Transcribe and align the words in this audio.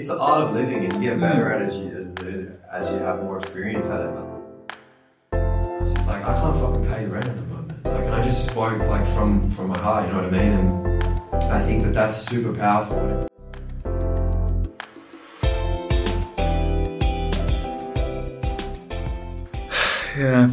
it's 0.00 0.08
the 0.08 0.18
art 0.18 0.44
of 0.44 0.54
living, 0.54 0.82
and 0.86 0.94
you 0.94 1.10
get 1.10 1.20
better 1.20 1.52
at 1.52 1.60
it 1.60 1.64
as 1.66 1.76
you 1.76 1.90
as, 1.90 2.16
as 2.72 2.90
you 2.90 2.98
have 3.00 3.22
more 3.22 3.36
experience 3.36 3.90
at 3.90 4.00
it. 4.06 4.18
It's 5.82 5.92
just 5.92 6.08
like 6.08 6.24
I 6.24 6.32
can't 6.40 6.56
fucking 6.56 6.86
pay 6.86 7.04
rent 7.04 7.28
at 7.28 7.36
the 7.36 7.42
moment. 7.42 7.84
Like, 7.84 8.04
and 8.06 8.14
I 8.14 8.22
just 8.22 8.50
spoke 8.50 8.78
like 8.88 9.04
from 9.08 9.50
from 9.50 9.68
my 9.68 9.78
heart. 9.78 10.06
You 10.06 10.12
know 10.14 10.22
what 10.22 10.34
I 10.34 10.38
mean? 10.38 10.52
And 10.52 11.42
I 11.52 11.60
think 11.60 11.82
that 11.84 11.92
that's 11.92 12.16
super 12.16 12.54
powerful. 12.54 13.26
Yeah. 20.18 20.50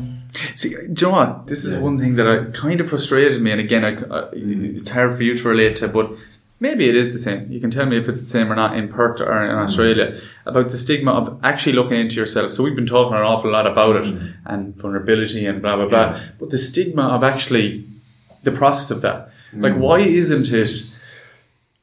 See, 0.56 0.70
do 0.70 1.06
you 1.06 1.08
know 1.08 1.12
what? 1.18 1.48
This 1.48 1.66
is 1.66 1.74
Yeah. 1.76 1.82
one 1.82 1.98
thing 1.98 2.16
that 2.16 2.28
I 2.28 2.46
kind 2.52 2.80
of 2.82 2.90
frustrated 2.90 3.42
me, 3.42 3.52
and 3.52 3.60
again, 3.62 3.84
I, 3.86 3.92
I- 4.18 4.30
it's 4.34 4.90
hard 4.90 5.16
for 5.16 5.24
you 5.24 5.36
to 5.36 5.48
relate 5.50 5.76
to, 5.78 5.88
but 5.88 6.12
maybe 6.60 6.90
it 6.90 6.96
is 6.96 7.14
the 7.14 7.20
same. 7.20 7.52
You 7.52 7.60
can 7.60 7.70
tell 7.70 7.86
me 7.86 7.98
if 7.98 8.10
it's 8.10 8.22
the 8.22 8.28
same 8.28 8.52
or 8.52 8.56
not 8.56 8.76
in 8.76 8.88
Perth 8.88 9.22
or 9.22 9.44
in 9.44 9.56
Australia 9.56 10.20
about 10.46 10.70
the 10.70 10.78
stigma 10.78 11.12
of 11.12 11.40
actually 11.44 11.74
looking 11.74 12.00
into 12.00 12.16
yourself. 12.16 12.52
So 12.52 12.64
we've 12.64 12.76
been 12.76 12.86
talking 12.86 13.16
an 13.16 13.24
awful 13.24 13.52
lot 13.52 13.68
about 13.68 13.98
it 13.98 14.06
mm. 14.06 14.34
and 14.46 14.76
vulnerability 14.76 15.46
and 15.46 15.62
blah 15.62 15.76
blah 15.76 15.88
blah, 15.88 16.20
but 16.40 16.50
the 16.50 16.58
stigma 16.58 17.04
of 17.04 17.24
actually 17.24 17.86
the 18.44 18.52
process 18.52 18.92
of 18.92 19.02
that. 19.02 19.30
Mm. 19.54 19.64
Like, 19.64 19.76
why 19.76 20.00
isn't 20.00 20.52
it? 20.52 20.70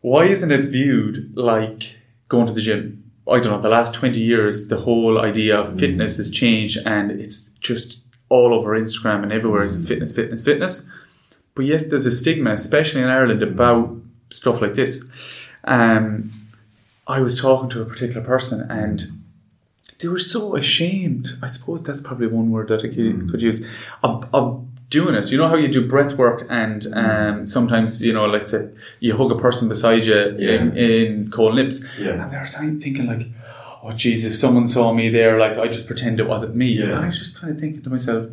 Why 0.01 0.25
isn't 0.25 0.53
it 0.53 0.67
viewed 0.67 1.37
like 1.37 1.97
going 2.29 2.47
to 2.47 2.53
the 2.53 2.61
gym? 2.61 3.11
I 3.27 3.41
don't 3.41 3.53
know. 3.53 3.61
The 3.61 3.71
last 3.71 3.95
twenty 3.95 4.21
years, 4.21 4.69
the 4.69 4.81
whole 4.81 5.19
idea 5.21 5.59
of 5.59 5.75
mm. 5.75 5.81
fitness 5.81 6.19
has 6.19 6.31
changed, 6.31 6.79
and 6.85 7.11
it's 7.11 7.51
just 7.61 8.05
all 8.29 8.53
over 8.53 8.79
Instagram 8.79 9.23
and 9.23 9.33
everywhere 9.33 9.63
is 9.63 9.77
fitness, 9.87 10.13
fitness, 10.13 10.43
fitness. 10.43 10.91
But 11.55 11.67
yes, 11.67 11.85
there's 11.85 12.07
a 12.07 12.11
stigma, 12.11 12.53
especially 12.53 13.03
in 13.03 13.09
Ireland, 13.09 13.43
about 13.43 13.97
stuff 14.31 14.61
like 14.61 14.75
this. 14.75 15.09
Um, 15.65 16.31
I 17.07 17.21
was 17.21 17.39
talking 17.41 17.69
to 17.71 17.83
a 17.83 17.85
particular 17.85 18.23
person, 18.23 18.67
and 18.71 19.05
they 19.99 20.09
were 20.09 20.19
so 20.19 20.57
ashamed. 20.57 21.37
I 21.43 21.47
suppose 21.47 21.83
that's 21.83 22.01
probably 22.01 22.27
one 22.27 22.51
word 22.51 22.69
that 22.69 22.81
I 22.81 22.89
could, 22.89 23.31
could 23.31 23.41
use 23.43 23.67
of, 24.03 24.27
of 24.35 24.67
doing 24.91 25.15
it. 25.15 25.31
You 25.31 25.39
know 25.39 25.49
how 25.49 25.57
you 25.57 25.69
do 25.69 25.87
breath 25.87 26.15
work, 26.15 26.47
and 26.49 26.87
um, 26.95 27.47
sometimes 27.47 28.03
you 28.03 28.13
know, 28.13 28.25
like 28.25 28.49
say, 28.49 28.71
you 29.01 29.17
hug 29.17 29.31
a 29.33 29.37
person 29.39 29.69
beside 29.69 30.05
you 30.05 30.17
in, 30.17 30.77
in 30.77 31.31
cold 31.31 31.55
lips 31.55 31.85
Yeah. 31.99 32.23
and 32.23 32.33
they're 32.33 32.47
thinking 32.47 33.07
like, 33.07 33.27
"Oh, 33.83 33.93
geez, 33.93 34.25
if 34.25 34.37
someone 34.37 34.67
saw 34.67 34.93
me 34.93 35.09
there, 35.11 35.39
like 35.39 35.59
I 35.59 35.69
just 35.69 35.87
pretend 35.87 36.21
it 36.21 36.27
wasn't 36.29 36.55
me." 36.57 36.69
Yeah. 36.73 36.85
And 36.87 36.95
I 36.95 37.07
was 37.07 37.19
just 37.19 37.39
kind 37.41 37.53
of 37.53 37.61
thinking 37.61 37.83
to 37.83 37.91
myself, 37.91 38.31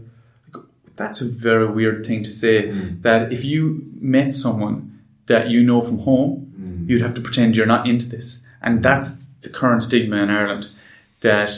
like, 0.53 0.63
"That's 0.95 1.19
a 1.21 1.25
very 1.29 1.67
weird 1.67 2.05
thing 2.05 2.23
to 2.23 2.31
say." 2.31 2.69
Mm. 2.69 3.01
That 3.01 3.31
if 3.33 3.43
you 3.43 3.85
met 3.99 4.33
someone 4.33 4.90
that 5.31 5.49
you 5.53 5.59
know 5.69 5.81
from 5.81 5.99
home, 6.09 6.31
Mm. 6.61 6.87
you'd 6.89 7.01
have 7.07 7.13
to 7.19 7.21
pretend 7.27 7.55
you're 7.55 7.73
not 7.75 7.83
into 7.91 8.07
this, 8.15 8.27
and 8.61 8.83
that's 8.87 9.11
the 9.43 9.49
current 9.59 9.81
stigma 9.87 10.17
in 10.23 10.29
Ireland. 10.29 10.63
That 11.27 11.49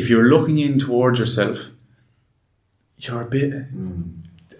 if 0.00 0.04
you're 0.10 0.28
looking 0.34 0.58
in 0.66 0.78
towards 0.78 1.18
yourself, 1.22 1.58
you're 2.98 3.22
a 3.22 3.30
bit 3.38 3.52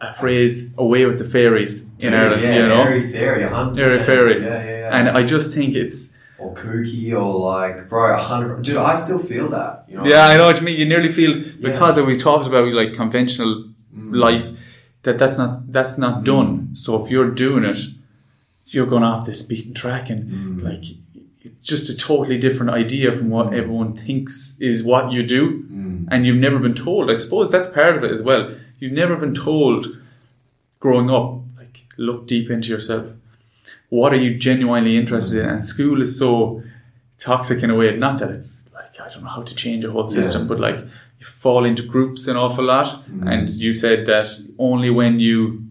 a 0.08 0.12
phrase 0.14 0.72
away 0.78 1.02
with 1.08 1.18
the 1.22 1.28
fairies 1.36 1.74
in 1.98 2.14
Ireland, 2.14 2.42
yeah, 2.42 2.56
you 2.58 2.68
know, 2.72 2.82
airy 2.82 3.12
fairy, 3.12 3.42
hundred 3.44 3.82
Airy 3.88 3.98
fairy. 4.10 4.36
Yeah, 4.42 4.48
yeah, 4.64 4.78
yeah. 4.82 4.96
and 4.96 5.04
I 5.18 5.22
just 5.34 5.52
think 5.56 5.74
it's 5.82 6.16
or 6.38 6.54
kooky, 6.54 7.12
or 7.12 7.30
like, 7.52 7.76
bro, 7.90 8.14
a 8.14 8.16
hundred. 8.16 8.62
Dude, 8.62 8.78
I 8.92 8.94
still 8.94 9.18
feel 9.32 9.46
that. 9.50 9.84
You 9.88 9.96
know. 9.98 10.04
yeah, 10.12 10.24
I 10.32 10.36
know 10.38 10.46
what 10.46 10.58
you 10.58 10.64
mean. 10.68 10.78
You 10.82 10.86
nearly 10.94 11.12
feel 11.12 11.32
because 11.68 12.00
we 12.00 12.14
talked 12.16 12.46
about 12.46 12.66
like 12.80 12.92
conventional 13.02 13.52
Mm. 13.94 14.14
life 14.26 14.46
that 15.02 15.18
that's 15.20 15.36
not 15.42 15.52
that's 15.76 15.96
not 15.98 16.14
done. 16.32 16.50
So 16.74 16.88
if 17.00 17.10
you're 17.10 17.32
doing 17.44 17.64
it, 17.72 17.78
you're 18.70 18.86
going 18.86 19.02
off 19.02 19.26
this 19.26 19.42
beaten 19.42 19.74
track, 19.74 20.10
and 20.10 20.20
Mm. 20.30 20.62
like 20.62 20.84
it's 21.42 21.66
just 21.72 21.88
a 21.88 21.96
totally 21.96 22.38
different 22.38 22.70
idea 22.70 23.10
from 23.12 23.28
what 23.30 23.52
everyone 23.54 23.92
thinks 23.94 24.56
is 24.60 24.82
what 24.82 25.10
you 25.12 25.22
do, 25.22 25.42
Mm. 25.72 26.06
and 26.10 26.26
you've 26.26 26.36
never 26.46 26.58
been 26.58 26.74
told. 26.74 27.10
I 27.10 27.14
suppose 27.14 27.50
that's 27.50 27.68
part 27.68 27.96
of 27.96 28.04
it 28.04 28.10
as 28.10 28.22
well. 28.22 28.42
You've 28.78 28.92
never 29.02 29.16
been 29.16 29.34
told 29.34 29.96
growing 30.78 31.10
up, 31.10 31.40
like 31.58 31.80
look 31.98 32.26
deep 32.26 32.50
into 32.50 32.68
yourself. 32.68 33.04
What 33.88 34.12
are 34.12 34.22
you 34.26 34.38
genuinely 34.38 34.96
interested 34.96 35.42
in? 35.42 35.48
And 35.50 35.64
school 35.64 36.00
is 36.00 36.16
so 36.18 36.62
toxic 37.18 37.62
in 37.62 37.70
a 37.70 37.74
way. 37.74 37.96
Not 37.96 38.18
that 38.20 38.30
it's 38.30 38.64
like 38.72 38.94
I 39.04 39.08
don't 39.12 39.24
know 39.24 39.30
how 39.30 39.42
to 39.42 39.54
change 39.54 39.84
a 39.84 39.90
whole 39.90 40.06
system, 40.06 40.46
but 40.46 40.58
like 40.60 40.78
you 41.18 41.26
fall 41.26 41.64
into 41.64 41.82
groups 41.82 42.28
an 42.28 42.36
awful 42.36 42.64
lot. 42.64 42.88
And 43.26 43.48
you 43.50 43.72
said 43.72 44.06
that 44.06 44.28
only 44.58 44.90
when 44.90 45.20
you 45.20 45.64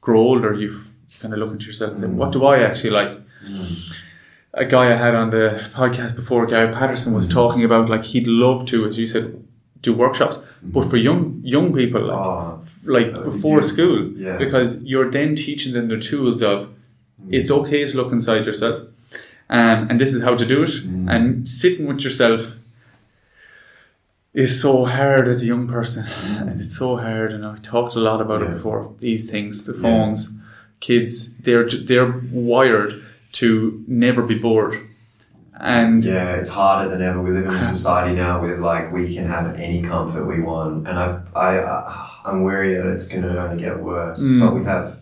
grow 0.00 0.20
older, 0.20 0.52
you, 0.54 0.70
f- 0.70 0.94
you 1.16 1.22
kind 1.22 1.34
of 1.34 1.40
look 1.40 1.52
into 1.52 1.66
yourself 1.66 1.90
and 1.90 1.98
say, 1.98 2.06
mm. 2.06 2.14
"What 2.14 2.32
do 2.32 2.44
I 2.44 2.58
actually 2.60 2.90
like?" 2.90 3.12
Mm. 3.44 3.96
A 4.54 4.64
guy 4.64 4.92
I 4.92 4.96
had 4.96 5.14
on 5.14 5.30
the 5.30 5.60
podcast 5.74 6.16
before, 6.16 6.46
Gary 6.46 6.72
Patterson, 6.72 7.12
was 7.14 7.28
mm. 7.28 7.32
talking 7.32 7.64
about 7.64 7.88
like 7.88 8.04
he'd 8.04 8.26
love 8.26 8.66
to, 8.66 8.86
as 8.86 8.98
you 8.98 9.06
said, 9.06 9.42
do 9.82 9.92
workshops, 9.92 10.44
but 10.62 10.88
for 10.90 10.96
young 10.96 11.40
young 11.44 11.72
people, 11.74 12.02
like, 12.06 12.18
Oh, 12.18 12.60
like 12.84 13.12
That 13.14 13.24
before 13.24 13.60
beautiful. 13.60 13.62
school, 13.62 14.12
Yeah. 14.16 14.36
because 14.38 14.82
you're 14.82 15.10
then 15.10 15.36
teaching 15.36 15.72
them 15.74 15.88
the 15.88 15.98
tools 15.98 16.42
of 16.42 16.68
it's 17.30 17.50
okay 17.50 17.84
to 17.86 17.96
look 17.96 18.12
inside 18.12 18.46
yourself, 18.46 18.82
um, 19.50 19.88
and 19.88 20.00
this 20.00 20.14
is 20.14 20.22
how 20.22 20.34
to 20.36 20.46
do 20.46 20.62
it. 20.62 20.74
And 21.08 21.48
sitting 21.48 21.86
with 21.86 22.00
yourself 22.00 22.56
is 24.32 24.60
so 24.60 24.84
hard 24.84 25.28
as 25.28 25.42
a 25.42 25.46
young 25.46 25.66
person, 25.66 26.04
and 26.38 26.60
it's 26.60 26.76
so 26.76 26.96
hard. 26.96 27.32
And 27.32 27.44
I 27.44 27.56
talked 27.56 27.94
a 27.94 28.00
lot 28.00 28.20
about 28.20 28.42
it 28.42 28.50
before. 28.52 28.94
These 28.98 29.30
things, 29.30 29.66
the 29.66 29.72
phones, 29.72 30.35
kids, 30.80 31.36
they're 31.38 31.68
they're 31.68 32.12
wired 32.30 33.02
to 33.32 33.84
never 33.86 34.22
be 34.22 34.34
bored, 34.34 34.80
and 35.58 36.04
Yeah, 36.04 36.34
it's 36.34 36.48
harder 36.48 36.90
than 36.90 37.02
ever. 37.02 37.20
We 37.20 37.32
live 37.32 37.46
in 37.46 37.54
a 37.54 37.60
society 37.76 38.14
now 38.14 38.40
where 38.40 38.56
like 38.56 38.92
we 38.92 39.14
can 39.14 39.26
have 39.26 39.54
any 39.56 39.82
comfort 39.82 40.24
we 40.26 40.40
want, 40.40 40.88
and 40.88 40.98
I, 40.98 41.20
I, 41.34 42.10
I'm 42.24 42.42
worried 42.42 42.76
that 42.76 42.86
it's 42.86 43.08
going 43.08 43.22
to 43.22 43.40
only 43.42 43.62
get 43.62 43.78
worse. 43.80 44.22
Mm. 44.22 44.40
But 44.40 44.54
we 44.54 44.64
have, 44.64 44.98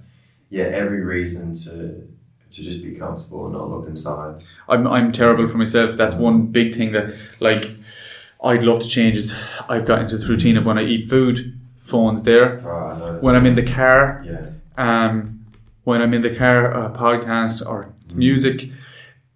yeah, 0.51 0.65
every 0.65 1.03
reason 1.03 1.55
to 1.55 2.09
to 2.55 2.63
just 2.63 2.85
be 2.85 2.93
comfortable 2.95 3.47
and 3.47 3.55
not 3.55 3.69
look 3.69 3.89
inside. 3.89 4.43
I'm 4.69 4.87
I'm 4.87 5.13
terrible 5.13 5.49
for 5.49 5.59
myself. 5.59 5.97
That's 5.97 6.15
one 6.15 6.47
big 6.47 6.75
thing 6.75 6.93
that 6.93 7.15
like 7.41 7.71
I'd 8.43 8.63
love 8.63 8.81
to 8.81 8.89
change 8.89 9.17
is 9.17 9.35
I've 9.69 9.85
got 9.85 10.01
into 10.01 10.17
this 10.17 10.27
routine 10.27 10.57
of 10.57 10.65
when 10.65 10.79
I 10.79 10.85
eat 10.85 11.09
food, 11.09 11.59
phones 11.81 12.23
there. 12.23 12.61
Know. 12.61 13.19
When 13.21 13.35
I'm 13.35 13.47
in 13.47 13.55
the 13.55 13.63
car, 13.63 14.25
yeah, 14.27 14.51
um, 14.77 15.44
when 15.85 16.03
I'm 16.03 16.13
in 16.15 16.23
the 16.23 16.35
car, 16.35 16.71
a 16.73 16.91
podcast 16.91 17.65
or 17.67 17.93
music, 18.15 18.71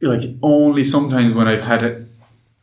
like 0.00 0.22
only 0.42 0.84
sometimes 0.84 1.34
when 1.34 1.46
I've 1.48 1.62
had 1.62 1.84
a, 1.84 2.06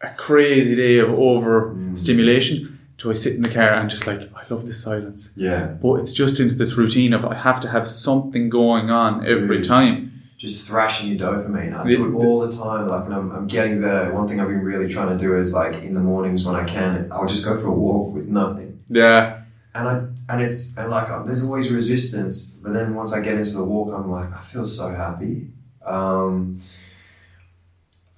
a 0.02 0.10
crazy 0.16 0.76
day 0.76 0.98
of 1.00 1.10
over 1.10 1.76
stimulation, 1.94 2.58
mm. 2.58 2.78
do 2.98 3.10
I 3.10 3.14
sit 3.14 3.36
in 3.36 3.42
the 3.42 3.50
car 3.50 3.70
and 3.74 3.90
just 3.90 4.08
like 4.08 4.22
I 4.36 4.44
love 4.50 4.66
this 4.66 4.82
silence. 4.84 5.32
yeah, 5.36 5.66
But 5.82 5.96
it's 6.02 6.14
just 6.14 6.40
into 6.40 6.56
this 6.56 6.76
routine 6.78 7.14
of 7.14 7.26
I 7.26 7.36
have 7.36 7.60
to 7.62 7.70
have 7.70 7.88
something 7.88 8.50
going 8.50 8.90
on 8.90 9.26
every 9.26 9.58
Dude. 9.58 9.68
time. 9.68 10.12
just 10.38 10.68
thrashing 10.68 11.10
your 11.12 11.20
dopamine. 11.28 11.74
I 11.78 11.84
The- 11.84 11.96
do 11.98 12.06
it 12.10 12.14
all 12.26 12.40
the 12.48 12.52
time. 12.56 12.88
Like 12.88 13.04
when 13.08 13.14
I'm, 13.18 13.32
I'm 13.32 13.48
getting 13.48 13.82
better. 13.82 14.14
One 14.14 14.28
thing 14.28 14.40
I've 14.40 14.48
been 14.50 14.64
really 14.64 14.92
trying 14.92 15.18
to 15.18 15.22
do 15.24 15.38
is 15.38 15.54
like 15.54 15.76
in 15.84 15.94
the 15.94 16.00
mornings 16.02 16.46
when 16.46 16.56
I 16.56 16.64
can, 16.66 17.08
I'll 17.12 17.26
just 17.26 17.44
go 17.46 17.60
for 17.60 17.68
a 17.68 17.72
walk 17.72 18.14
with 18.14 18.28
nothing. 18.28 18.82
Yeah. 18.90 19.42
and 19.74 19.88
I 19.88 20.02
and 20.30 20.42
it's 20.42 20.78
and 20.78 20.90
like 20.90 21.10
uh, 21.10 21.24
there's 21.24 21.44
always 21.44 21.72
resistance, 21.72 22.60
but 22.64 22.74
then 22.74 22.96
once 22.96 23.14
I 23.14 23.22
get 23.22 23.36
into 23.36 23.54
the 23.58 23.64
walk, 23.64 23.94
I'm 23.94 24.10
like 24.12 24.32
I 24.34 24.42
feel 24.42 24.66
so 24.66 24.94
happy. 24.94 25.48
Um, 25.86 26.60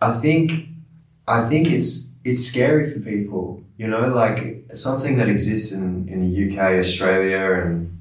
I 0.01 0.11
think 0.13 0.67
I 1.27 1.47
think 1.49 1.67
it's 1.71 2.15
it's 2.23 2.45
scary 2.45 2.91
for 2.91 2.99
people, 2.99 3.63
you 3.77 3.87
know, 3.87 4.07
like 4.09 4.65
something 4.73 5.17
that 5.17 5.29
exists 5.29 5.73
in, 5.77 6.07
in 6.09 6.19
the 6.29 6.31
UK, 6.55 6.79
Australia, 6.79 7.61
and 7.63 7.97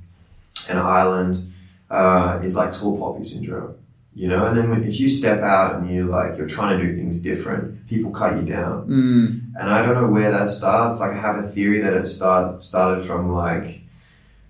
and 0.69 0.79
Ireland 0.79 1.53
uh, 1.91 2.41
is 2.43 2.57
like 2.57 2.73
tall 2.73 2.99
poppy 2.99 3.25
syndrome, 3.25 3.75
you 4.15 4.29
know. 4.29 4.47
And 4.47 4.57
then 4.57 4.71
when, 4.71 4.85
if 4.85 4.99
you 5.01 5.09
step 5.09 5.41
out 5.41 5.77
and 5.77 5.91
you 5.91 6.05
like 6.07 6.37
you're 6.37 6.49
trying 6.49 6.79
to 6.79 6.85
do 6.85 6.95
things 6.95 7.23
different, 7.23 7.87
people 7.89 8.11
cut 8.11 8.37
you 8.37 8.43
down 8.43 8.87
Mm. 8.89 9.41
and 9.61 9.71
I 9.71 9.85
don't 9.85 9.95
know 9.95 10.09
where 10.09 10.31
that 10.33 10.47
starts. 10.49 11.01
Like 11.01 11.13
I 11.13 11.21
have 11.21 11.39
a 11.39 11.47
theory 11.49 11.81
that 11.83 11.95
it 11.95 12.03
start 12.05 12.61
started 12.63 13.05
from 13.07 13.33
like, 13.33 13.81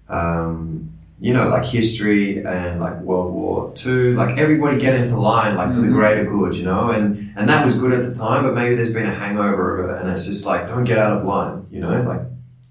um, 0.08 0.91
you 1.19 1.32
know, 1.32 1.49
like 1.49 1.64
history 1.64 2.44
and 2.44 2.79
like 2.79 3.00
World 3.00 3.32
War 3.32 3.73
Two. 3.75 4.14
Like 4.17 4.38
everybody 4.38 4.79
get 4.79 4.94
into 4.94 5.17
line, 5.19 5.56
like 5.56 5.70
for 5.75 5.81
the 5.81 5.88
Mhm. 5.88 5.93
greater 5.94 6.25
good, 6.25 6.55
you 6.55 6.64
know. 6.64 6.91
And 6.91 7.32
and 7.37 7.49
that 7.49 7.64
was 7.64 7.81
good 7.81 7.93
at 7.93 8.03
the 8.05 8.12
time, 8.14 8.43
but 8.44 8.55
maybe 8.55 8.75
there's 8.75 8.93
been 8.93 9.06
a 9.06 9.14
hangover 9.14 9.79
of 9.82 9.91
it, 9.91 10.03
and 10.03 10.11
it's 10.11 10.26
just 10.26 10.47
like 10.47 10.69
don't 10.69 10.85
get 10.85 10.99
out 10.99 11.17
of 11.17 11.25
line, 11.25 11.67
you 11.70 11.81
know, 11.81 12.03
like 12.03 12.23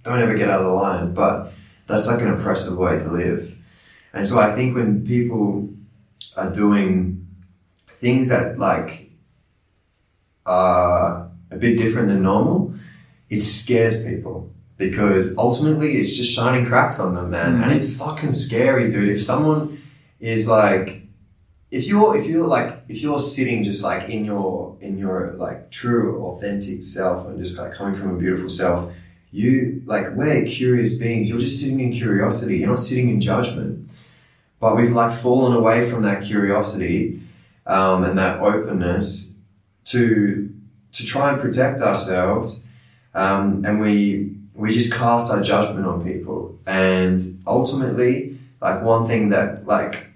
don't 0.04 0.20
ever 0.20 0.36
get 0.36 0.50
out 0.50 0.62
of 0.62 0.72
line. 0.74 1.14
But 1.14 1.54
that's 1.88 2.08
like 2.08 2.22
an 2.22 2.32
oppressive 2.32 2.78
way 2.78 2.98
to 2.98 3.12
live. 3.12 3.52
And 4.14 4.26
so 4.26 4.40
I 4.40 4.52
think 4.56 4.76
when 4.76 5.04
people 5.06 5.70
are 6.38 6.50
doing 6.52 7.26
things 7.90 8.30
that 8.30 8.58
like 8.60 9.10
are 10.46 11.30
a 11.52 11.56
bit 11.58 11.78
different 11.78 12.08
than 12.08 12.22
normal, 12.22 12.74
it 13.30 13.42
scares 13.42 14.04
people 14.04 14.52
because 14.77 15.38
ultimately 15.38 15.98
it's 15.98 16.16
just 16.18 16.33
shining 16.33 16.66
cracks 16.66 17.00
on 17.00 17.16
them, 17.16 17.30
man. 17.30 17.62
And 17.62 17.72
it's 17.72 17.98
fucking 17.98 18.33
scary, 18.33 18.89
dude. 18.89 19.10
If 19.10 19.24
someone 19.24 19.81
is 20.19 20.50
like 20.50 21.06
if 21.72 21.88
you're 21.88 22.16
if 22.18 22.27
you're 22.27 22.48
like 22.48 22.83
if 22.88 23.01
you're 23.01 23.19
sitting 23.19 23.63
just 23.63 23.83
like 23.83 24.10
in 24.10 24.24
your 24.24 24.77
in 24.81 24.98
your 24.98 25.33
like 25.38 25.69
true 25.72 26.24
authentic 26.25 26.81
self 26.83 27.27
and 27.27 27.38
just 27.38 27.60
like 27.60 27.74
coming 27.74 28.00
from 28.00 28.16
a 28.16 28.18
beautiful 28.18 28.50
self 28.50 28.94
you 29.31 29.81
like 29.86 30.06
we're 30.12 30.45
curious 30.45 31.00
beings 31.00 31.30
you're 31.30 31.39
just 31.39 31.60
sitting 31.60 31.80
in 31.80 31.92
curiosity 31.92 32.60
you're 32.60 32.69
not 32.69 32.80
sitting 32.80 33.10
in 33.10 33.19
judgment 33.19 33.89
but 34.60 34.75
we've 34.75 34.94
like 34.94 35.12
fallen 35.12 35.54
away 35.54 35.89
from 35.89 36.04
that 36.04 36.24
curiosity 36.24 37.21
um, 37.68 38.04
and 38.04 38.18
that 38.18 38.39
openness 38.39 39.38
to 39.83 40.50
to 40.92 41.06
try 41.06 41.31
and 41.31 41.42
protect 41.42 41.81
ourselves 41.81 42.66
um, 43.16 43.66
and 43.66 43.81
we 43.81 44.36
we 44.56 44.72
just 44.72 44.94
cast 44.94 45.31
our 45.31 45.42
judgment 45.42 45.86
on 45.86 46.04
people 46.04 46.57
and 46.66 47.19
ultimately 47.46 48.38
like 48.62 48.81
one 48.81 49.06
thing 49.06 49.30
that 49.30 49.68
like 49.68 50.07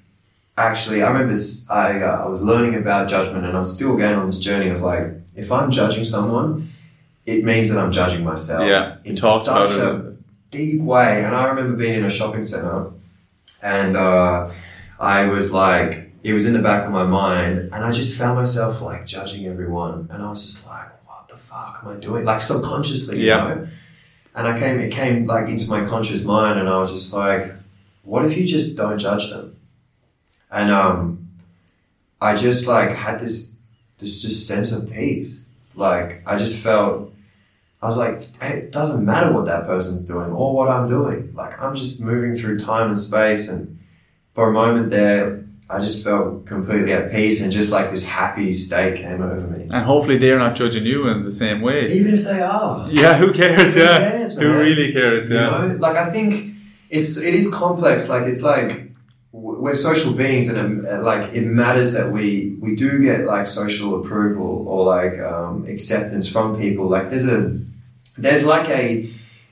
actually, 0.58 1.02
I 1.02 1.10
remember 1.10 1.40
I, 1.70 2.02
uh, 2.02 2.24
I 2.26 2.28
was 2.28 2.42
learning 2.44 2.76
about 2.76 3.10
judgment 3.10 3.46
and 3.46 3.56
I'm 3.58 3.64
still 3.64 3.96
going 3.98 4.16
on 4.16 4.28
this 4.28 4.40
journey 4.40 4.70
of 4.70 4.82
like, 4.82 5.06
if 5.36 5.52
I'm 5.52 5.72
judging 5.72 6.04
someone, 6.04 6.72
it 7.26 7.44
means 7.46 7.70
that 7.72 7.80
I'm 7.84 7.92
judging 7.92 8.24
myself. 8.24 8.68
Yeah, 8.68 8.98
In 9.06 9.16
such 9.16 9.72
a 9.72 10.16
deep 10.52 10.82
way. 10.82 11.24
And 11.24 11.36
I 11.36 11.46
remember 11.48 11.78
being 11.78 11.96
in 12.00 12.06
a 12.06 12.10
shopping 12.10 12.44
center 12.44 12.92
and 13.62 13.96
uh, 13.96 14.50
I 15.00 15.28
was 15.28 15.54
like, 15.54 16.12
it 16.24 16.34
was 16.34 16.46
in 16.46 16.54
the 16.54 16.60
back 16.62 16.86
of 16.86 16.92
my 16.92 17.04
mind 17.04 17.70
and 17.72 17.76
I 17.86 17.92
just 17.92 18.18
found 18.20 18.38
myself 18.38 18.82
like 18.82 19.06
judging 19.06 19.46
everyone. 19.48 20.10
And 20.12 20.22
I 20.24 20.30
was 20.30 20.44
just 20.46 20.68
like, 20.68 20.90
what 21.08 21.28
the 21.30 21.38
fuck 21.38 21.82
am 21.84 21.92
I 21.92 21.96
doing? 21.96 22.26
Like 22.26 22.42
subconsciously, 22.42 23.22
Yeah. 23.26 23.48
you 23.50 23.56
know? 23.56 23.68
And 24.36 24.48
I 24.48 24.58
came, 24.58 24.80
it 24.80 24.92
came 24.92 25.26
like 25.26 25.50
into 25.50 25.70
my 25.70 25.86
conscious 25.86 26.26
mind 26.26 26.60
and 26.60 26.70
I 26.70 26.78
was 26.78 26.94
just 26.94 27.14
like, 27.14 27.54
what 28.04 28.26
if 28.26 28.38
you 28.38 28.46
just 28.46 28.78
don't 28.78 28.98
judge 28.98 29.30
them? 29.30 29.56
And 30.52 30.72
um, 30.72 31.30
I 32.22 32.36
just 32.36 32.68
like 32.68 32.96
had 32.96 33.20
this 33.20 33.56
this 33.98 34.22
just 34.22 34.48
sense 34.48 34.72
of 34.72 34.92
peace. 34.92 35.50
Like 35.76 36.24
I 36.26 36.38
just 36.38 36.64
felt 36.64 37.14
I 37.82 37.86
was 37.86 37.98
like, 37.98 38.36
hey, 38.42 38.58
it 38.60 38.72
doesn't 38.72 39.06
matter 39.06 39.32
what 39.32 39.46
that 39.46 39.66
person's 39.66 40.06
doing 40.06 40.32
or 40.32 40.54
what 40.54 40.70
I'm 40.70 40.88
doing. 40.88 41.34
Like 41.34 41.62
I'm 41.62 41.76
just 41.76 42.04
moving 42.04 42.36
through 42.36 42.60
time 42.60 42.88
and 42.88 42.98
space 42.98 43.50
and 43.50 43.80
for 44.34 44.50
a 44.50 44.54
moment 44.54 44.90
there 44.90 45.44
I 45.70 45.80
just 45.80 46.04
felt 46.04 46.48
completely 46.48 46.94
at 46.94 47.12
peace 47.12 47.44
and 47.44 47.52
just 47.52 47.72
like 47.72 47.92
this 47.92 48.08
happy 48.08 48.52
state 48.54 48.98
came 48.98 49.22
over 49.22 49.42
me. 49.42 49.68
And 49.72 49.86
hopefully 49.86 50.18
they're 50.18 50.40
not 50.40 50.56
judging 50.56 50.84
you 50.86 51.08
in 51.10 51.24
the 51.26 51.32
same 51.32 51.62
way. 51.62 51.92
Even 51.92 52.14
if 52.16 52.24
they 52.24 52.42
are. 52.42 52.90
Yeah, 52.90 53.18
who 53.18 53.32
cares? 53.32 53.76
Who 53.76 53.82
Yeah, 53.82 53.98
cares, 54.00 54.40
who 54.40 54.52
really 54.58 54.92
cares? 54.92 55.30
You 55.30 55.36
Yeah, 55.38 55.50
know, 55.50 55.78
like 55.80 55.96
I 55.96 56.10
think 56.10 56.56
it's 56.90 57.22
it 57.22 57.36
is 57.36 57.54
complex. 57.54 58.10
Like 58.10 58.24
it's 58.24 58.42
like 58.44 58.92
we're 59.32 59.76
social 59.76 60.14
beings, 60.14 60.50
and 60.50 60.88
um, 60.88 61.04
like 61.04 61.34
it 61.36 61.46
matters 61.46 61.94
that 61.94 62.12
we 62.12 62.58
we 62.60 62.74
do 62.76 63.04
get 63.04 63.26
like 63.26 63.46
social 63.46 64.04
approval 64.04 64.68
or 64.68 64.86
like 64.86 65.20
um, 65.20 65.68
acceptance 65.68 66.28
from 66.28 66.58
people. 66.60 66.88
Like 66.90 67.12
there's 67.12 67.28
a 67.28 67.60
there's 68.18 68.44
like 68.44 68.68
a 68.70 69.08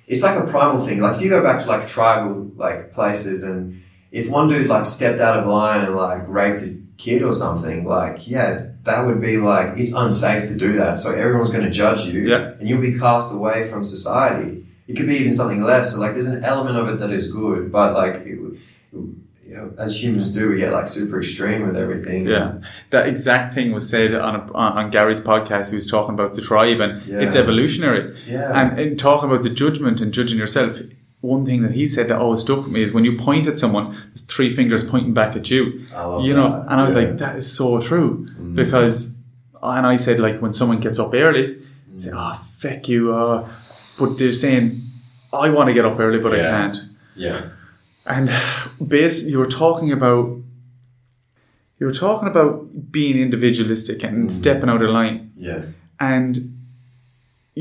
it's 0.08 0.24
like 0.24 0.40
a 0.40 0.48
primal 0.48 0.84
thing. 0.84 1.00
Like 1.00 1.18
if 1.18 1.22
you 1.22 1.30
go 1.30 1.44
back 1.44 1.60
to 1.60 1.68
like 1.68 1.88
tribal 1.88 2.52
like 2.56 2.92
places, 2.92 3.44
and 3.44 3.84
if 4.20 4.30
one 4.30 4.48
dude 4.50 4.68
like 4.68 4.86
stepped 4.86 5.20
out 5.22 5.40
of 5.40 5.48
line 5.48 5.86
and 5.86 5.96
like 5.96 6.24
raped 6.28 6.62
a 6.64 6.76
kid 6.98 7.22
or 7.24 7.34
something, 7.34 7.86
like 7.86 8.28
yeah. 8.28 8.64
That 8.84 9.06
would 9.06 9.20
be 9.20 9.36
like 9.36 9.78
it's 9.78 9.94
unsafe 9.94 10.44
to 10.48 10.56
do 10.56 10.72
that, 10.82 10.98
so 10.98 11.12
everyone's 11.12 11.50
going 11.50 11.66
to 11.66 11.70
judge 11.70 12.06
you, 12.06 12.22
Yeah. 12.32 12.54
and 12.58 12.70
you'll 12.70 12.80
be 12.90 12.98
cast 12.98 13.36
away 13.36 13.70
from 13.70 13.84
society 13.84 14.64
it 14.88 14.96
could 14.96 15.08
be 15.08 15.18
even 15.18 15.34
something 15.34 15.62
less. 15.62 15.94
So 15.94 16.00
like, 16.00 16.14
there's 16.14 16.28
an 16.38 16.46
element 16.46 16.78
of 16.78 16.88
it 16.88 17.00
that 17.02 17.10
is 17.12 17.30
good, 17.30 17.70
but 17.74 17.94
like, 18.02 18.16
it, 18.26 18.40
you 19.46 19.54
know, 19.56 19.74
as 19.78 20.02
humans 20.02 20.34
do, 20.34 20.50
we 20.50 20.58
get 20.58 20.72
like 20.72 20.88
super 20.88 21.20
extreme 21.20 21.68
with 21.68 21.76
everything. 21.76 22.26
yeah. 22.26 22.60
That 22.92 23.08
exact 23.10 23.54
thing 23.54 23.74
was 23.74 23.90
said 23.90 24.14
on 24.14 24.36
a, 24.36 24.54
on 24.54 24.90
Gary's 24.90 25.20
podcast. 25.20 25.72
He 25.72 25.76
was 25.76 25.88
talking 25.88 26.14
about 26.14 26.36
the 26.36 26.42
tribe 26.42 26.80
and 26.80 27.06
Yeah. 27.06 27.20
it's 27.20 27.36
evolutionary. 27.36 28.16
yeah, 28.28 28.52
And 28.58 28.80
in 28.80 28.96
talking 28.96 29.30
about 29.30 29.44
the 29.44 29.50
judgment 29.50 30.00
and 30.00 30.14
judging 30.14 30.38
yourself, 30.38 30.80
one 31.34 31.46
thing 31.46 31.60
that 31.64 31.74
he 31.80 31.86
said 31.96 32.06
that 32.10 32.18
always 32.26 32.42
stuck 32.42 32.60
with 32.64 32.72
me 32.76 32.82
is 32.86 32.92
when 32.92 33.06
you 33.10 33.14
point 33.18 33.46
at 33.52 33.58
someone, 33.58 33.86
there's 34.10 34.22
three 34.34 34.50
fingers 34.60 34.82
pointing 34.94 35.14
back 35.14 35.36
at 35.36 35.46
you. 35.54 35.62
You 36.28 36.34
know, 36.40 36.50
that. 36.52 36.72
and 36.72 36.76
I 36.82 36.84
was 36.84 36.94
Yeah. 36.96 37.02
like, 37.02 37.18
that 37.24 37.36
is 37.42 37.48
so 37.60 37.80
true 37.90 38.26
Mm. 38.42 38.56
because, 38.62 38.96
and 39.62 39.86
I 39.94 39.96
said 40.06 40.20
like 40.20 40.38
when 40.44 40.54
someone 40.54 40.80
gets 40.80 40.98
up 41.04 41.12
early, 41.14 41.46
Mm. 41.48 42.00
say, 42.04 42.12
oh 42.14 42.34
feck 42.64 42.88
you, 42.94 43.14
uh, 43.14 43.38
but 44.00 44.18
they're 44.18 44.34
saying, 44.46 44.64
I 45.46 45.50
want 45.56 45.68
to 45.70 45.74
get 45.74 45.86
up 45.86 46.00
early, 46.00 46.20
but 46.20 46.32
I 46.34 46.42
can't. 46.56 46.78
yeah, 47.16 47.42
And 48.06 48.30
base, 48.96 49.18
you 49.32 49.38
were 49.40 49.52
talking 49.64 49.92
about, 49.92 50.26
you 51.80 51.86
were 51.86 51.94
talking 52.06 52.28
about 52.28 52.92
being 52.92 53.18
individualistic 53.18 54.04
and 54.04 54.32
stepping 54.34 54.70
out 54.70 54.82
of 54.82 54.90
line, 54.90 55.32
yeah, 55.36 55.62
and 56.00 56.38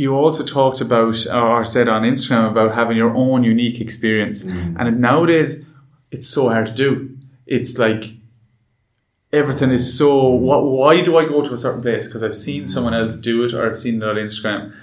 you 0.02 0.14
also 0.14 0.44
talked 0.44 0.80
about 0.80 1.16
or 1.28 1.64
said 1.64 1.88
on 1.88 2.02
Instagram 2.02 2.50
about 2.50 2.74
having 2.74 2.96
your 2.96 3.12
own 3.14 3.42
unique 3.44 3.80
experience. 3.80 4.42
Mm. 4.44 4.76
And 4.78 5.00
nowadays, 5.00 5.66
it's 6.10 6.28
so 6.28 6.48
hard 6.48 6.66
to 6.66 6.72
do. 6.72 7.16
It's 7.46 7.78
like 7.78 8.02
everything 9.32 9.70
is 9.70 9.96
so. 9.96 10.28
What? 10.28 10.64
Why 10.64 11.00
do 11.02 11.16
I 11.16 11.24
go 11.24 11.42
to 11.42 11.52
a 11.52 11.58
certain 11.58 11.82
place? 11.82 12.06
Because 12.06 12.22
I've 12.22 12.36
seen 12.36 12.66
someone 12.66 12.94
else 12.94 13.16
do 13.16 13.44
it, 13.44 13.52
or 13.54 13.66
I've 13.66 13.76
seen 13.78 13.96
it 14.02 14.08
on 14.08 14.16
Instagram. 14.16 14.74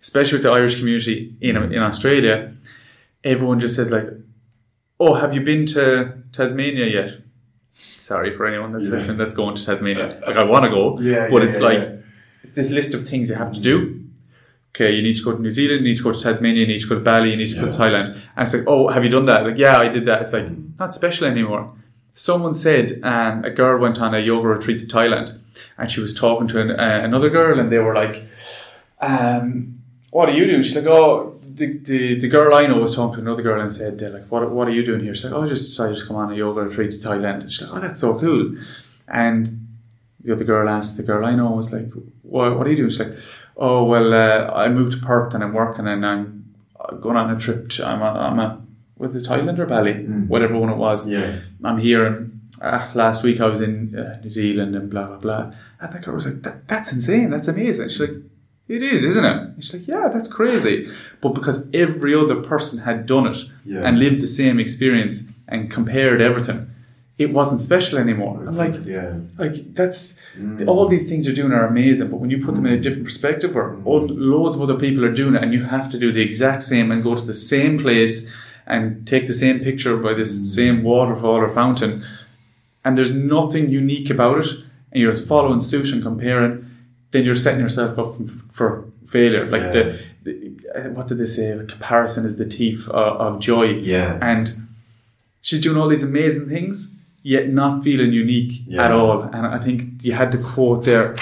Especially 0.00 0.36
with 0.36 0.42
the 0.42 0.50
Irish 0.50 0.74
community 0.78 1.34
in 1.40 1.56
in 1.56 1.78
Australia, 1.90 2.52
everyone 3.24 3.60
just 3.60 3.76
says 3.76 3.90
like, 3.90 4.08
"Oh, 4.98 5.14
have 5.14 5.32
you 5.34 5.40
been 5.40 5.66
to 5.66 6.14
Tasmania 6.32 6.86
yet?" 6.86 7.18
Sorry 7.74 8.36
for 8.36 8.46
anyone 8.46 8.72
that's 8.72 8.86
Yeah. 8.86 8.92
listening 8.96 9.16
that's 9.18 9.34
going 9.34 9.54
to 9.54 9.64
Tasmania. 9.64 10.06
Like 10.26 10.36
I 10.36 10.44
want 10.44 10.64
to 10.64 10.70
go, 10.70 10.98
Yeah, 11.00 11.28
but 11.30 11.40
yeah, 11.42 11.48
it's 11.48 11.58
yeah, 11.60 11.66
like 11.70 11.82
it's 12.42 12.54
this 12.54 12.70
list 12.70 12.94
of 12.94 13.06
things 13.08 13.30
you 13.30 13.36
have 13.36 13.52
to 13.52 13.60
do. 13.60 14.01
Okay, 14.74 14.92
you 14.92 15.02
need 15.02 15.16
to 15.16 15.22
go 15.22 15.32
to 15.32 15.42
New 15.42 15.50
Zealand, 15.50 15.82
you 15.82 15.90
need 15.90 15.98
to 15.98 16.02
go 16.02 16.12
to 16.12 16.18
Tasmania, 16.18 16.62
you 16.62 16.66
need 16.66 16.80
to 16.80 16.88
go 16.88 16.94
to 16.94 17.04
Bali, 17.04 17.30
you 17.30 17.36
need 17.36 17.50
to 17.50 17.56
go 17.56 17.70
to 17.70 17.78
Thailand. 17.78 18.14
And 18.14 18.38
it's 18.38 18.54
like, 18.54 18.64
oh, 18.66 18.88
have 18.88 19.04
you 19.04 19.10
done 19.10 19.26
that? 19.26 19.44
Like, 19.44 19.58
yeah, 19.58 19.76
I 19.76 19.88
did 19.88 20.06
that. 20.06 20.22
It's 20.22 20.32
like, 20.32 20.46
not 20.78 20.94
special 20.94 21.26
anymore. 21.26 21.74
Someone 22.14 22.54
said 22.54 22.98
um, 23.02 23.44
a 23.44 23.50
girl 23.50 23.78
went 23.78 24.00
on 24.00 24.14
a 24.14 24.18
yoga 24.18 24.48
retreat 24.48 24.80
to 24.80 24.86
Thailand 24.86 25.38
and 25.76 25.90
she 25.90 26.00
was 26.00 26.14
talking 26.18 26.48
to 26.48 26.60
an, 26.60 26.70
uh, 26.70 27.00
another 27.04 27.28
girl 27.28 27.60
and 27.60 27.70
they 27.70 27.78
were 27.78 27.94
like, 27.94 28.24
um, 29.02 29.78
what 30.10 30.30
are 30.30 30.32
you 30.32 30.46
doing? 30.46 30.62
She's 30.62 30.76
like, 30.76 30.86
oh, 30.86 31.38
the, 31.42 31.78
the, 31.78 32.18
the 32.20 32.28
girl 32.28 32.54
I 32.54 32.66
know 32.66 32.78
was 32.78 32.96
talking 32.96 33.16
to 33.16 33.20
another 33.20 33.42
girl 33.42 33.60
and 33.60 33.70
said, 33.70 34.02
uh, 34.02 34.10
like, 34.10 34.26
what, 34.30 34.50
what 34.50 34.68
are 34.68 34.72
you 34.72 34.84
doing 34.84 35.00
here? 35.00 35.14
She's 35.14 35.24
like, 35.24 35.34
oh, 35.34 35.42
I 35.42 35.48
just 35.48 35.68
decided 35.70 35.98
to 35.98 36.06
come 36.06 36.16
on 36.16 36.32
a 36.32 36.34
yoga 36.34 36.62
retreat 36.62 36.92
to 36.92 36.96
Thailand. 36.96 37.42
And 37.42 37.52
she's 37.52 37.68
like, 37.68 37.76
oh, 37.76 37.80
that's 37.80 38.00
so 38.00 38.18
cool. 38.18 38.56
And 39.08 39.68
the 40.20 40.32
other 40.32 40.44
girl 40.44 40.68
asked 40.68 40.96
the 40.96 41.02
girl 41.02 41.26
I 41.26 41.34
know 41.34 41.50
was 41.50 41.72
like, 41.72 41.90
what, 42.22 42.56
what 42.56 42.66
are 42.66 42.70
you 42.70 42.76
doing? 42.76 42.90
She's 42.90 43.00
like, 43.00 43.18
oh, 43.56 43.84
well, 43.84 44.12
uh, 44.14 44.52
I 44.54 44.68
moved 44.68 44.92
to 44.92 44.98
Perth 44.98 45.34
and 45.34 45.42
I'm 45.44 45.52
working 45.54 45.86
and 45.86 46.04
I'm 46.04 46.54
going 47.00 47.16
on 47.16 47.30
a 47.34 47.38
trip. 47.38 47.68
To, 47.70 47.86
I'm, 47.86 48.02
a, 48.02 48.04
I'm 48.06 48.38
a, 48.38 48.60
with 48.98 49.12
the 49.12 49.18
Thailand 49.20 49.58
or 49.58 49.66
Bali, 49.66 49.94
Mm. 49.94 50.28
whatever 50.28 50.58
one 50.58 50.70
it 50.70 50.76
was. 50.76 51.08
yeah, 51.08 51.40
I'm 51.64 51.78
here 51.78 52.04
and 52.06 52.40
uh, 52.60 52.90
last 52.94 53.22
week 53.24 53.40
I 53.40 53.46
was 53.46 53.60
in 53.60 53.96
uh, 53.98 54.18
New 54.22 54.30
Zealand 54.30 54.76
and 54.76 54.90
blah, 54.90 55.06
blah, 55.06 55.16
blah. 55.18 55.52
And 55.80 55.92
that 55.92 56.02
girl 56.02 56.14
was 56.14 56.26
like, 56.26 56.42
that, 56.42 56.68
that's 56.68 56.92
insane. 56.92 57.30
That's 57.30 57.48
amazing. 57.48 57.88
She's 57.88 58.00
like, 58.00 58.10
it 58.68 58.82
is, 58.82 59.02
isn't 59.04 59.24
it? 59.24 59.36
And 59.36 59.64
she's 59.64 59.74
like, 59.74 59.88
yeah, 59.88 60.08
that's 60.08 60.28
crazy. 60.28 60.88
But 61.20 61.30
because 61.30 61.68
every 61.74 62.14
other 62.14 62.36
person 62.42 62.80
had 62.80 63.06
done 63.06 63.26
it 63.26 63.38
yeah. 63.64 63.80
and 63.86 63.98
lived 63.98 64.20
the 64.20 64.26
same 64.26 64.60
experience 64.60 65.32
and 65.48 65.70
compared 65.70 66.20
everything, 66.20 66.70
it 67.22 67.32
wasn't 67.32 67.60
special 67.60 67.98
anymore. 67.98 68.36
I'm 68.46 68.56
like, 68.64 68.84
yeah, 68.84 69.14
like 69.38 69.74
that's 69.74 70.20
Mm. 70.38 70.66
all 70.66 70.88
these 70.88 71.06
things 71.10 71.26
you're 71.26 71.34
doing 71.42 71.52
are 71.52 71.66
amazing, 71.66 72.08
but 72.10 72.18
when 72.18 72.30
you 72.30 72.38
put 72.46 72.54
them 72.54 72.64
in 72.64 72.72
a 72.72 72.80
different 72.80 73.04
perspective, 73.04 73.54
where 73.54 73.76
all, 73.84 74.06
loads 74.06 74.56
of 74.56 74.62
other 74.62 74.78
people 74.84 75.04
are 75.04 75.12
doing 75.12 75.34
it, 75.34 75.42
and 75.42 75.52
you 75.52 75.62
have 75.64 75.90
to 75.90 75.98
do 75.98 76.10
the 76.10 76.22
exact 76.22 76.62
same 76.62 76.90
and 76.90 77.02
go 77.02 77.14
to 77.14 77.26
the 77.32 77.34
same 77.34 77.78
place 77.78 78.34
and 78.66 79.06
take 79.06 79.26
the 79.26 79.34
same 79.34 79.58
picture 79.60 79.94
by 79.96 80.14
this 80.14 80.30
same 80.54 80.82
waterfall 80.82 81.36
or 81.46 81.50
fountain, 81.50 82.02
and 82.84 82.96
there's 82.96 83.14
nothing 83.14 83.68
unique 83.68 84.08
about 84.08 84.38
it, 84.46 84.50
and 84.90 85.00
you're 85.02 85.12
just 85.12 85.28
following 85.28 85.60
suit 85.60 85.92
and 85.92 86.02
comparing, 86.02 86.52
then 87.10 87.24
you're 87.26 87.34
setting 87.46 87.60
yourself 87.60 87.98
up 87.98 88.16
for 88.50 88.84
failure. 89.06 89.44
Like 89.54 89.66
the, 89.72 89.98
the 90.24 90.32
uh, 90.74 90.88
what 90.96 91.08
did 91.08 91.18
they 91.18 91.26
say? 91.26 91.54
Like 91.54 91.68
comparison 91.68 92.24
is 92.24 92.38
the 92.38 92.46
thief 92.46 92.88
of, 92.88 93.20
of 93.24 93.40
joy 93.40 93.66
yeah, 93.94 94.18
and 94.22 94.44
she's 95.42 95.60
doing 95.60 95.76
all 95.78 95.88
these 95.88 96.02
amazing 96.12 96.48
things 96.48 96.94
yet 97.22 97.48
not 97.48 97.82
feeling 97.84 98.12
unique 98.12 98.62
Yeah. 98.66 98.84
at 98.84 98.90
all 98.92 99.22
and 99.22 99.46
i 99.46 99.58
think 99.58 100.04
you 100.04 100.12
had 100.12 100.30
to 100.32 100.38
quote 100.38 100.84
there 100.84 101.14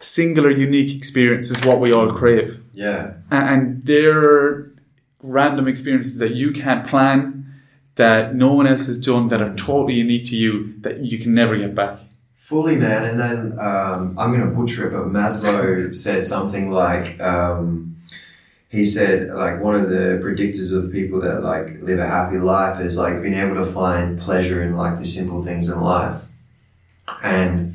singular 0.00 0.50
unique 0.50 0.94
experience 0.96 1.50
is 1.50 1.64
what 1.64 1.80
we 1.80 1.92
all 1.92 2.10
crave 2.10 2.60
yeah, 2.72 3.14
and 3.30 3.84
they're 3.84 4.70
random 5.22 5.66
experiences 5.66 6.18
that 6.20 6.32
you 6.36 6.52
can't 6.52 6.86
plan 6.86 7.44
that 7.96 8.36
no 8.36 8.52
one 8.52 8.68
else 8.68 8.86
has 8.86 8.98
done 9.04 9.26
that 9.28 9.42
are 9.42 9.52
totally 9.56 9.94
unique 9.94 10.24
to 10.26 10.36
you 10.36 10.74
that 10.82 11.00
you 11.00 11.18
can 11.18 11.34
never 11.34 11.56
get 11.56 11.74
back 11.74 11.98
Fully, 12.36 12.76
man. 12.76 13.04
And 13.04 13.20
then 13.20 13.58
um, 13.58 14.18
I'm 14.18 14.32
going 14.32 14.40
to 14.40 14.56
butcher 14.56 14.88
it, 14.88 14.92
but 14.92 15.08
Maslow 15.12 15.94
said 15.94 16.24
something 16.24 16.70
like, 16.70 17.20
um, 17.20 17.97
he 18.68 18.84
said, 18.84 19.30
like, 19.30 19.60
one 19.62 19.74
of 19.76 19.88
the 19.88 20.20
predictors 20.22 20.74
of 20.76 20.92
people 20.92 21.20
that, 21.22 21.42
like, 21.42 21.80
live 21.82 21.98
a 21.98 22.06
happy 22.06 22.38
life 22.38 22.80
is, 22.80 22.98
like, 22.98 23.22
being 23.22 23.34
able 23.34 23.54
to 23.56 23.64
find 23.64 24.18
pleasure 24.18 24.62
in, 24.62 24.76
like, 24.76 24.98
the 24.98 25.04
simple 25.04 25.42
things 25.42 25.70
in 25.70 25.80
life. 25.80 26.24
and 27.22 27.74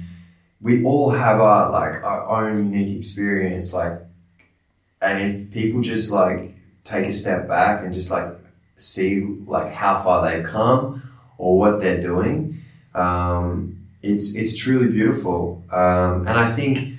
we 0.62 0.84
all 0.84 1.12
have 1.12 1.42
our 1.42 1.70
like 1.72 2.04
our 2.04 2.28
own 2.46 2.72
unique 2.72 2.98
experience. 2.98 3.74
Like, 3.74 4.00
and 5.02 5.22
if 5.22 5.52
people 5.52 5.82
just 5.82 6.12
like 6.12 6.56
take 6.84 7.06
a 7.06 7.14
step 7.14 7.48
back 7.48 7.84
and 7.84 7.94
just 7.94 8.12
like 8.12 8.30
see 8.78 9.22
like 9.46 9.72
how 9.74 10.02
far 10.02 10.24
they've 10.30 10.46
come 10.46 11.04
or 11.38 11.58
what 11.60 11.80
they're 11.80 12.00
doing, 12.02 12.62
um, 12.96 13.78
it's 14.02 14.36
it's 14.36 14.58
truly 14.58 14.90
beautiful. 14.90 15.64
Um, 15.72 16.28
and 16.28 16.38
I 16.40 16.52
think 16.52 16.93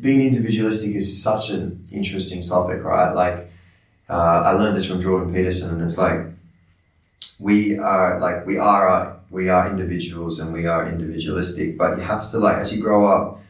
being 0.00 0.22
individualistic 0.22 0.96
is 0.96 1.22
such 1.22 1.50
an 1.50 1.84
interesting 1.92 2.42
topic, 2.42 2.82
right? 2.82 3.12
Like, 3.12 3.52
uh, 4.08 4.42
I 4.46 4.52
learned 4.52 4.76
this 4.76 4.90
from 4.90 5.00
Jordan 5.00 5.32
Peterson, 5.32 5.74
and 5.74 5.82
it's 5.82 5.98
like 5.98 6.20
we 7.38 7.78
are 7.78 8.20
like 8.20 8.46
we 8.46 8.58
are 8.58 8.88
uh, 8.88 9.16
we 9.30 9.48
are 9.48 9.70
individuals 9.70 10.40
and 10.40 10.52
we 10.52 10.66
are 10.66 10.88
individualistic, 10.88 11.78
but 11.78 11.96
you 11.96 12.02
have 12.02 12.28
to 12.30 12.38
like 12.38 12.56
as 12.56 12.74
you 12.74 12.82
grow 12.82 13.06
up, 13.06 13.40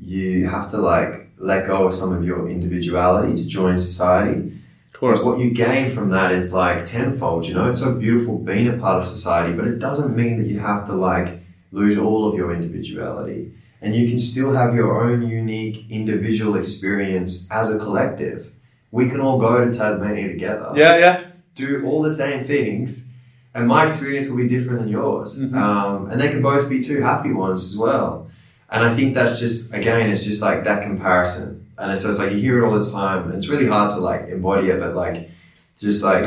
you 0.00 0.48
have 0.48 0.70
to 0.70 0.78
like 0.78 1.28
let 1.38 1.66
go 1.66 1.86
of 1.86 1.94
some 1.94 2.12
of 2.14 2.24
your 2.24 2.48
individuality 2.48 3.36
to 3.36 3.44
join 3.44 3.76
society. 3.76 4.52
Of 4.92 5.00
course. 5.00 5.24
But 5.24 5.30
what 5.30 5.38
you 5.40 5.50
gain 5.50 5.88
from 5.88 6.10
that 6.10 6.32
is 6.32 6.52
like 6.52 6.84
tenfold. 6.84 7.46
You 7.46 7.54
know, 7.54 7.68
it's 7.68 7.80
so 7.80 7.98
beautiful 7.98 8.38
being 8.38 8.68
a 8.68 8.76
part 8.76 8.98
of 8.98 9.04
society, 9.04 9.52
but 9.54 9.66
it 9.66 9.78
doesn't 9.78 10.16
mean 10.16 10.38
that 10.38 10.48
you 10.48 10.60
have 10.60 10.86
to 10.86 10.94
like 10.94 11.40
lose 11.72 11.98
all 11.98 12.28
of 12.28 12.34
your 12.34 12.54
individuality. 12.54 13.52
And 13.82 13.94
you 13.94 14.08
can 14.08 14.18
still 14.18 14.52
have 14.54 14.74
your 14.74 15.02
own 15.04 15.26
unique 15.26 15.86
individual 15.90 16.56
experience 16.56 17.50
as 17.50 17.74
a 17.74 17.78
collective. 17.78 18.46
We 18.90 19.08
can 19.08 19.20
all 19.20 19.38
go 19.38 19.64
to 19.64 19.72
Tasmania 19.72 20.28
together, 20.28 20.72
Yeah, 20.74 20.96
yeah. 20.98 21.20
do 21.54 21.84
all 21.86 22.02
the 22.02 22.10
same 22.10 22.44
things, 22.44 23.10
and 23.54 23.66
my 23.66 23.84
experience 23.84 24.28
will 24.28 24.36
be 24.36 24.48
different 24.48 24.80
than 24.80 24.88
yours. 24.88 25.40
Mhm. 25.42 25.54
Um, 25.54 26.10
and 26.10 26.20
they 26.20 26.28
can 26.28 26.42
both 26.42 26.68
be 26.68 26.80
two 26.82 27.00
happy 27.00 27.32
ones 27.32 27.60
as 27.72 27.78
well. 27.78 28.28
And 28.70 28.84
I 28.84 28.94
think 28.94 29.14
that's 29.14 29.40
just, 29.40 29.74
again, 29.74 30.10
it's 30.10 30.24
just 30.24 30.42
like 30.42 30.64
that 30.64 30.82
comparison. 30.82 31.66
And 31.78 31.86
so 31.88 31.92
it's 31.92 32.04
just 32.04 32.20
like 32.20 32.32
you 32.32 32.38
hear 32.46 32.58
it 32.62 32.66
all 32.66 32.78
the 32.78 32.88
time. 32.90 33.24
And 33.26 33.34
it's 33.38 33.48
really 33.48 33.66
hard 33.66 33.90
to 33.92 34.00
like 34.00 34.28
embody 34.28 34.68
it, 34.68 34.78
but 34.78 34.94
like 34.94 35.30
just 35.78 36.04
like 36.04 36.26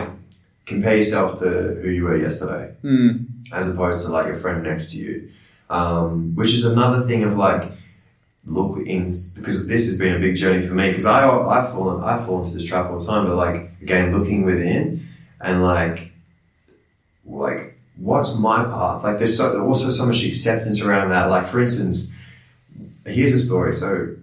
compare 0.66 0.96
yourself 0.98 1.40
to 1.40 1.80
who 1.82 1.90
you 1.90 2.04
were 2.06 2.18
yesterday 2.18 2.72
Mm. 2.84 3.26
as 3.54 3.70
opposed 3.70 4.06
to 4.06 4.12
like 4.12 4.26
your 4.26 4.36
friend 4.36 4.64
next 4.64 4.92
to 4.92 4.98
you. 4.98 5.30
Um, 5.74 6.36
which 6.36 6.54
is 6.54 6.66
another 6.66 7.02
thing 7.02 7.24
of 7.24 7.36
like, 7.36 7.72
look 8.46 8.78
in, 8.86 9.06
because 9.06 9.68
this 9.68 9.88
has 9.88 9.98
been 9.98 10.16
a 10.16 10.20
big 10.20 10.36
journey 10.36 10.62
for 10.66 10.76
me 10.76 10.90
because 10.90 11.08
I, 11.08 11.28
I 11.28 11.66
fall, 11.66 12.04
I 12.04 12.24
fall 12.24 12.40
into 12.40 12.54
this 12.54 12.66
trap 12.66 12.92
all 12.92 13.00
the 13.00 13.06
time, 13.06 13.26
but 13.26 13.36
like, 13.36 13.72
again, 13.82 14.16
looking 14.16 14.46
within 14.46 15.08
and 15.42 15.64
like, 15.64 16.12
like, 17.26 17.80
what's 17.98 18.38
my 18.40 18.64
path? 18.64 19.04
Like, 19.04 19.18
there's 19.18 19.36
so, 19.36 19.66
also 19.66 19.90
so 19.90 20.06
much 20.06 20.24
acceptance 20.24 20.82
around 20.82 21.10
that. 21.10 21.32
Like, 21.32 21.48
for 21.48 21.60
instance, 21.60 22.16
here's 23.06 23.34
a 23.34 23.40
story. 23.40 23.74
So, 23.74 24.16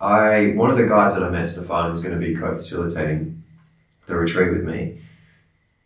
I 0.00 0.52
one 0.54 0.70
of 0.70 0.76
the 0.76 0.86
guys 0.86 1.14
that 1.14 1.24
I 1.24 1.30
met, 1.30 1.46
Stefan, 1.46 1.90
was 1.90 2.02
going 2.02 2.18
to 2.18 2.24
be 2.24 2.34
co-facilitating 2.34 3.42
the 4.06 4.14
retreat 4.14 4.52
with 4.52 4.64
me. 4.64 5.00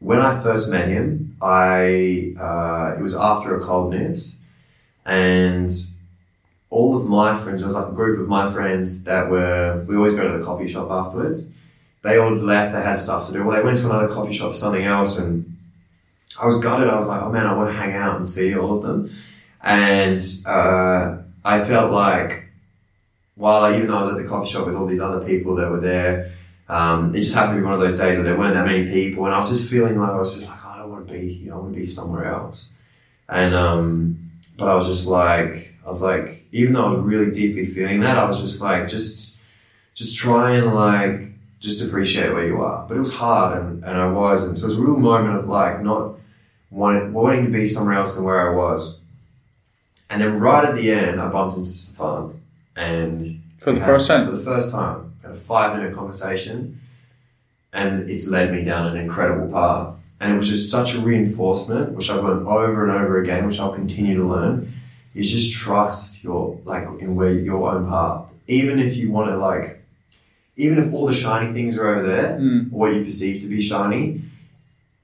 When 0.01 0.19
I 0.19 0.43
first 0.43 0.71
met 0.71 0.89
him, 0.89 1.37
I 1.41 2.35
uh, 2.39 2.97
it 2.99 3.03
was 3.03 3.17
after 3.17 3.57
a 3.57 3.61
cold 3.61 3.95
news, 3.95 4.42
and 5.05 5.71
all 6.71 6.97
of 6.97 7.07
my 7.07 7.39
friends, 7.39 7.61
there 7.61 7.69
was 7.69 7.77
like 7.77 7.89
a 7.89 7.95
group 7.95 8.21
of 8.21 8.29
my 8.29 8.51
friends 8.51 9.05
that 9.05 9.29
were 9.29 9.85
we 9.87 9.97
always 9.97 10.15
go 10.15 10.31
to 10.31 10.39
the 10.39 10.45
coffee 10.45 10.69
shop 10.69 10.91
afterwards. 10.91 11.51
They 12.03 12.19
all 12.19 12.35
left. 12.35 12.73
They 12.73 12.83
had 12.83 12.99
stuff 12.99 13.27
to 13.27 13.33
do. 13.33 13.45
Well, 13.45 13.57
they 13.57 13.63
went 13.63 13.77
to 13.79 13.87
another 13.87 14.09
coffee 14.09 14.33
shop 14.33 14.51
for 14.51 14.57
something 14.57 14.83
else, 14.83 15.19
and 15.19 15.57
I 16.41 16.47
was 16.47 16.59
gutted. 16.61 16.89
I 16.89 16.95
was 16.95 17.09
like, 17.09 17.23
oh 17.23 17.31
man, 17.31 17.47
I 17.47 17.55
want 17.55 17.71
to 17.71 17.77
hang 17.77 17.95
out 17.95 18.17
and 18.17 18.29
see 18.29 18.57
all 18.57 18.77
of 18.77 18.83
them, 18.83 19.11
and 19.63 20.21
uh, 20.47 21.19
I 21.45 21.65
felt 21.65 21.93
like 21.93 22.49
while 23.35 23.65
I, 23.65 23.75
even 23.77 23.89
though 23.89 23.99
I 23.99 24.01
was 24.03 24.11
at 24.11 24.23
the 24.23 24.29
coffee 24.29 24.51
shop 24.51 24.67
with 24.67 24.75
all 24.75 24.87
these 24.87 25.01
other 25.01 25.25
people 25.25 25.57
that 25.57 25.71
were 25.71 25.81
there, 25.81 26.33
um, 26.69 27.15
it 27.15 27.19
just 27.19 27.35
happened 27.35 27.57
to 27.57 27.61
be 27.61 27.65
one 27.65 27.75
of 27.75 27.81
those 27.81 27.99
days 27.99 28.17
where 28.17 28.25
there 28.25 28.37
weren't 28.37 28.55
that 28.55 28.67
many 28.67 28.91
people, 28.91 29.27
and 29.27 29.35
I 29.35 29.37
was 29.37 29.51
just 29.51 29.71
feeling 29.71 29.99
like 29.99 30.11
I 30.11 30.17
was 30.17 30.35
just 30.35 30.49
like, 30.49 30.59
oh, 30.65 30.71
I 30.71 30.79
don't 30.79 30.91
want 30.91 31.07
to 31.07 31.13
be 31.13 31.35
here. 31.35 31.53
I 31.53 31.59
want 31.59 31.75
to 31.75 31.79
be 31.79 31.85
somewhere 31.85 32.25
else. 32.25 32.71
And 33.29 33.55
um, 33.55 34.32
but 34.63 34.71
I 34.71 34.77
was 34.77 34.87
just 34.87 35.09
like, 35.09 35.75
I 35.85 35.89
was 35.89 36.03
like, 36.03 36.47
even 36.53 36.75
though 36.75 36.85
I 36.85 36.91
was 36.91 37.01
really 37.01 37.33
deeply 37.33 37.67
feeling 37.67 37.99
that, 38.03 38.17
I 38.17 38.25
was 38.25 38.41
just 38.41 38.63
like, 38.63 38.87
just, 38.87 39.41
just 39.93 40.17
try 40.17 40.53
and 40.53 40.73
like, 40.73 41.33
just 41.59 41.83
appreciate 41.83 42.33
where 42.33 42.47
you 42.47 42.63
are. 42.63 42.87
But 42.87 42.97
it 42.97 43.01
was 43.01 43.13
hard, 43.13 43.59
and, 43.59 43.83
and 43.83 43.99
I 43.99 44.09
was, 44.09 44.47
and 44.47 44.57
so 44.57 44.67
it 44.67 44.69
was 44.69 44.79
a 44.79 44.83
real 44.83 45.01
moment 45.01 45.37
of 45.37 45.49
like 45.49 45.83
not 45.83 46.15
wanting, 46.71 47.13
wanting 47.13 47.45
to 47.47 47.51
be 47.51 47.67
somewhere 47.67 47.97
else 47.97 48.15
than 48.15 48.25
where 48.25 48.53
I 48.53 48.55
was. 48.55 49.01
And 50.09 50.23
then 50.23 50.39
right 50.39 50.65
at 50.65 50.77
the 50.77 50.93
end, 50.93 51.21
I 51.21 51.29
bumped 51.29 51.57
into 51.57 51.69
Stefan, 51.69 52.41
and 52.77 53.43
For 53.59 53.73
the 53.73 53.81
first 53.81 54.07
time. 54.07 54.27
For 54.27 54.37
the 54.37 54.45
first 54.45 54.71
time, 54.71 55.13
had 55.23 55.33
a 55.33 55.35
five 55.35 55.77
minute 55.77 55.93
conversation, 55.93 56.81
and 57.73 58.09
it's 58.09 58.31
led 58.31 58.53
me 58.53 58.63
down 58.63 58.87
an 58.87 58.97
incredible 58.97 59.51
path. 59.51 59.97
And 60.23 60.35
it 60.35 60.37
was 60.37 60.49
just 60.49 60.71
such 60.71 60.95
a 60.95 61.01
reinforcement, 61.01 61.93
which 61.95 62.09
I've 62.09 62.23
learned 62.23 62.47
over 62.47 62.87
and 62.87 62.93
over 62.97 63.21
again, 63.21 63.45
which 63.45 63.59
I'll 63.59 63.75
continue 63.75 64.17
to 64.17 64.25
learn. 64.25 64.73
Is 65.17 65.33
just 65.33 65.53
trust 65.53 66.23
your 66.25 66.61
like 66.65 66.85
in 67.01 67.17
where 67.17 67.33
your 67.33 67.69
own 67.71 67.89
path. 67.89 68.27
Even 68.47 68.79
if 68.79 68.97
you 68.97 69.11
want 69.11 69.31
to 69.31 69.37
like, 69.37 69.85
even 70.57 70.79
if 70.79 70.95
all 70.95 71.07
the 71.07 71.13
shiny 71.13 71.53
things 71.53 71.77
are 71.77 71.87
over 71.89 72.07
there, 72.07 72.39
Mm. 72.39 72.71
what 72.71 72.95
you 72.95 73.05
perceive 73.05 73.43
to 73.43 73.49
be 73.49 73.61
shiny, 73.61 74.23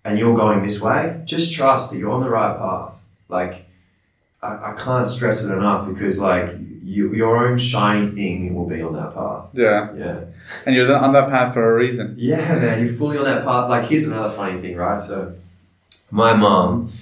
and 0.05 0.19
you're 0.19 0.37
going 0.37 0.63
this 0.63 0.81
way, 0.81 1.21
just 1.25 1.53
trust 1.53 1.91
that 1.91 1.99
you're 1.99 2.11
on 2.13 2.23
the 2.23 2.31
right 2.31 2.57
path. 2.57 2.93
Like, 3.29 3.67
I, 4.43 4.73
I 4.73 4.75
can't 4.79 5.07
stress 5.07 5.45
it 5.45 5.53
enough 5.53 5.89
because 5.89 6.21
like 6.21 6.55
you, 6.89 7.13
your 7.13 7.47
own 7.47 7.59
shiny 7.59 8.09
thing 8.09 8.55
will 8.55 8.67
be 8.67 8.81
on 8.83 8.95
that 8.95 9.15
path. 9.15 9.47
Yeah. 9.53 9.93
Yeah. 9.95 10.21
And 10.65 10.75
you're 10.75 10.95
on 10.97 11.13
that 11.13 11.29
path 11.29 11.53
for 11.53 11.73
a 11.73 11.75
reason. 11.75 12.15
Yeah, 12.17 12.55
man, 12.55 12.79
you're 12.81 12.95
fully 12.95 13.19
on 13.19 13.25
that 13.25 13.45
path. 13.45 13.69
Like, 13.69 13.89
here's 13.89 14.11
another 14.11 14.35
funny 14.35 14.61
thing, 14.63 14.77
right? 14.77 14.99
So, 14.99 15.35
my 16.11 16.33
mom, 16.33 16.93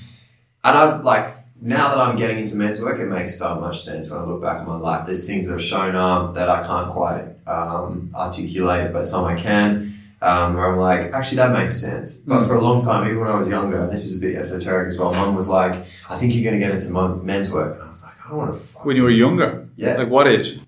and 0.65 0.77
I've 0.77 1.05
like, 1.05 1.35
now 1.61 1.89
that 1.89 1.99
I'm 1.99 2.17
getting 2.17 2.39
into 2.39 2.57
men's 2.57 2.81
work, 2.83 2.99
it 2.99 3.07
makes 3.07 3.39
so 3.39 3.61
much 3.61 3.83
sense 3.83 4.11
when 4.11 4.21
I 4.21 4.25
look 4.25 4.43
back 4.43 4.59
at 4.61 4.67
my 4.67 4.77
life. 4.77 5.07
There's 5.07 5.27
things 5.27 5.47
that 5.47 5.53
have 5.53 5.63
shown 5.63 5.95
up 5.95 6.35
that 6.35 6.49
I 6.49 6.63
can't 6.63 6.91
quite 6.91 7.25
um, 7.47 8.11
articulate, 8.15 8.93
but 8.93 9.07
some 9.07 9.25
I 9.25 9.41
can. 9.41 9.96
Um, 10.23 10.55
where 10.55 10.73
I'm 10.73 10.79
like, 10.79 11.13
actually, 11.13 11.37
that 11.37 11.53
makes 11.53 11.77
sense. 11.77 12.17
But 12.17 12.41
Mm. 12.41 12.47
for 12.49 12.55
a 12.55 12.61
long 12.61 12.81
time, 12.81 13.05
even 13.07 13.21
when 13.21 13.31
I 13.31 13.35
was 13.37 13.47
younger, 13.49 13.83
and 13.83 13.93
this 13.93 14.05
is 14.07 14.17
a 14.17 14.27
bit 14.27 14.35
esoteric 14.37 14.89
as 14.89 14.99
well, 14.99 15.13
mom 15.13 15.35
was 15.37 15.49
like, 15.49 15.75
I 16.09 16.17
think 16.17 16.35
you're 16.35 16.43
going 16.43 16.59
to 16.59 16.67
get 16.67 16.75
into 16.75 16.91
men's 17.23 17.53
work. 17.53 17.75
And 17.75 17.83
I 17.83 17.87
was 17.87 18.03
like, 18.03 18.15
I 18.25 18.29
don't 18.31 18.39
want 18.39 18.53
to 18.55 18.59
fuck. 18.59 18.85
When 18.87 18.97
you 18.97 19.03
were 19.03 19.11
younger. 19.11 19.69
Yeah. 19.77 19.97
Like 19.99 20.09
what 20.09 20.27
age? 20.27 20.59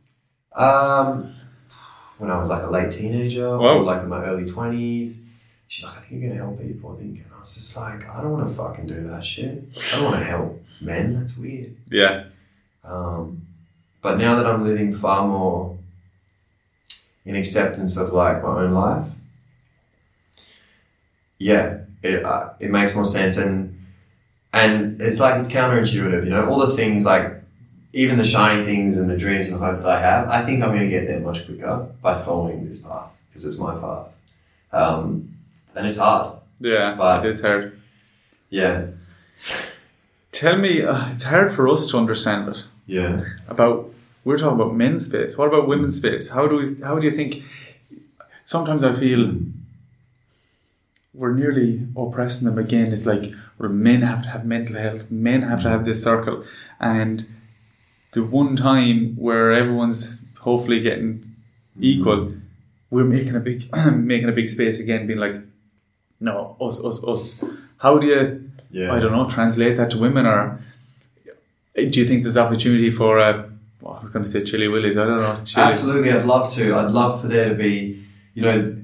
Um, 0.55 1.35
when 2.19 2.31
I 2.31 2.37
was 2.38 2.50
like 2.50 2.62
a 2.62 2.67
late 2.71 2.90
teenager 2.90 3.49
Wow. 3.59 3.78
or 3.78 3.83
like 3.85 4.02
in 4.02 4.09
my 4.09 4.23
early 4.25 4.45
twenties, 4.45 5.25
she's 5.67 5.85
like, 5.85 5.97
I 5.97 6.00
think 6.00 6.21
you're 6.23 6.31
gonna 6.31 6.43
help 6.45 6.61
people. 6.61 6.95
I 6.95 7.00
think, 7.02 7.17
and 7.19 7.26
I 7.35 7.38
was 7.38 7.55
just 7.55 7.75
like, 7.76 8.09
I 8.09 8.21
don't 8.21 8.33
want 8.33 8.49
to 8.49 8.55
fucking 8.55 8.87
do 8.87 9.02
that 9.09 9.25
shit. 9.25 9.64
I 9.93 9.97
don't 9.97 10.05
want 10.11 10.19
to 10.19 10.25
help 10.25 10.62
men. 10.81 11.19
That's 11.19 11.37
weird. 11.38 11.75
Yeah. 11.90 12.25
Um, 12.85 13.43
but 14.02 14.19
now 14.19 14.35
that 14.37 14.47
I'm 14.47 14.64
living 14.64 14.95
far 14.95 15.26
more 15.26 15.78
in 17.25 17.37
acceptance 17.37 17.97
of 17.97 18.12
like 18.12 18.43
my 18.43 18.49
own 18.64 18.73
life, 18.73 19.07
yeah, 21.38 21.78
it 22.02 22.25
uh, 22.25 22.50
it 22.61 22.71
makes 22.71 22.95
more 22.95 23.04
sense 23.04 23.38
and 23.38 23.75
and 24.52 25.00
it's 25.00 25.21
like 25.21 25.38
it's 25.38 25.50
counterintuitive. 25.50 26.25
You 26.25 26.30
know, 26.30 26.49
all 26.49 26.59
the 26.66 26.75
things 26.75 27.04
like 27.04 27.42
even 27.92 28.18
the 28.18 28.25
shiny 28.25 28.64
things 28.64 28.99
and 28.99 29.09
the 29.11 29.16
dreams 29.16 29.49
and 29.49 29.59
hopes 29.59 29.85
I 29.85 30.00
have, 30.00 30.28
I 30.28 30.45
think 30.45 30.62
I'm 30.62 30.71
going 30.71 30.83
to 30.83 30.88
get 30.88 31.07
there 31.07 31.21
much 31.21 31.47
quicker 31.47 31.88
by 32.02 32.21
following 32.21 32.64
this 32.64 32.83
path 32.83 33.11
because 33.28 33.47
it's 33.47 33.59
my 33.59 33.75
path. 33.78 34.07
Um, 34.73 35.35
and 35.75 35.87
it's 35.87 35.97
hard. 35.97 36.38
Yeah. 36.61 36.95
But- 36.99 37.25
it 37.25 37.30
is 37.30 37.40
hard. 37.40 37.80
Yeah. 38.50 38.87
Tell 40.33 40.57
me, 40.57 40.83
uh, 40.83 41.11
it's 41.11 41.25
hard 41.25 41.52
for 41.52 41.68
us 41.68 41.87
to 41.90 41.97
understand 41.99 42.49
it. 42.49 42.64
Yeah. 42.87 43.21
about 43.49 43.90
we're 44.25 44.38
talking 44.38 44.61
about 44.61 44.75
men's 44.75 45.07
space. 45.07 45.37
What 45.38 45.49
about 45.49 45.68
women's 45.68 45.97
space? 45.97 46.28
How 46.30 46.47
do 46.47 46.57
we? 46.57 46.80
How 46.83 46.99
do 46.99 47.07
you 47.07 47.14
think? 47.16 47.42
Sometimes 48.45 48.83
I 48.85 48.95
feel 48.95 49.37
we're 51.18 51.34
nearly 51.34 51.87
oppressing 51.96 52.46
them 52.48 52.58
again. 52.58 52.92
It's 52.92 53.06
like 53.06 53.34
where 53.56 53.68
men 53.68 54.02
have 54.02 54.22
to 54.22 54.28
have 54.28 54.46
mental 54.46 54.76
health, 54.76 55.10
men 55.10 55.42
have 55.42 55.62
to 55.62 55.68
have 55.68 55.84
this 55.84 56.02
circle, 56.02 56.44
and 56.80 57.26
the 58.12 58.25
one 58.25 58.56
time 58.56 59.16
where 59.16 59.52
everyone's 59.52 60.22
hopefully 60.38 60.80
getting 60.80 61.34
equal, 61.80 62.32
we're 62.90 63.04
making 63.04 63.34
a 63.34 63.40
big 63.40 63.68
making 63.92 64.28
a 64.28 64.32
big 64.32 64.48
space 64.48 64.78
again, 64.78 65.06
being 65.06 65.18
like, 65.18 65.37
no, 66.20 66.56
us, 66.60 66.82
us, 66.84 67.04
us. 67.04 67.44
How 67.78 67.98
do 67.98 68.06
you? 68.06 68.50
Yeah. 68.70 68.92
I 68.92 69.00
don't 69.00 69.12
know, 69.12 69.28
translate 69.28 69.76
that 69.78 69.90
to 69.90 69.98
women 69.98 70.26
or 70.26 70.60
do 71.75 72.00
you 72.00 72.06
think 72.06 72.22
there's 72.22 72.37
opportunity 72.37 72.90
for 72.90 73.18
uh, 73.18 73.48
well, 73.80 74.00
I'm 74.02 74.10
going 74.10 74.25
to 74.25 74.30
say 74.30 74.42
chilly 74.44 74.68
willies, 74.68 74.96
I 74.96 75.06
don't 75.06 75.18
know. 75.18 75.40
Chili. 75.44 75.66
Absolutely, 75.66 76.12
I'd 76.12 76.26
love 76.26 76.50
to. 76.54 76.76
I'd 76.76 76.90
love 76.90 77.22
for 77.22 77.28
there 77.28 77.48
to 77.48 77.54
be, 77.54 78.04
you 78.34 78.42
know, 78.42 78.76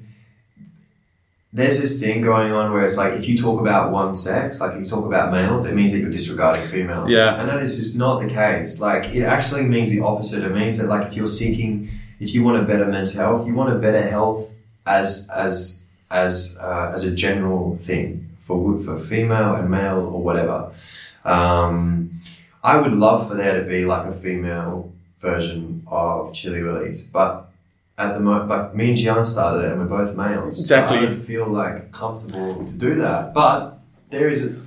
there's 1.55 1.81
this 1.81 2.03
thing 2.03 2.21
going 2.21 2.51
on 2.51 2.73
where 2.73 2.85
it's 2.85 2.97
like 2.97 3.13
if 3.13 3.29
you 3.29 3.39
talk 3.39 3.61
about 3.61 3.93
one 3.93 4.17
sex, 4.17 4.61
like 4.61 4.75
if 4.75 4.81
you 4.83 4.89
talk 4.89 5.07
about 5.07 5.31
males, 5.31 5.67
it 5.67 5.75
means 5.77 5.93
that 5.93 6.01
you're 6.01 6.11
disregarding 6.11 6.67
females. 6.67 7.09
Yeah. 7.09 7.39
And 7.39 7.49
that 7.49 7.63
is 7.63 7.79
just 7.79 7.97
not 7.97 8.21
the 8.21 8.29
case. 8.29 8.81
Like 8.81 9.15
it 9.15 9.23
actually 9.23 9.63
means 9.69 9.89
the 9.93 10.01
opposite. 10.01 10.45
It 10.45 10.53
means 10.53 10.79
that 10.79 10.89
like 10.89 11.07
if 11.07 11.15
you're 11.15 11.29
seeking, 11.29 11.91
if 12.19 12.35
you 12.35 12.43
want 12.43 12.57
a 12.61 12.63
better 12.63 12.87
men's 12.87 13.15
health, 13.15 13.47
you 13.47 13.55
want 13.55 13.73
a 13.73 13.79
better 13.79 14.03
health 14.03 14.53
as 14.85 15.31
as 15.33 15.87
as 16.11 16.59
uh, 16.61 16.91
as 16.93 17.05
a 17.05 17.15
general 17.15 17.77
thing 17.77 18.29
for 18.41 18.81
for 18.83 18.99
female 18.99 19.55
and 19.55 19.71
male 19.71 20.01
or 20.01 20.21
whatever. 20.21 20.73
Um, 21.25 22.21
I 22.65 22.79
would 22.79 22.95
love 22.95 23.29
for 23.29 23.37
there 23.37 23.63
to 23.63 23.69
be 23.69 23.85
like 23.85 24.07
a 24.09 24.13
female 24.13 24.93
version 25.21 25.85
of 25.87 26.35
Chilly 26.35 26.65
Willies, 26.65 27.03
but 27.03 27.49
at 27.97 28.15
the 28.15 28.21
moment, 28.21 28.49
but 28.49 28.75
me 28.75 28.89
and 28.89 28.99
Gian 28.99 29.25
started 29.25 29.67
it, 29.67 29.73
and 29.73 29.81
we're 29.81 30.05
both 30.05 30.17
males. 30.17 30.59
Exactly. 30.59 30.97
So 30.97 31.03
I 31.03 31.07
don't 31.07 31.17
feel 31.17 31.47
like 31.47 31.93
comfortable 31.93 32.65
to 32.65 32.73
do 32.73 32.97
that, 32.97 33.33
but 33.35 33.79
there 34.11 34.29
is. 34.29 34.53
A, 34.53 34.65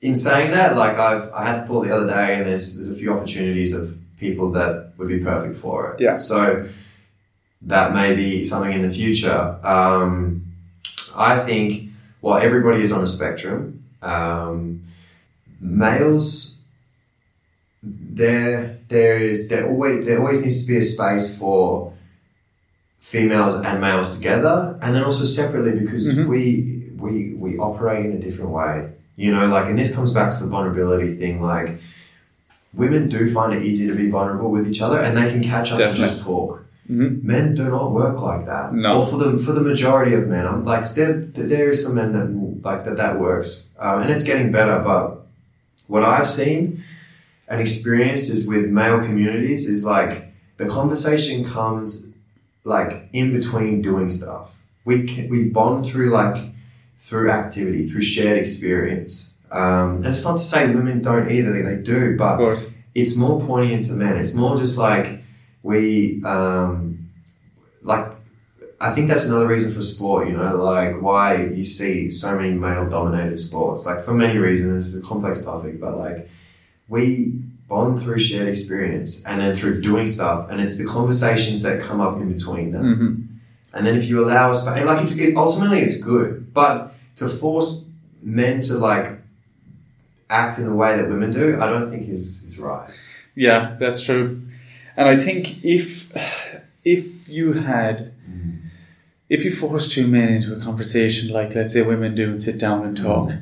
in 0.00 0.14
saying 0.14 0.52
that, 0.52 0.76
like 0.76 0.96
I've 0.96 1.32
I 1.32 1.44
had 1.44 1.62
the 1.62 1.66
thought 1.66 1.86
the 1.86 1.94
other 1.94 2.06
day, 2.06 2.36
and 2.36 2.46
there's 2.46 2.76
there's 2.76 2.90
a 2.90 2.94
few 2.94 3.12
opportunities 3.12 3.74
of 3.74 3.98
people 4.18 4.52
that 4.52 4.92
would 4.96 5.08
be 5.08 5.18
perfect 5.18 5.58
for 5.58 5.90
it. 5.90 6.00
Yeah. 6.00 6.16
So 6.16 6.68
that 7.62 7.92
may 7.92 8.14
be 8.14 8.44
something 8.44 8.72
in 8.72 8.82
the 8.82 8.90
future. 8.90 9.58
Um, 9.64 10.44
I 11.14 11.38
think 11.40 11.90
well, 12.20 12.38
everybody 12.38 12.82
is 12.82 12.92
on 12.92 13.02
a 13.02 13.06
spectrum. 13.06 13.82
Um, 14.02 14.84
males, 15.60 16.58
there 17.82 18.78
there 18.88 19.18
is 19.18 19.48
there 19.48 19.68
always 19.68 20.04
there 20.04 20.20
always 20.20 20.42
needs 20.42 20.66
to 20.66 20.72
be 20.72 20.78
a 20.78 20.82
space 20.82 21.38
for 21.38 21.92
females 23.12 23.54
and 23.56 23.80
males 23.80 24.16
together, 24.16 24.76
and 24.82 24.94
then 24.94 25.02
also 25.02 25.24
separately 25.24 25.72
because 25.80 26.04
Mhm. 26.14 26.26
we 26.26 26.42
we 27.04 27.12
we 27.44 27.50
operate 27.58 28.04
in 28.06 28.12
a 28.12 28.18
different 28.26 28.50
way. 28.50 28.74
You 29.16 29.30
know, 29.34 29.46
like, 29.46 29.66
and 29.70 29.78
this 29.78 29.94
comes 29.96 30.12
back 30.12 30.28
to 30.34 30.38
the 30.44 30.46
vulnerability 30.54 31.14
thing. 31.14 31.40
Like, 31.42 31.68
women 32.74 33.08
do 33.08 33.20
find 33.30 33.52
it 33.56 33.62
easy 33.64 33.86
to 33.88 33.94
be 33.94 34.10
vulnerable 34.10 34.50
with 34.50 34.68
each 34.68 34.80
other, 34.82 34.98
and 35.04 35.16
they 35.16 35.28
can 35.30 35.42
catch 35.42 35.72
up 35.72 35.78
Definitely. 35.78 36.02
and 36.02 36.10
just 36.10 36.22
talk. 36.24 36.64
Mhm. 36.90 37.22
Men 37.22 37.54
do 37.54 37.64
not 37.76 37.92
work 37.92 38.20
like 38.22 38.44
that. 38.46 38.74
No. 38.74 38.90
Or 38.98 39.06
for 39.06 39.16
the 39.22 39.38
for 39.44 39.52
the 39.52 39.60
majority 39.72 40.14
of 40.14 40.26
men, 40.28 40.44
I'm 40.46 40.64
like 40.64 40.84
there 40.98 41.14
there 41.52 41.68
is 41.70 41.78
some 41.84 41.94
men 42.00 42.10
that 42.16 42.26
like 42.68 42.84
that 42.86 42.96
that 43.02 43.18
works, 43.20 43.50
um, 43.84 44.02
and 44.02 44.10
it's 44.10 44.24
getting 44.24 44.50
better. 44.52 44.76
But 44.90 45.04
what 45.86 46.02
I've 46.04 46.28
seen 46.28 46.82
and 47.48 47.60
experienced 47.60 48.30
is 48.34 48.46
with 48.52 48.64
male 48.80 49.00
communities 49.08 49.62
is 49.74 49.84
like 49.96 50.12
the 50.58 50.66
conversation 50.66 51.44
comes 51.44 52.07
like 52.68 53.08
in 53.12 53.32
between 53.32 53.80
doing 53.82 54.10
stuff. 54.10 54.50
We 54.84 55.04
can, 55.06 55.28
we 55.28 55.44
bond 55.44 55.86
through 55.86 56.10
like 56.10 56.52
through 56.98 57.30
activity, 57.30 57.86
through 57.86 58.02
shared 58.02 58.38
experience. 58.38 59.38
Um, 59.50 59.96
and 59.96 60.06
it's 60.08 60.24
not 60.24 60.34
to 60.34 60.44
say 60.52 60.70
women 60.74 61.00
don't 61.00 61.30
either; 61.30 61.52
they 61.62 61.82
do, 61.82 62.10
Of 62.12 62.18
but 62.18 62.36
course. 62.36 62.70
it's 62.94 63.16
more 63.16 63.40
poignant 63.40 63.84
to 63.86 63.94
men. 63.94 64.16
It's 64.18 64.34
more 64.34 64.56
just 64.56 64.78
like 64.78 65.22
we 65.62 66.22
um, 66.24 67.08
like. 67.82 68.06
I 68.80 68.90
think 68.90 69.08
that's 69.08 69.26
another 69.26 69.48
reason 69.48 69.74
for 69.74 69.82
sport. 69.82 70.28
You 70.28 70.36
know, 70.36 70.54
like 70.56 71.00
why 71.00 71.36
you 71.58 71.64
see 71.64 72.10
so 72.10 72.36
many 72.36 72.50
male-dominated 72.50 73.38
sports. 73.38 73.86
Like 73.86 74.04
for 74.04 74.14
many 74.14 74.38
reasons, 74.38 74.94
it's 74.94 75.04
a 75.04 75.08
complex 75.08 75.44
topic, 75.44 75.80
but 75.80 75.96
like 75.96 76.28
we 76.88 77.32
bond 77.68 78.02
through 78.02 78.18
shared 78.18 78.48
experience 78.48 79.26
and 79.26 79.40
then 79.40 79.54
through 79.54 79.80
doing 79.80 80.06
stuff, 80.06 80.50
and 80.50 80.60
it's 80.60 80.78
the 80.78 80.86
conversations 80.86 81.62
that 81.62 81.82
come 81.82 82.00
up 82.00 82.16
in 82.16 82.32
between 82.32 82.72
them. 82.72 82.94
hmm 82.94 83.76
And 83.76 83.86
then 83.86 83.96
if 83.96 84.04
you 84.08 84.24
allow 84.24 84.50
us, 84.50 84.66
like 84.66 85.02
it's 85.02 85.18
it, 85.18 85.36
ultimately 85.36 85.80
it's 85.80 86.02
good, 86.02 86.52
but 86.54 86.94
to 87.16 87.28
force 87.28 87.82
men 88.22 88.60
to 88.62 88.74
like 88.78 89.06
act 90.30 90.58
in 90.58 90.66
a 90.66 90.74
way 90.74 90.96
that 90.96 91.08
women 91.08 91.30
do, 91.30 91.60
I 91.60 91.66
don't 91.66 91.90
think 91.90 92.08
is 92.08 92.42
is 92.44 92.58
right. 92.58 92.88
Yeah, 93.34 93.76
that's 93.78 94.00
true. 94.04 94.42
And 94.96 95.08
I 95.08 95.16
think 95.16 95.64
if 95.64 96.10
if 96.84 97.28
you 97.28 97.52
had 97.52 98.12
if 99.28 99.44
you 99.44 99.52
force 99.52 99.88
two 99.88 100.06
men 100.08 100.28
into 100.36 100.54
a 100.56 100.60
conversation 100.60 101.32
like 101.32 101.54
let's 101.54 101.72
say 101.74 101.82
women 101.82 102.14
do 102.14 102.24
and 102.30 102.40
sit 102.40 102.58
down 102.58 102.84
and 102.86 102.96
talk, 102.96 103.32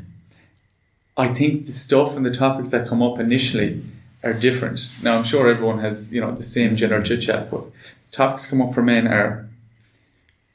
I 1.16 1.28
think 1.32 1.66
the 1.66 1.72
stuff 1.72 2.16
and 2.16 2.26
the 2.26 2.30
topics 2.30 2.70
that 2.70 2.86
come 2.86 3.02
up 3.02 3.18
initially 3.18 3.82
are 4.26 4.32
different. 4.32 4.90
Now 5.02 5.16
I'm 5.16 5.24
sure 5.24 5.48
everyone 5.48 5.78
has, 5.80 6.12
you 6.12 6.20
know, 6.20 6.32
the 6.32 6.42
same 6.42 6.76
general 6.76 7.02
chit 7.02 7.22
chat, 7.22 7.50
but 7.50 7.62
topics 8.10 8.46
come 8.50 8.60
up 8.62 8.74
for 8.74 8.82
men 8.82 9.06
are 9.06 9.48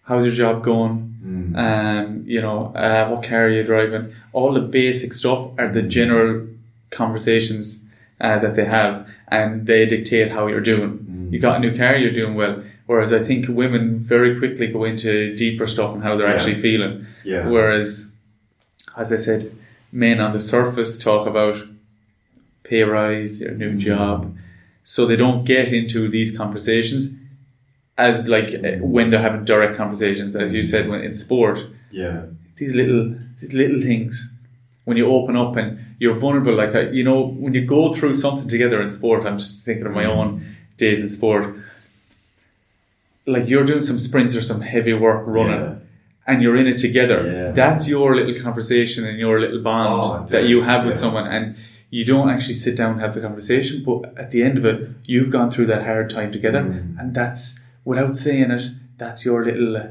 how's 0.04 0.26
your 0.26 0.34
job 0.34 0.64
going? 0.64 1.08
Mm. 1.24 1.56
um, 1.56 2.24
you 2.26 2.42
know, 2.42 2.74
uh, 2.76 3.08
what 3.08 3.24
car 3.24 3.46
are 3.46 3.50
you 3.50 3.64
driving? 3.64 4.12
All 4.34 4.54
the 4.54 4.60
basic 4.62 5.14
stuff 5.14 5.52
are 5.60 5.72
the 5.72 5.84
general 5.84 6.48
conversations 6.90 7.88
uh, 8.20 8.40
that 8.40 8.56
they 8.56 8.66
have, 8.66 9.08
and 9.28 9.68
they 9.68 9.86
dictate 9.86 10.32
how 10.32 10.48
you're 10.48 10.62
doing. 10.62 10.98
Mm. 10.98 11.32
You 11.32 11.40
got 11.40 11.58
a 11.58 11.60
new 11.60 11.78
car, 11.78 11.96
you're 11.96 12.12
doing 12.12 12.34
well. 12.36 12.64
Whereas 12.88 13.14
I 13.14 13.24
think 13.24 13.48
women 13.48 14.00
very 14.00 14.38
quickly 14.38 14.68
go 14.68 14.84
into 14.84 15.36
deeper 15.36 15.68
stuff 15.68 15.94
and 15.94 16.04
how 16.04 16.18
they're 16.18 16.28
Yeah. 16.28 16.34
actually 16.34 16.56
feeling. 16.56 17.06
Yeah. 17.24 17.48
Whereas, 17.48 18.14
as 18.98 19.12
I 19.14 19.18
said, 19.18 19.52
men 19.92 20.20
on 20.20 20.32
the 20.34 20.40
surface 20.40 20.98
talk 20.98 21.28
about 21.28 21.58
pay 22.72 22.84
rise, 23.00 23.32
your 23.44 23.56
new 23.64 23.74
job, 23.90 24.18
so 24.94 25.00
they 25.06 25.18
don't 25.26 25.42
get 25.54 25.66
into 25.80 26.00
these 26.16 26.30
conversations 26.42 27.02
as 28.08 28.16
like 28.36 28.50
uh, 28.68 28.78
when 28.96 29.06
they're 29.10 29.26
having 29.30 29.44
direct 29.54 29.74
conversations, 29.84 30.32
as 30.44 30.50
you 30.58 30.64
said, 30.74 30.84
when 30.90 31.02
in 31.08 31.14
sport, 31.26 31.58
Yeah. 32.02 32.20
these 32.60 32.74
little 32.80 33.04
these 33.42 33.54
little 33.62 33.82
things 33.90 34.14
when 34.88 34.96
you 35.00 35.06
open 35.18 35.36
up 35.44 35.54
and 35.62 35.68
you're 36.02 36.20
vulnerable. 36.26 36.56
Like 36.64 36.74
you 36.98 37.04
know, 37.10 37.20
when 37.44 37.54
you 37.58 37.64
go 37.78 37.82
through 37.96 38.14
something 38.26 38.48
together 38.56 38.78
in 38.86 38.90
sport, 39.00 39.20
I'm 39.28 39.38
just 39.44 39.54
thinking 39.66 39.86
of 39.90 39.94
my 40.02 40.06
own 40.18 40.30
days 40.84 41.00
in 41.06 41.10
sport. 41.20 41.46
Like 43.34 43.46
you're 43.52 43.68
doing 43.72 43.84
some 43.90 44.00
sprints 44.08 44.34
or 44.38 44.42
some 44.52 44.62
heavy 44.74 44.94
work 44.94 45.24
running 45.38 45.62
Yeah. 45.66 45.76
and 46.30 46.36
you're 46.44 46.58
in 46.62 46.68
it 46.74 46.78
together. 46.88 47.20
Yeah. 47.28 47.52
That's 47.62 47.84
your 47.94 48.08
little 48.20 48.38
conversation 48.48 49.02
and 49.10 49.16
your 49.26 49.36
little 49.44 49.62
bond 49.70 49.90
Oh, 49.94 50.26
that 50.34 50.44
you 50.52 50.58
have 50.70 50.82
with 50.88 50.96
yeah. 50.96 51.04
someone, 51.04 51.28
and 51.36 51.46
you 51.92 52.04
don't 52.06 52.30
actually 52.30 52.56
sit 52.56 52.76
down 52.78 52.94
and 52.94 53.02
have 53.02 53.14
the 53.14 53.22
conversation. 53.22 53.84
But 53.86 54.18
at 54.18 54.32
the 54.32 54.42
end 54.44 54.58
of 54.58 54.66
it, 54.66 54.90
you've 55.06 55.30
gone 55.30 55.52
through 55.52 55.68
that 55.68 55.84
hard 55.86 56.10
time 56.10 56.32
together, 56.32 56.62
Mm. 56.64 57.00
and 57.00 57.14
that's 57.14 57.64
without 57.86 58.16
saying 58.18 58.50
it. 58.52 58.64
That's 58.98 59.24
your 59.26 59.44
little, 59.46 59.78
uh, 59.78 59.88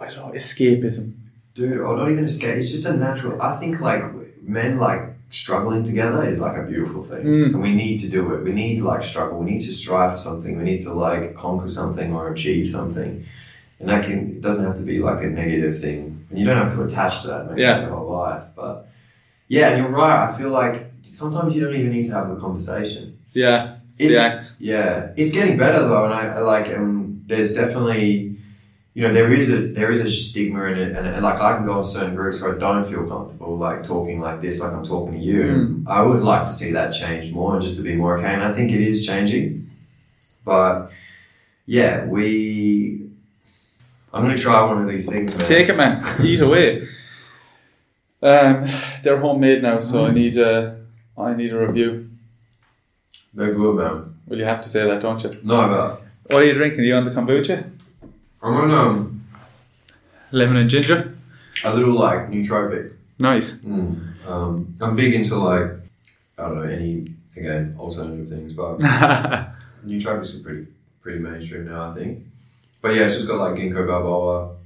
I 0.00 0.06
don't 0.08 0.16
know, 0.28 0.32
escapism. 0.32 1.14
Dude, 1.54 1.78
or 1.78 1.96
not 1.96 2.10
even 2.10 2.24
escape. 2.24 2.56
It's 2.56 2.70
just 2.70 2.86
a 2.86 2.96
natural. 2.96 3.40
I 3.42 3.56
think 3.60 3.80
like 3.80 4.02
men 4.42 4.78
like 4.78 5.02
struggling 5.30 5.82
together 5.84 6.24
is 6.24 6.40
like 6.40 6.56
a 6.56 6.62
beautiful 6.62 7.02
thing, 7.04 7.24
Mm. 7.24 7.44
and 7.54 7.62
we 7.62 7.74
need 7.74 7.98
to 7.98 8.08
do 8.10 8.32
it. 8.34 8.42
We 8.44 8.52
need 8.52 8.80
like 8.82 9.02
struggle. 9.04 9.38
We 9.40 9.50
need 9.52 9.60
to 9.62 9.72
strive 9.72 10.12
for 10.12 10.18
something. 10.18 10.56
We 10.58 10.64
need 10.64 10.80
to 10.82 10.92
like 10.92 11.34
conquer 11.34 11.68
something 11.68 12.12
or 12.14 12.32
achieve 12.32 12.66
something, 12.68 13.24
and 13.80 13.88
that 13.88 14.04
can 14.04 14.18
it 14.36 14.40
doesn't 14.40 14.64
have 14.64 14.76
to 14.76 14.82
be 14.92 14.98
like 15.00 15.22
a 15.24 15.30
negative 15.42 15.80
thing, 15.80 16.24
and 16.30 16.38
you 16.38 16.44
don't 16.46 16.56
have 16.56 16.72
to 16.74 16.82
attach 16.84 17.22
to 17.22 17.28
that 17.28 17.48
maybe 17.48 17.62
Yeah. 17.62 17.80
your 17.82 17.90
whole 17.96 18.10
life. 18.12 18.42
But 18.56 18.88
yeah, 19.48 19.68
and 19.70 19.78
you're 19.82 19.90
right. 20.04 20.28
I 20.28 20.32
feel 20.38 20.50
like 20.50 20.89
sometimes 21.12 21.54
you 21.56 21.64
don't 21.64 21.74
even 21.74 21.90
need 21.92 22.04
to 22.06 22.12
have 22.14 22.28
the 22.28 22.36
conversation. 22.36 23.18
Yeah, 23.32 23.76
it's 23.88 24.00
It's- 24.00 24.12
the 24.12 24.20
act. 24.22 24.52
Yeah, 24.58 25.08
it's 25.16 25.32
getting 25.32 25.56
better 25.56 25.80
though, 25.86 26.04
and 26.04 26.14
I, 26.14 26.26
I 26.36 26.40
like. 26.40 26.68
Um, 26.76 27.22
there's 27.26 27.54
definitely, 27.54 28.36
you 28.94 29.02
know, 29.06 29.12
there 29.14 29.32
is 29.32 29.52
a 29.54 29.68
there 29.72 29.90
is 29.90 30.04
a 30.04 30.10
stigma 30.10 30.64
in 30.64 30.78
it, 30.78 30.96
and, 30.96 31.06
and 31.06 31.22
like 31.22 31.40
I 31.40 31.56
can 31.56 31.64
go 31.64 31.78
in 31.78 31.84
certain 31.84 32.14
groups 32.16 32.40
where 32.40 32.54
I 32.56 32.58
don't 32.58 32.84
feel 32.84 33.06
comfortable 33.06 33.56
like 33.56 33.84
talking 33.84 34.20
like 34.20 34.40
this, 34.40 34.60
like 34.60 34.72
I'm 34.72 34.82
talking 34.84 35.14
to 35.14 35.24
you. 35.24 35.42
Mm. 35.42 35.84
I 35.86 36.02
would 36.02 36.22
like 36.22 36.44
to 36.46 36.52
see 36.52 36.72
that 36.72 36.90
change 36.92 37.32
more, 37.32 37.54
and 37.54 37.62
just 37.62 37.76
to 37.76 37.82
be 37.82 37.94
more 37.94 38.18
okay. 38.18 38.32
And 38.34 38.42
I 38.42 38.52
think 38.52 38.72
it 38.72 38.80
is 38.80 39.06
changing, 39.06 39.70
but 40.44 40.90
yeah, 41.66 42.04
we. 42.06 43.06
I'm 44.12 44.22
gonna 44.22 44.36
try 44.36 44.60
one 44.64 44.82
of 44.82 44.88
these 44.88 45.08
things, 45.08 45.36
man. 45.36 45.46
Take 45.46 45.68
it, 45.68 45.76
man. 45.76 46.02
Eat 46.24 46.40
away. 46.40 46.88
Um, 48.22 48.66
they're 49.02 49.18
homemade 49.18 49.62
now, 49.62 49.80
so 49.80 50.04
I 50.06 50.10
need 50.10 50.36
a, 50.36 50.79
I 51.22 51.34
need 51.34 51.52
a 51.52 51.58
review. 51.66 52.08
They're 53.34 53.54
good, 53.54 53.76
man. 53.76 54.14
Well, 54.26 54.38
you 54.38 54.44
have 54.44 54.60
to 54.62 54.68
say 54.68 54.86
that, 54.86 55.00
don't 55.00 55.22
you? 55.22 55.30
No, 55.44 55.68
but 55.68 56.32
What 56.32 56.42
are 56.42 56.44
you 56.46 56.54
drinking? 56.54 56.80
Are 56.80 56.84
you 56.84 56.94
on 56.94 57.04
the 57.04 57.10
kombucha? 57.10 57.70
I'm 58.42 58.54
on 58.54 58.70
um, 58.70 59.24
Lemon 60.32 60.56
and 60.56 60.70
ginger. 60.70 61.16
a 61.64 61.74
little 61.74 61.94
like 61.94 62.30
nootropic. 62.30 62.92
Nice. 63.18 63.52
Mm. 63.52 64.26
Um, 64.26 64.74
I'm 64.80 64.96
big 64.96 65.14
into 65.14 65.36
like 65.36 65.72
I 66.38 66.42
don't 66.42 66.54
know 66.56 66.62
any 66.62 67.06
again 67.36 67.76
alternative 67.78 68.28
things, 68.28 68.52
but 68.54 68.78
nootropics 69.86 70.38
are 70.38 70.42
pretty 70.42 70.66
pretty 71.02 71.18
mainstream 71.18 71.66
now, 71.66 71.90
I 71.90 71.94
think. 71.94 72.24
But 72.80 72.94
yeah, 72.94 73.02
it's 73.04 73.16
just 73.16 73.28
got 73.28 73.38
like 73.38 73.60
ginkgo 73.60 73.86
biloba 73.86 74.56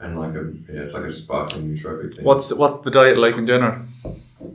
and 0.00 0.18
like 0.18 0.34
a 0.34 0.52
yeah, 0.70 0.80
it's 0.82 0.94
like 0.94 1.04
a 1.04 1.10
sparkling 1.10 1.74
nootropic 1.74 2.14
thing. 2.14 2.24
what's 2.24 2.48
the, 2.48 2.56
what's 2.56 2.80
the 2.80 2.90
diet 2.90 3.16
like 3.16 3.36
in 3.36 3.46
general? 3.46 3.80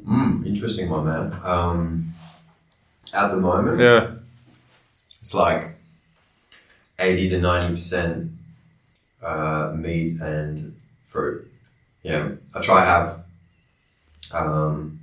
Mm, 0.07 0.45
interesting 0.45 0.89
one, 0.89 1.05
man. 1.05 1.33
Um, 1.43 2.13
at 3.13 3.29
the 3.31 3.37
moment, 3.37 3.79
Yeah. 3.79 4.11
it's 5.19 5.35
like 5.35 5.75
eighty 6.99 7.29
to 7.29 7.39
ninety 7.39 7.75
percent 7.75 8.31
uh, 9.21 9.73
meat 9.75 10.19
and 10.21 10.75
fruit. 11.07 11.51
Yeah, 12.03 12.29
I 12.55 12.61
try 12.61 12.81
to 12.81 12.85
have 12.85 13.19
um, 14.33 14.99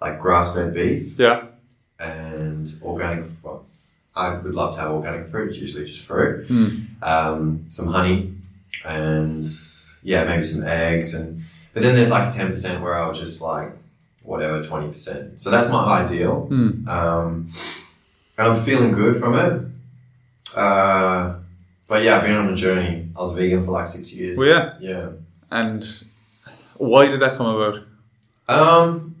like 0.00 0.20
grass 0.20 0.54
fed 0.54 0.74
beef 0.74 1.18
Yeah. 1.18 1.46
and 1.98 2.78
organic. 2.82 3.26
Well, 3.42 3.64
I 4.14 4.34
would 4.36 4.54
love 4.54 4.74
to 4.74 4.80
have 4.80 4.90
organic 4.90 5.28
fruit. 5.30 5.50
It's 5.50 5.58
usually 5.58 5.86
just 5.86 6.00
fruit, 6.00 6.48
Mm. 6.48 7.02
um, 7.02 7.64
some 7.68 7.88
honey, 7.88 8.34
and 8.84 9.48
yeah, 10.02 10.24
maybe 10.24 10.42
some 10.42 10.66
eggs. 10.66 11.14
And 11.14 11.42
but 11.74 11.82
then 11.82 11.94
there's 11.96 12.10
like 12.10 12.30
ten 12.32 12.48
percent 12.48 12.82
where 12.82 12.94
I'll 12.94 13.12
just 13.12 13.40
like 13.42 13.72
whatever 14.22 14.64
twenty 14.64 14.88
percent. 14.88 15.40
So 15.40 15.50
that's 15.50 15.68
my 15.70 16.02
ideal. 16.02 16.48
Mm. 16.50 16.86
Um, 16.88 17.52
and 18.38 18.48
I'm 18.48 18.62
feeling 18.62 18.92
good 18.92 19.18
from 19.20 19.34
it. 19.38 20.56
Uh, 20.56 21.34
but 21.88 22.02
yeah, 22.02 22.16
I've 22.16 22.22
been 22.24 22.36
on 22.36 22.48
a 22.52 22.56
journey. 22.56 23.08
I 23.16 23.20
was 23.20 23.34
vegan 23.36 23.64
for 23.64 23.70
like 23.72 23.88
six 23.88 24.12
years. 24.12 24.38
Well, 24.38 24.48
yeah. 24.48 24.74
Yeah. 24.80 25.08
And 25.50 25.84
why 26.76 27.08
did 27.08 27.20
that 27.20 27.36
come 27.36 27.46
about? 27.46 27.82
Um, 28.48 29.16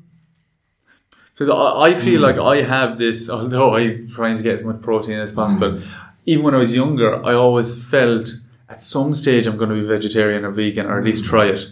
Because 1.34 1.48
I, 1.50 1.90
I 1.90 1.94
feel 1.94 2.20
Mm. 2.20 2.24
like 2.24 2.38
I 2.38 2.62
have 2.62 2.98
this, 2.98 3.28
although 3.30 3.74
I'm 3.76 4.08
trying 4.10 4.36
to 4.36 4.42
get 4.42 4.54
as 4.54 4.64
much 4.64 4.80
protein 4.82 5.18
as 5.18 5.32
possible, 5.32 5.80
even 6.26 6.44
when 6.44 6.54
I 6.54 6.58
was 6.58 6.74
younger, 6.74 7.24
I 7.24 7.32
always 7.34 7.82
felt 7.84 8.34
at 8.68 8.80
some 8.82 9.14
stage 9.14 9.46
I'm 9.46 9.56
going 9.56 9.70
to 9.70 9.74
be 9.74 9.86
vegetarian 9.86 10.44
or 10.44 10.50
vegan 10.50 10.86
or 10.86 10.98
at 10.98 11.04
least 11.04 11.24
try 11.24 11.46
it. 11.48 11.66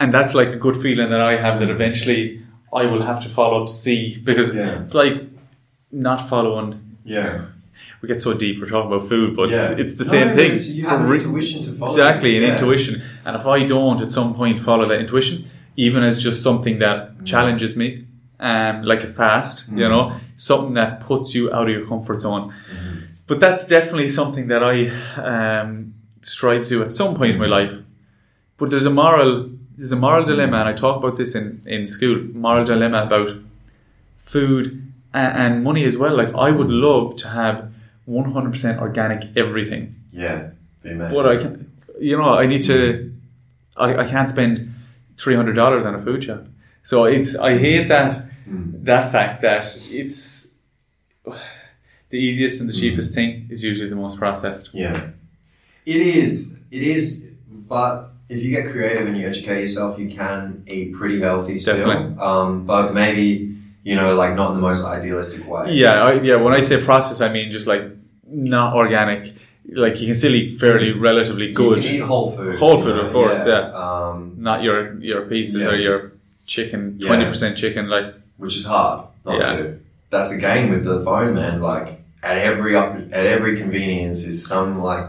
And 0.00 0.12
that's 0.12 0.34
like 0.34 0.48
a 0.48 0.56
good 0.56 0.76
feeling 0.76 1.10
that 1.10 1.20
I 1.20 1.36
have 1.36 1.60
that 1.60 1.70
eventually 1.70 2.43
I 2.74 2.86
will 2.86 3.02
have 3.02 3.20
to 3.24 3.28
follow 3.28 3.66
to 3.66 3.72
see 3.72 4.18
because 4.24 4.54
Yeah. 4.54 4.80
it's 4.80 4.94
like 4.94 5.22
not 5.92 6.28
following. 6.28 6.80
yeah. 7.04 7.46
We 8.00 8.08
get 8.08 8.20
so 8.20 8.34
deep, 8.34 8.60
we're 8.60 8.66
talking 8.68 8.92
about 8.92 9.08
food, 9.08 9.34
but 9.34 9.50
it's, 9.50 9.70
Yeah. 9.70 9.78
it's 9.82 9.94
the 9.96 10.04
No, 10.04 10.10
same 10.10 10.28
no, 10.28 10.34
thing. 10.34 10.46
it's- 10.52 10.68
You 10.76 10.84
have 10.86 11.00
an 11.00 11.06
Re- 11.06 11.16
intuition 11.18 11.62
to 11.62 11.70
follow. 11.72 11.90
Exactly, 11.90 12.36
an 12.36 12.42
Yeah. 12.42 12.52
intuition. 12.52 13.02
And 13.24 13.34
if 13.36 13.46
I 13.46 13.64
don't 13.64 14.02
at 14.02 14.10
some 14.12 14.34
point 14.34 14.60
follow 14.60 14.84
that 14.90 15.00
intuition, 15.00 15.44
even 15.76 16.02
as 16.02 16.22
just 16.22 16.42
something 16.42 16.78
that 16.80 16.98
challenges 17.24 17.76
me, 17.76 18.04
um, 18.40 18.82
like 18.82 19.02
a 19.04 19.06
fast, 19.06 19.56
you 19.70 19.76
Mm. 19.86 19.88
know, 19.94 20.12
something 20.36 20.74
that 20.74 21.00
puts 21.08 21.34
you 21.34 21.42
out 21.56 21.66
of 21.68 21.72
your 21.76 21.86
comfort 21.86 22.18
zone. 22.20 22.44
Mm-hmm. 22.50 22.98
But 23.26 23.40
that's 23.40 23.66
definitely 23.66 24.08
something 24.20 24.48
that 24.48 24.62
I 24.62 24.76
um, 25.32 25.94
strive 26.20 26.64
to 26.70 26.82
at 26.82 26.90
some 26.92 27.14
point 27.14 27.32
in 27.34 27.38
my 27.38 27.46
life. 27.58 27.74
But 28.58 28.68
there's 28.70 28.86
a 28.86 28.90
moral, 29.02 29.48
there's 29.76 29.92
a 29.92 29.96
moral 29.96 30.24
dilemma, 30.24 30.58
and 30.58 30.68
I 30.68 30.72
talk 30.72 30.96
about 30.98 31.16
this 31.16 31.34
in, 31.34 31.62
in 31.66 31.86
school. 31.86 32.16
Moral 32.32 32.64
dilemma 32.64 33.02
about 33.02 33.36
food 34.18 34.92
and, 35.12 35.36
and 35.36 35.64
money 35.64 35.84
as 35.84 35.96
well. 35.96 36.16
Like 36.16 36.34
I 36.34 36.50
would 36.50 36.68
love 36.68 37.16
to 37.16 37.28
have 37.28 37.70
100% 38.08 38.78
organic 38.80 39.36
everything 39.36 39.94
Yeah. 40.12 40.50
Mad. 40.84 41.10
but 41.12 41.26
I 41.26 41.36
can, 41.38 41.72
you 41.98 42.16
know, 42.16 42.34
I 42.34 42.46
need 42.46 42.62
to, 42.64 43.12
I, 43.76 43.96
I 44.04 44.06
can't 44.08 44.28
spend 44.28 44.74
three 45.16 45.34
hundred 45.34 45.54
dollars 45.54 45.84
on 45.86 45.94
a 45.94 46.02
food 46.02 46.22
shop. 46.24 46.44
So 46.82 47.04
it's 47.04 47.34
I 47.36 47.56
hate 47.58 47.88
that 47.88 48.24
Mm. 48.46 48.84
that 48.84 49.10
fact 49.10 49.40
that 49.40 49.64
it's 49.90 50.58
the 52.10 52.18
easiest 52.18 52.60
and 52.60 52.68
the 52.68 52.74
cheapest 52.74 53.14
thing 53.14 53.46
is 53.48 53.64
usually 53.64 53.88
the 53.88 53.96
most 53.96 54.18
processed. 54.18 54.68
Yeah. 54.74 54.92
It 55.86 55.96
is. 55.96 56.60
It 56.70 56.82
is. 56.82 57.30
But 57.48 58.10
if 58.34 58.42
you 58.42 58.50
get 58.50 58.70
creative 58.72 59.06
and 59.06 59.16
you 59.16 59.26
educate 59.26 59.60
yourself, 59.60 59.98
you 59.98 60.08
can 60.08 60.64
eat 60.66 60.92
pretty 60.94 61.20
healthy 61.20 61.58
still. 61.58 61.90
Um, 62.20 62.66
but 62.66 62.94
maybe 62.94 63.50
you 63.82 63.94
know, 63.96 64.14
like 64.14 64.34
not 64.34 64.48
in 64.50 64.56
the 64.56 64.62
most 64.62 64.84
idealistic 64.84 65.46
way. 65.46 65.72
Yeah, 65.72 66.02
I, 66.02 66.12
yeah. 66.22 66.36
When 66.36 66.54
I 66.54 66.62
say 66.62 66.82
process, 66.82 67.20
I 67.20 67.30
mean 67.32 67.52
just 67.52 67.66
like 67.66 67.82
not 68.26 68.74
organic. 68.74 69.34
Like 69.70 69.98
you 70.00 70.06
can 70.06 70.14
still 70.14 70.34
eat 70.34 70.58
fairly 70.58 70.92
relatively 70.92 71.48
You 71.48 71.54
good, 71.54 71.82
can 71.82 71.94
eat 71.94 71.98
whole 72.00 72.30
food. 72.30 72.56
Whole 72.58 72.80
food, 72.82 72.98
of 72.98 73.12
course, 73.12 73.46
Um, 73.46 74.36
not 74.38 74.62
your 74.62 74.98
your 75.00 75.22
pieces 75.22 75.62
Yeah. 75.62 75.70
or 75.70 75.76
your 75.76 76.12
chicken, 76.46 76.96
Yeah. 76.98 77.08
twenty 77.08 77.24
percent 77.26 77.56
chicken. 77.56 77.88
Like 77.88 78.14
which 78.36 78.56
is 78.56 78.66
hard 78.66 79.06
not 79.24 79.36
Yeah. 79.40 79.56
to. 79.56 79.78
That's 80.10 80.34
the 80.34 80.40
game 80.40 80.70
with 80.70 80.84
the 80.84 81.02
phone, 81.04 81.34
man. 81.34 81.60
Like 81.60 82.00
at 82.22 82.36
every 82.38 82.74
up, 82.76 82.94
at 83.12 83.26
every 83.26 83.56
convenience 83.56 84.24
is 84.26 84.46
some 84.46 84.80
like 84.82 85.06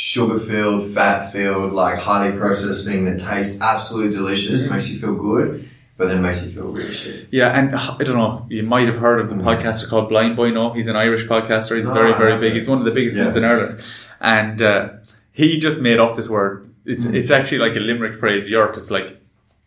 sugar 0.00 0.38
filled, 0.38 0.84
fat 0.94 1.32
filled, 1.32 1.72
like 1.72 1.98
highly 1.98 2.30
processed 2.38 2.86
thing 2.86 3.04
that 3.04 3.18
tastes 3.18 3.60
absolutely 3.60 4.12
delicious, 4.16 4.68
Mhm. 4.68 4.70
makes 4.74 4.88
you 4.90 4.96
feel 5.00 5.16
good, 5.16 5.68
but 5.96 6.06
then 6.08 6.22
makes 6.22 6.40
you 6.46 6.52
feel 6.52 6.70
really 6.70 6.92
shit. 6.92 7.26
Yeah, 7.32 7.48
and 7.58 7.74
uh, 7.74 7.96
I 7.98 8.04
don't 8.04 8.16
know. 8.16 8.46
You 8.48 8.62
might 8.62 8.86
have 8.86 8.94
heard 9.06 9.18
of 9.20 9.28
the 9.28 9.34
Mm. 9.34 9.42
podcaster 9.42 9.88
called 9.88 10.08
Blind 10.08 10.36
Boy. 10.36 10.50
No, 10.52 10.72
he's 10.72 10.86
an 10.86 10.94
Irish 10.94 11.26
podcaster. 11.26 11.74
He's 11.76 11.84
No, 11.84 11.94
very, 11.94 12.12
very 12.14 12.38
big. 12.38 12.52
He's 12.54 12.68
one 12.68 12.78
of 12.78 12.84
the 12.84 12.92
biggest 12.92 13.16
Yeah. 13.16 13.24
ones 13.24 13.36
in 13.38 13.44
Ireland, 13.44 13.80
and 14.20 14.62
uh, 14.62 14.88
he 15.32 15.58
just 15.58 15.80
made 15.82 15.98
up 15.98 16.14
this 16.14 16.28
word. 16.28 16.68
It's 16.86 17.04
Mm. 17.04 17.14
it's 17.14 17.32
actually 17.32 17.58
like 17.58 17.74
a 17.74 17.80
limerick 17.80 18.20
phrase. 18.20 18.48
Yurt. 18.48 18.76
It's 18.76 18.92
like 18.92 19.20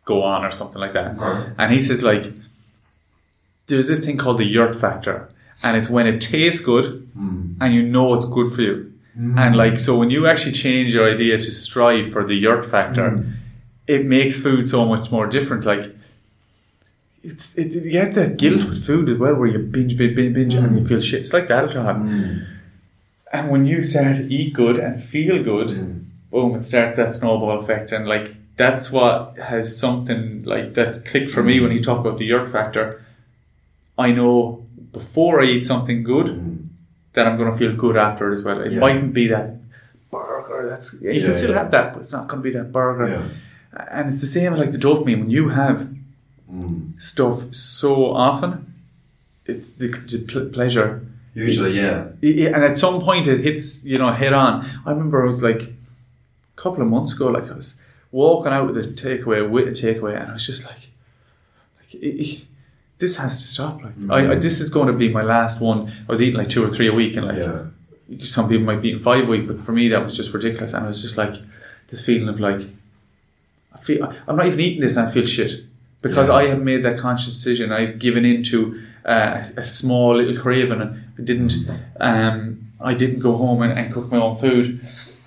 go 0.06 0.24
on 0.24 0.46
or 0.46 0.52
something 0.52 0.80
like 0.80 0.94
that. 0.94 1.17
Right. 1.20 1.48
And 1.58 1.74
he 1.74 1.82
says 1.82 2.04
like 2.04 2.32
there's 3.67 3.88
this 3.89 4.06
thing 4.06 4.15
called 4.17 4.38
the 4.38 4.46
yurt 4.46 4.76
factor, 4.76 5.28
and 5.62 5.76
it's 5.78 5.89
when 5.89 6.08
it 6.08 6.22
tastes 6.22 6.62
good 6.62 7.08
Mm. 7.20 7.56
and 7.60 7.74
you 7.76 7.84
know 7.84 8.13
it's 8.13 8.26
good 8.26 8.52
for 8.54 8.62
you. 8.62 8.90
And 9.15 9.56
like 9.58 9.78
so, 9.80 9.97
when 9.97 10.10
you 10.10 10.26
actually 10.26 10.54
change 10.54 10.93
your 10.93 11.08
idea 11.10 11.38
to 11.38 11.52
strive 11.52 12.10
for 12.12 12.26
the 12.26 12.36
yurt 12.36 12.65
factor, 12.65 13.10
Mm. 13.12 13.34
it 13.88 14.06
makes 14.06 14.38
food 14.38 14.65
so 14.67 14.86
much 14.86 15.12
more 15.12 15.28
different. 15.28 15.65
Like 15.65 15.93
it's 17.24 17.58
it, 17.58 17.74
you 17.74 17.91
get 17.91 18.13
that 18.15 18.38
guilt 18.38 18.67
with 18.69 18.84
food 18.86 19.10
as 19.10 19.17
well, 19.17 19.36
where 19.36 19.47
you 19.47 19.60
binge, 19.60 19.97
binge, 19.97 20.15
binge, 20.15 20.34
binge 20.34 20.54
and 20.56 20.80
you 20.80 20.86
feel 20.86 21.02
shit. 21.02 21.21
It's 21.21 21.34
like 21.34 21.47
the 21.47 21.56
alcohol. 21.56 21.95
Mm. 21.95 22.45
And 23.34 23.50
when 23.52 23.65
you 23.65 23.82
start 23.82 24.17
to 24.17 24.24
eat 24.34 24.54
good 24.54 24.78
and 24.78 25.02
feel 25.02 25.43
good, 25.43 25.67
Mm. 25.69 26.04
boom, 26.32 26.56
it 26.56 26.63
starts 26.65 26.97
that 26.97 27.13
snowball 27.13 27.60
effect. 27.62 27.91
And 27.91 28.08
like 28.08 28.36
that's 28.58 28.91
what 28.91 29.38
has 29.38 29.78
something 29.78 30.43
like 30.43 30.74
that 30.76 31.06
clicked 31.06 31.32
for 31.32 31.43
me 31.43 31.60
when 31.60 31.71
you 31.71 31.82
talk 31.84 32.00
about 32.00 32.17
the 32.17 32.26
yurt 32.26 32.50
factor. 32.50 33.02
I 33.97 34.12
know 34.12 34.65
before 34.93 35.41
I 35.41 35.45
eat 35.45 35.65
something 35.65 36.02
good 36.04 36.28
Mm. 36.28 36.67
That 37.13 37.28
I'm 37.28 37.38
going 37.38 37.52
to 37.52 37.58
feel 37.58 37.76
good 37.76 37.97
after 37.97 38.30
it 38.32 38.38
as 38.38 38.43
well. 38.43 38.62
It 38.62 38.71
Yeah. 38.74 38.80
mightn't 38.80 39.13
be 39.13 39.28
that 39.28 39.56
burger. 40.12 40.67
That's 40.69 41.02
you 41.02 41.12
Yeah, 41.12 41.24
can 41.26 41.34
still 41.34 41.52
yeah. 41.52 41.58
have 41.60 41.71
that, 41.71 41.93
but 41.93 42.00
it's 42.00 42.13
not 42.13 42.28
going 42.28 42.41
to 42.41 42.50
be 42.50 42.56
that 42.58 42.71
burger. 42.71 43.08
Yeah. 43.10 43.24
And 43.91 44.10
it's 44.10 44.21
the 44.21 44.28
same 44.28 44.54
like 44.54 44.71
the 44.71 44.78
dopamine. 44.78 45.19
When 45.21 45.30
you 45.30 45.50
have 45.50 45.88
Mm. 46.52 47.00
stuff 47.00 47.54
so 47.54 48.12
often, 48.12 48.74
it's 49.45 49.69
the, 49.69 49.88
the 49.88 50.19
pl- 50.28 50.50
pleasure. 50.50 51.02
Usually, 51.34 51.78
yeah. 51.78 52.08
I- 52.21 52.28
I- 52.43 52.52
And 52.56 52.63
at 52.65 52.78
some 52.78 53.00
point, 53.00 53.26
it 53.30 53.39
hits 53.41 53.86
you 53.86 53.97
know 53.97 54.12
head 54.12 54.34
on. 54.34 54.65
I 54.86 54.91
remember 54.91 55.24
it 55.24 55.28
was 55.28 55.41
like 55.41 55.62
a 55.62 56.62
couple 56.62 56.82
of 56.84 56.89
months 56.89 57.13
ago. 57.15 57.30
Like 57.30 57.50
I 57.50 57.54
was 57.54 57.82
walking 58.12 58.52
out 58.52 58.67
with 58.67 58.78
a 58.86 58.88
takeaway 58.89 59.50
with 59.50 59.67
a 59.69 59.71
takeaway, 59.71 60.19
and 60.19 60.30
I 60.30 60.34
was 60.34 60.45
just 60.45 60.65
like, 60.65 60.84
like 61.80 61.91
i- 62.04 62.17
i- 62.26 62.41
this 63.02 63.18
has 63.18 63.34
to 63.42 63.46
stop. 63.56 63.76
Like 63.84 63.96
I, 64.10 64.32
I, 64.32 64.36
this 64.36 64.60
is 64.64 64.70
going 64.70 64.88
to 64.88 64.94
be 65.04 65.10
my 65.20 65.24
last 65.36 65.60
one. 65.62 65.80
I 66.08 66.12
was 66.16 66.22
eating 66.22 66.38
like 66.42 66.50
two 66.56 66.64
or 66.66 66.70
three 66.76 66.88
a 66.88 66.94
week, 67.02 67.14
and 67.18 67.26
like 67.28 67.38
Yeah. 67.38 68.24
some 68.38 68.48
people 68.50 68.66
might 68.66 68.82
be 68.82 68.90
eating 68.90 69.02
five 69.12 69.24
a 69.28 69.32
week, 69.34 69.46
but 69.50 69.60
for 69.66 69.74
me 69.80 69.84
that 69.90 70.02
was 70.04 70.16
just 70.16 70.34
ridiculous. 70.38 70.74
And 70.74 70.84
I 70.86 70.88
was 70.88 71.02
just 71.02 71.18
like 71.24 71.36
this 71.90 72.02
feeling 72.06 72.30
of 72.34 72.40
like 72.40 72.62
I 73.76 73.80
feel 73.88 74.00
I'm 74.28 74.36
not 74.40 74.46
even 74.48 74.60
eating 74.60 74.82
this 74.86 74.96
and 74.98 75.08
I 75.08 75.12
feel 75.12 75.26
shit 75.26 75.54
because 76.02 76.28
Yeah. 76.30 76.36
I 76.36 76.44
have 76.52 76.62
made 76.72 76.84
that 76.88 76.98
conscious 76.98 77.34
decision. 77.34 77.72
I've 77.72 78.00
given 78.00 78.24
into 78.34 78.58
uh, 79.06 79.44
a, 79.58 79.60
a 79.62 79.64
small 79.64 80.16
little 80.20 80.38
craving. 80.44 80.82
and 80.82 81.04
I 81.20 81.22
didn't 81.30 81.54
um, 82.00 82.36
I 82.92 82.94
didn't 83.02 83.20
go 83.20 83.36
home 83.38 83.62
and, 83.66 83.74
and 83.80 83.94
cook 83.94 84.12
my 84.12 84.18
own 84.18 84.36
food. 84.38 84.66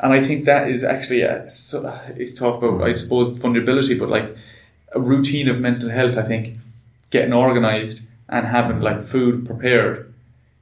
And 0.02 0.12
I 0.12 0.20
think 0.22 0.44
that 0.44 0.68
is 0.74 0.84
actually 0.84 1.22
a, 1.22 1.48
so, 1.48 1.76
you 2.16 2.30
talk 2.44 2.62
about 2.62 2.82
I 2.82 2.94
suppose 2.94 3.26
vulnerability, 3.38 3.94
but 3.98 4.08
like 4.10 4.28
a 4.94 5.00
routine 5.00 5.48
of 5.48 5.56
mental 5.60 5.88
health. 5.98 6.16
I 6.16 6.22
think 6.32 6.44
getting 7.14 7.32
organized 7.32 7.98
and 8.28 8.46
having 8.56 8.80
like 8.88 9.00
food 9.14 9.46
prepared 9.46 9.96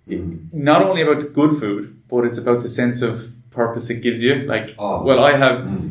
Mm. 0.09 0.53
not 0.53 0.81
only 0.89 1.01
about 1.03 1.21
the 1.21 1.29
good 1.41 1.53
food, 1.61 1.83
but 2.11 2.25
it's 2.27 2.37
about 2.45 2.61
the 2.61 2.69
sense 2.69 2.99
of 3.09 3.15
purpose 3.53 3.89
it 3.95 4.03
gives 4.07 4.21
you. 4.27 4.35
Like, 4.55 4.75
Oh. 4.79 5.05
well, 5.09 5.21
I 5.31 5.33
have, 5.45 5.59
Mm. 5.65 5.91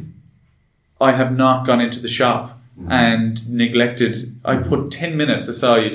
I 1.00 1.12
have 1.20 1.32
not 1.44 1.66
gone 1.66 1.80
into 1.86 2.00
the 2.06 2.10
shop 2.20 2.44
Mm. 2.78 2.92
and 2.92 3.50
neglected. 3.64 4.14
I 4.52 4.54
put 4.72 4.92
ten 4.92 5.12
minutes 5.22 5.48
aside, 5.48 5.94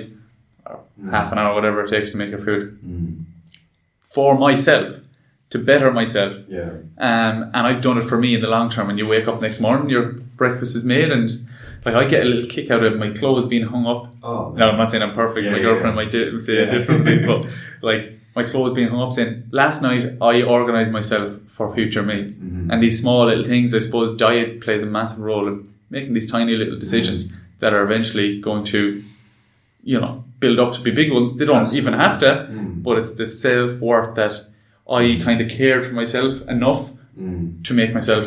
or 0.64 0.79
Mm. 0.98 1.11
half 1.11 1.31
an 1.33 1.38
hour, 1.38 1.52
whatever 1.55 1.79
it 1.85 1.90
takes 1.94 2.11
to 2.12 2.16
make 2.20 2.31
your 2.35 2.40
food 2.48 2.64
Mm. 2.83 3.24
for 4.14 4.31
myself 4.48 4.88
to 5.50 5.59
better 5.59 5.88
myself. 6.00 6.33
Yeah. 6.48 6.70
Um, 7.09 7.37
and 7.55 7.62
I've 7.68 7.83
done 7.83 7.98
it 8.00 8.07
for 8.11 8.18
me 8.24 8.35
in 8.37 8.40
the 8.40 8.48
long 8.57 8.68
term. 8.74 8.88
And 8.90 8.98
you 8.98 9.07
wake 9.07 9.29
up 9.29 9.38
next 9.46 9.61
morning, 9.61 9.90
your 9.96 10.05
breakfast 10.42 10.74
is 10.79 10.85
made, 10.85 11.11
and 11.16 11.29
like 11.87 11.94
I 11.94 12.05
get 12.09 12.22
a 12.25 12.29
little 12.29 12.51
kick 12.51 12.70
out 12.70 12.83
of 12.85 12.99
my 12.99 13.11
clothes 13.11 13.46
being 13.46 13.66
hung 13.66 13.87
up 13.87 14.03
Oh. 14.22 14.53
no, 14.57 14.68
I'm 14.70 14.77
not 14.77 14.90
saying 14.90 15.03
I'm 15.03 15.14
perfect. 15.14 15.44
Yeah, 15.46 15.53
my 15.53 15.61
girlfriend 15.61 15.96
yeah. 15.96 16.03
might 16.05 16.11
do, 16.11 16.38
say 16.40 16.55
Yeah. 16.64 16.70
differently, 16.75 17.25
but 17.27 17.46
like 17.83 18.03
my 18.35 18.42
clothes 18.42 18.75
being 18.75 18.88
hung 18.88 19.01
up 19.01 19.12
saying, 19.12 19.44
last 19.51 19.81
night 19.83 20.05
I 20.20 20.42
organised 20.42 20.90
myself 20.90 21.29
for 21.49 21.72
future 21.75 22.03
me. 22.03 22.18
Mhm. 22.25 22.70
And 22.70 22.83
these 22.83 23.01
small 23.01 23.27
little 23.27 23.44
things, 23.44 23.75
I 23.75 23.79
suppose 23.79 24.14
diet 24.16 24.61
plays 24.61 24.83
a 24.83 24.87
massive 24.87 25.20
role 25.20 25.46
in 25.49 25.68
making 25.90 26.12
these 26.14 26.31
tiny 26.31 26.55
little 26.57 26.79
decisions 26.79 27.20
Mm-hmm. 27.29 27.40
that 27.61 27.72
are 27.72 27.83
eventually 27.83 28.40
going 28.40 28.64
to, 28.64 29.03
you 29.85 29.99
know, 30.01 30.25
build 30.40 30.59
up 30.59 30.72
to 30.75 30.81
be 30.83 30.90
big 30.90 31.11
ones. 31.12 31.37
They 31.38 31.46
don't 31.46 31.62
Absolutely. 31.62 31.88
even 31.88 32.01
have 32.05 32.18
to, 32.20 32.31
Mm. 32.51 32.83
but 32.83 32.99
it's 32.99 33.14
the 33.16 33.27
self 33.27 33.81
worth 33.81 34.14
that 34.16 34.35
I 34.99 35.18
kind 35.22 35.40
of 35.40 35.49
cared 35.49 35.85
for 35.87 35.94
myself 35.94 36.33
enough 36.49 36.90
Mm. 37.18 37.64
to 37.64 37.72
make 37.75 37.94
myself 37.94 38.27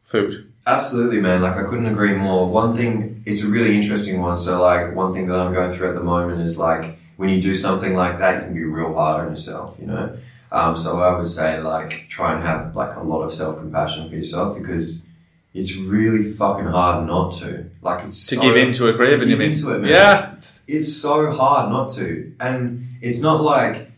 food. 0.00 0.32
Absolutely, 0.66 1.20
man. 1.20 1.42
Like 1.42 1.56
I 1.56 1.64
couldn't 1.64 1.86
agree 1.86 2.14
more. 2.14 2.48
One 2.48 2.74
thing, 2.74 3.22
it's 3.26 3.44
a 3.44 3.48
really 3.50 3.74
interesting 3.76 4.20
one. 4.22 4.38
So, 4.38 4.62
like, 4.62 4.94
one 4.94 5.12
thing 5.12 5.26
that 5.28 5.36
I'm 5.38 5.52
going 5.52 5.70
through 5.70 5.90
at 5.90 5.94
the 5.94 6.02
moment 6.02 6.40
is 6.40 6.58
like 6.58 6.98
when 7.16 7.28
you 7.28 7.40
do 7.40 7.54
something 7.54 7.94
like 7.94 8.18
that, 8.18 8.34
you 8.34 8.40
can 8.46 8.54
be 8.54 8.64
real 8.64 8.94
hard 8.94 9.24
on 9.24 9.30
yourself. 9.30 9.76
You 9.78 9.86
know. 9.86 10.16
Um, 10.52 10.76
so 10.76 11.02
I 11.02 11.16
would 11.18 11.26
say 11.28 11.60
like 11.60 12.06
try 12.08 12.32
and 12.34 12.42
have 12.42 12.74
like 12.76 12.96
a 12.96 13.02
lot 13.02 13.22
of 13.22 13.34
self 13.34 13.58
compassion 13.58 14.08
for 14.08 14.14
yourself 14.16 14.56
because 14.56 15.08
it's 15.52 15.76
really 15.76 16.24
fucking 16.32 16.66
hard 16.66 17.06
not 17.06 17.32
to. 17.40 17.68
Like 17.82 18.04
it's 18.04 18.26
To 18.28 18.36
so- 18.36 18.40
give 18.42 18.56
into 18.56 18.88
a 18.88 18.94
craving, 18.94 19.20
give 19.20 19.28
you 19.30 19.36
mean? 19.36 19.48
into 19.48 19.74
it, 19.74 19.80
man. 19.80 19.90
Yeah. 19.90 20.22
It's- 20.32 20.62
it's 20.66 20.92
so 20.96 21.30
hard 21.32 21.70
not 21.70 21.90
to 21.90 22.32
and 22.40 22.86
it's 23.02 23.20
not 23.20 23.42
like 23.42 23.90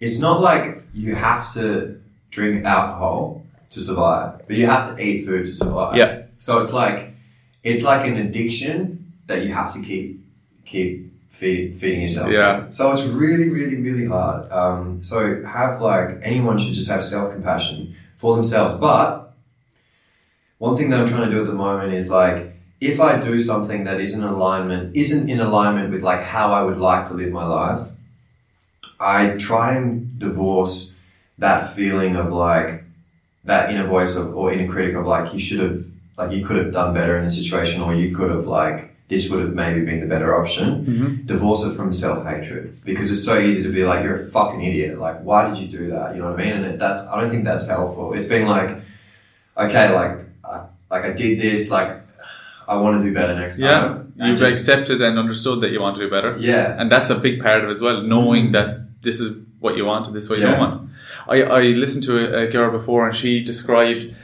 it's 0.00 0.20
not 0.20 0.40
like 0.40 0.82
you 0.94 1.14
have 1.14 1.52
to 1.54 2.00
drink 2.30 2.64
alcohol 2.64 3.41
to 3.72 3.80
survive 3.80 4.46
but 4.46 4.56
you 4.56 4.66
have 4.66 4.84
to 4.96 5.02
eat 5.02 5.24
food 5.26 5.44
to 5.46 5.54
survive 5.54 5.96
Yeah. 5.96 6.22
so 6.38 6.60
it's 6.60 6.72
like 6.72 6.98
it's 7.62 7.84
like 7.84 8.06
an 8.06 8.16
addiction 8.16 9.12
that 9.26 9.44
you 9.44 9.52
have 9.52 9.72
to 9.74 9.80
keep 9.80 10.20
keep 10.64 10.90
feed, 11.30 11.78
feeding 11.80 12.02
yourself 12.02 12.30
Yeah. 12.30 12.68
so 12.70 12.92
it's 12.92 13.02
really 13.02 13.48
really 13.50 13.78
really 13.80 14.06
hard 14.06 14.50
um, 14.52 15.02
so 15.02 15.44
have 15.44 15.80
like 15.80 16.08
anyone 16.22 16.58
should 16.58 16.74
just 16.74 16.90
have 16.90 17.02
self-compassion 17.02 17.94
for 18.16 18.34
themselves 18.34 18.74
but 18.76 19.34
one 20.58 20.76
thing 20.76 20.90
that 20.90 21.00
i'm 21.00 21.08
trying 21.08 21.24
to 21.28 21.30
do 21.30 21.40
at 21.40 21.46
the 21.46 21.52
moment 21.66 21.92
is 21.92 22.10
like 22.10 22.52
if 22.82 23.00
I 23.00 23.20
do 23.20 23.38
something 23.38 23.84
that 23.84 24.00
isn't 24.00 24.24
alignment, 24.24 24.96
isn't 24.96 25.30
in 25.30 25.38
alignment 25.38 25.92
with 25.92 26.02
like 26.02 26.20
how 26.20 26.52
I 26.52 26.62
would 26.64 26.78
like 26.78 27.04
to 27.06 27.14
live 27.14 27.30
my 27.30 27.46
life, 27.46 27.86
I 28.98 29.36
try 29.38 29.76
and 29.76 30.18
divorce 30.18 30.96
that 31.38 31.70
feeling 31.74 32.16
of 32.16 32.32
like 32.32 32.82
that 33.44 33.70
inner 33.70 33.86
voice 33.86 34.16
of 34.16 34.34
or 34.36 34.52
inner 34.52 34.70
critic 34.72 34.94
of 34.94 35.06
like 35.06 35.32
you 35.32 35.38
should 35.40 35.60
have 35.60 35.84
like 36.18 36.30
you 36.32 36.44
could 36.44 36.56
have 36.56 36.72
done 36.72 36.94
better 36.94 37.16
in 37.18 37.24
the 37.24 37.30
situation 37.30 37.80
or 37.82 37.94
you 37.94 38.14
could 38.14 38.30
have 38.30 38.46
like 38.46 38.90
this 39.08 39.28
would 39.30 39.40
have 39.40 39.52
maybe 39.54 39.84
been 39.84 40.00
the 40.00 40.06
better 40.06 40.34
option. 40.40 40.86
Mhm. 40.86 41.26
Divorce 41.26 41.64
it 41.66 41.74
from 41.76 41.92
self 41.92 42.24
hatred 42.24 42.80
because 42.84 43.10
it's 43.10 43.24
so 43.24 43.38
easy 43.38 43.62
to 43.62 43.68
be 43.68 43.84
like 43.84 44.02
you're 44.04 44.22
a 44.22 44.26
fucking 44.30 44.62
idiot. 44.62 44.98
Like 44.98 45.20
why 45.22 45.48
did 45.48 45.58
you 45.58 45.68
do 45.68 45.90
that? 45.90 46.14
You 46.14 46.22
know 46.22 46.30
what 46.30 46.40
I 46.40 46.44
mean? 46.44 46.52
And 46.54 46.64
it, 46.64 46.78
that's 46.78 47.06
I 47.08 47.20
don't 47.20 47.30
think 47.30 47.44
that's 47.44 47.68
helpful. 47.68 48.14
It's 48.14 48.26
been 48.28 48.46
like 48.46 48.70
okay, 49.58 49.92
like 49.94 50.18
I, 50.44 50.60
like 50.90 51.04
I 51.04 51.12
did 51.12 51.40
this 51.40 51.70
like. 51.70 52.00
I 52.68 52.76
want 52.76 53.02
to 53.02 53.08
do 53.08 53.12
better 53.12 53.34
next 53.34 53.58
Yeah. 53.58 53.80
time. 53.80 54.12
And 54.20 54.28
You've 54.30 54.38
just- 54.38 54.52
accepted 54.54 55.02
and 55.02 55.18
understood 55.18 55.60
that 55.62 55.72
you 55.72 55.80
want 55.80 55.96
to 55.98 56.04
do 56.04 56.08
better. 56.08 56.36
yeah, 56.38 56.76
And 56.78 56.90
that's 56.90 57.10
a 57.10 57.16
big 57.16 57.42
part 57.42 57.58
of 57.58 57.68
it 57.68 57.72
as 57.72 57.80
well, 57.82 58.02
knowing 58.02 58.52
that 58.52 59.02
this 59.02 59.18
is 59.18 59.36
what 59.58 59.76
you 59.76 59.84
want 59.84 60.06
and 60.06 60.14
this 60.14 60.22
is 60.24 60.30
what 60.30 60.38
you 60.38 60.44
Yeah. 60.44 60.52
don't 60.52 60.60
want. 60.60 60.81
I, 61.28 61.42
I 61.42 61.62
listened 61.62 62.04
to 62.04 62.18
a, 62.18 62.44
a 62.44 62.50
girl 62.50 62.70
before 62.70 63.06
and 63.06 63.14
she 63.16 63.42
described 63.42 64.14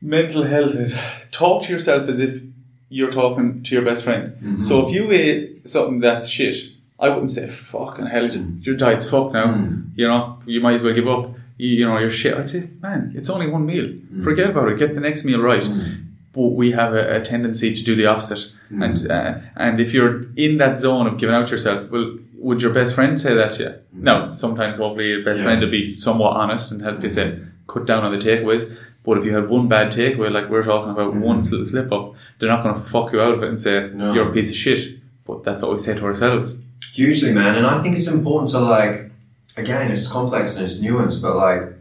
mental 0.00 0.44
health 0.44 0.74
as 0.74 1.00
talk 1.30 1.64
to 1.64 1.72
yourself 1.72 2.08
as 2.08 2.18
if 2.18 2.42
you're 2.88 3.10
talking 3.10 3.62
to 3.62 3.74
your 3.74 3.84
best 3.84 4.04
friend. 4.04 4.36
Mhm. 4.42 4.62
So 4.62 4.86
if 4.86 4.92
you 4.92 5.10
ate 5.10 5.68
something 5.68 6.00
that's 6.00 6.28
shit, 6.28 6.56
I 6.98 7.10
wouldn't 7.10 7.30
say, 7.30 7.46
fucking 7.46 8.06
hell, 8.06 8.26
your 8.28 8.74
diet's 8.76 9.08
fucked 9.08 9.32
now. 9.34 9.46
Mm. 9.46 9.90
You 9.94 10.08
know, 10.08 10.38
you 10.46 10.60
might 10.60 10.74
as 10.74 10.82
well 10.82 10.94
give 10.94 11.06
up. 11.06 11.30
You, 11.56 11.68
you 11.68 11.86
know, 11.86 11.96
you're 11.98 12.10
shit. 12.10 12.34
I'd 12.36 12.50
say, 12.50 12.68
man, 12.80 13.12
it's 13.14 13.30
only 13.30 13.46
one 13.46 13.66
meal. 13.66 13.92
Forget 14.24 14.50
about 14.50 14.68
it. 14.68 14.78
Get 14.78 14.94
the 14.94 15.00
next 15.00 15.24
meal 15.24 15.40
right. 15.40 15.62
Mm. 15.62 16.06
But 16.32 16.48
we 16.60 16.72
have 16.72 16.94
a, 16.94 17.16
a 17.16 17.20
tendency 17.20 17.72
to 17.72 17.84
do 17.84 17.94
the 17.94 18.06
opposite. 18.06 18.52
Mm. 18.72 18.84
And 18.84 19.10
uh, 19.12 19.38
and 19.56 19.80
if 19.80 19.94
you're 19.94 20.22
in 20.36 20.58
that 20.58 20.76
zone 20.76 21.06
of 21.06 21.18
giving 21.18 21.34
out 21.36 21.50
yourself, 21.50 21.88
well, 21.90 22.18
would 22.38 22.62
your 22.62 22.72
best 22.72 22.94
friend 22.94 23.20
say 23.20 23.34
that 23.34 23.50
to 23.52 23.62
you? 23.62 23.74
No, 23.92 24.32
sometimes 24.32 24.76
hopefully 24.78 25.08
your 25.08 25.24
best 25.24 25.38
Yeah. 25.38 25.44
friend 25.46 25.60
would 25.60 25.70
be 25.70 25.84
somewhat 25.84 26.36
honest 26.36 26.70
and 26.72 26.80
help 26.82 27.02
you 27.02 27.08
say, 27.08 27.38
cut 27.66 27.84
down 27.86 28.04
on 28.04 28.12
the 28.12 28.18
takeaways. 28.18 28.72
But 29.04 29.18
if 29.18 29.24
you 29.24 29.34
had 29.34 29.48
one 29.48 29.68
bad 29.68 29.90
takeaway, 29.92 30.30
like 30.30 30.48
we're 30.50 30.62
talking 30.64 30.90
about, 30.90 31.14
one 31.16 31.40
little 31.40 31.64
slip 31.64 31.90
up, 31.92 32.14
they're 32.38 32.48
not 32.48 32.62
going 32.62 32.74
to 32.74 32.80
fuck 32.80 33.12
you 33.12 33.20
out 33.20 33.34
of 33.34 33.42
it 33.42 33.48
and 33.48 33.58
say 33.58 33.90
No. 33.94 34.12
you're 34.12 34.28
a 34.30 34.32
piece 34.32 34.50
of 34.50 34.56
shit. 34.56 34.98
But 35.26 35.42
that's 35.44 35.62
what 35.62 35.72
we 35.72 35.78
say 35.78 35.94
to 35.94 36.04
ourselves. 36.04 36.62
Hugely, 36.94 37.32
man. 37.32 37.54
And 37.56 37.66
I 37.66 37.82
think 37.82 37.96
it's 37.96 38.06
important 38.10 38.50
to 38.50 38.60
like, 38.60 39.10
again, 39.56 39.90
it's 39.90 40.10
complex 40.10 40.56
and 40.56 40.64
it's 40.66 40.78
nuanced, 40.80 41.22
but 41.22 41.34
like, 41.36 41.74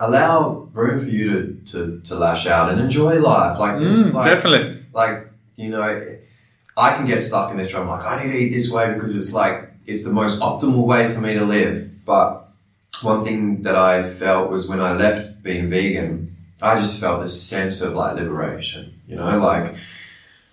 allow 0.00 0.68
room 0.72 0.98
for 1.00 1.06
you 1.10 1.30
to, 1.30 1.72
to, 1.72 2.00
to 2.04 2.14
lash 2.14 2.46
out 2.46 2.70
and 2.70 2.80
enjoy 2.80 3.18
life. 3.20 3.58
Like, 3.58 3.78
this, 3.80 4.06
Mm, 4.08 4.14
like, 4.14 4.26
definitely. 4.34 4.82
like, 4.92 5.30
you 5.56 5.70
know, 5.70 5.82
I 6.76 6.92
can 6.94 7.06
get 7.06 7.20
stuck 7.20 7.50
in 7.50 7.56
this 7.56 7.70
drum. 7.70 7.88
Like, 7.88 8.04
I 8.04 8.22
need 8.24 8.32
to 8.32 8.38
eat 8.38 8.52
this 8.52 8.70
way 8.70 8.94
because 8.94 9.16
it's 9.16 9.32
like, 9.34 9.67
it's 9.88 10.04
the 10.04 10.12
most 10.12 10.40
optimal 10.40 10.84
way 10.84 11.12
for 11.12 11.20
me 11.20 11.34
to 11.34 11.44
live. 11.44 12.04
But 12.04 12.48
one 13.02 13.24
thing 13.24 13.62
that 13.62 13.74
I 13.74 14.08
felt 14.08 14.50
was 14.50 14.68
when 14.68 14.80
I 14.80 14.92
left 14.92 15.42
being 15.42 15.70
vegan, 15.70 16.36
I 16.60 16.78
just 16.78 17.00
felt 17.00 17.22
this 17.22 17.42
sense 17.42 17.80
of 17.80 17.94
like 17.94 18.16
liberation, 18.16 18.92
you 19.08 19.16
know, 19.16 19.38
like, 19.38 19.74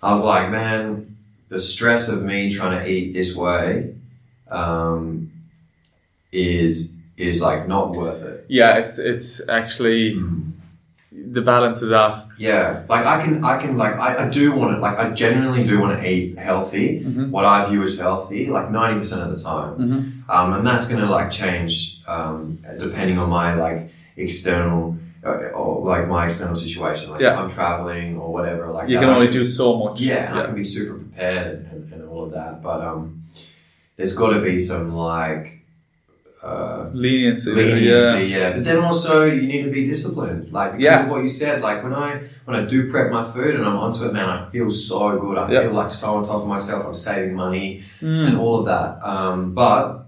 I 0.02 0.12
was 0.12 0.24
like, 0.24 0.50
man, 0.50 1.16
the 1.48 1.58
stress 1.58 2.08
of 2.08 2.22
me 2.22 2.50
trying 2.50 2.78
to 2.78 2.90
eat 2.90 3.12
this 3.12 3.36
way 3.36 3.94
um, 4.50 5.30
is 6.32 6.96
is 7.16 7.40
like 7.40 7.66
not 7.66 7.92
worth 7.92 8.22
it. 8.22 8.46
Yeah, 8.48 8.76
it's 8.78 8.98
it's 8.98 9.46
actually 9.48 10.22
the 11.16 11.40
balance 11.42 11.82
is 11.82 11.92
off. 11.92 12.24
Yeah, 12.38 12.82
like 12.88 13.04
I 13.06 13.22
can, 13.24 13.44
I 13.44 13.60
can, 13.60 13.76
like 13.76 13.94
I, 13.94 14.26
I 14.26 14.30
do 14.30 14.52
want 14.54 14.74
to, 14.76 14.80
like 14.80 14.98
I 14.98 15.10
genuinely 15.10 15.64
do 15.64 15.80
want 15.80 16.00
to 16.00 16.08
eat 16.08 16.38
healthy, 16.38 17.02
Mhm. 17.04 17.30
what 17.30 17.44
I 17.44 17.68
view 17.68 17.82
as 17.82 17.98
healthy, 17.98 18.46
like 18.48 18.70
ninety 18.70 18.98
percent 18.98 19.22
of 19.22 19.30
the 19.36 19.42
time, 19.42 19.76
Mhm. 19.78 20.30
um, 20.30 20.52
and 20.54 20.66
that's 20.66 20.88
gonna 20.88 21.10
like 21.10 21.30
change 21.30 22.00
um, 22.06 22.58
depending 22.78 23.18
on 23.18 23.28
my 23.30 23.54
like 23.54 23.90
external. 24.16 24.96
Uh, 25.24 25.48
or 25.58 25.84
like 25.84 26.06
my 26.06 26.26
external 26.26 26.54
situation, 26.54 27.10
like 27.10 27.20
Yeah. 27.20 27.32
if 27.32 27.38
I'm 27.40 27.48
traveling 27.48 28.16
or 28.16 28.32
whatever, 28.32 28.68
like 28.68 28.88
You 28.88 28.94
that, 28.94 29.00
can 29.06 29.12
only 29.12 29.26
do 29.26 29.44
so 29.44 29.76
much. 29.76 30.00
Yeah, 30.00 30.30
and 30.30 30.38
I 30.38 30.46
can 30.46 30.54
be 30.54 30.62
super 30.62 30.98
prepared 31.00 31.48
and, 31.48 31.66
and, 31.72 31.92
and 31.94 32.08
all 32.08 32.22
of 32.26 32.30
that. 32.30 32.62
But 32.62 32.80
um, 32.86 33.24
there's 33.96 34.16
got 34.16 34.30
to 34.34 34.40
be 34.40 34.60
some 34.60 34.94
like 34.94 35.55
uh, 36.46 36.90
Leniency. 36.92 37.50
leniency, 37.52 38.26
yeah. 38.26 38.38
yeah. 38.38 38.52
But 38.54 38.64
then 38.64 38.78
also 38.88 39.24
you 39.24 39.46
need 39.52 39.62
to 39.64 39.70
be 39.70 39.82
disciplined. 39.92 40.52
Like 40.52 40.72
Yeah. 40.78 41.06
what 41.10 41.22
you 41.22 41.28
said, 41.28 41.60
like 41.68 41.82
when 41.84 41.92
I 42.06 42.08
when 42.46 42.54
I 42.60 42.64
do 42.64 42.78
prep 42.90 43.10
my 43.10 43.24
food 43.34 43.52
and 43.56 43.64
I'm 43.68 43.76
onto 43.84 44.04
it, 44.06 44.12
man, 44.12 44.28
I 44.28 44.38
feel 44.54 44.70
so 44.70 45.18
good. 45.18 45.36
I 45.38 45.50
Yeah. 45.50 45.62
feel 45.62 45.72
like 45.82 45.90
so 45.90 46.08
on 46.16 46.24
top 46.24 46.42
of 46.42 46.48
myself. 46.56 46.86
I'm 46.86 46.94
saving 46.94 47.34
money 47.34 47.82
Mm. 48.00 48.28
and 48.28 48.34
all 48.38 48.54
of 48.60 48.64
that. 48.72 48.90
Um, 49.12 49.38
but 49.54 50.06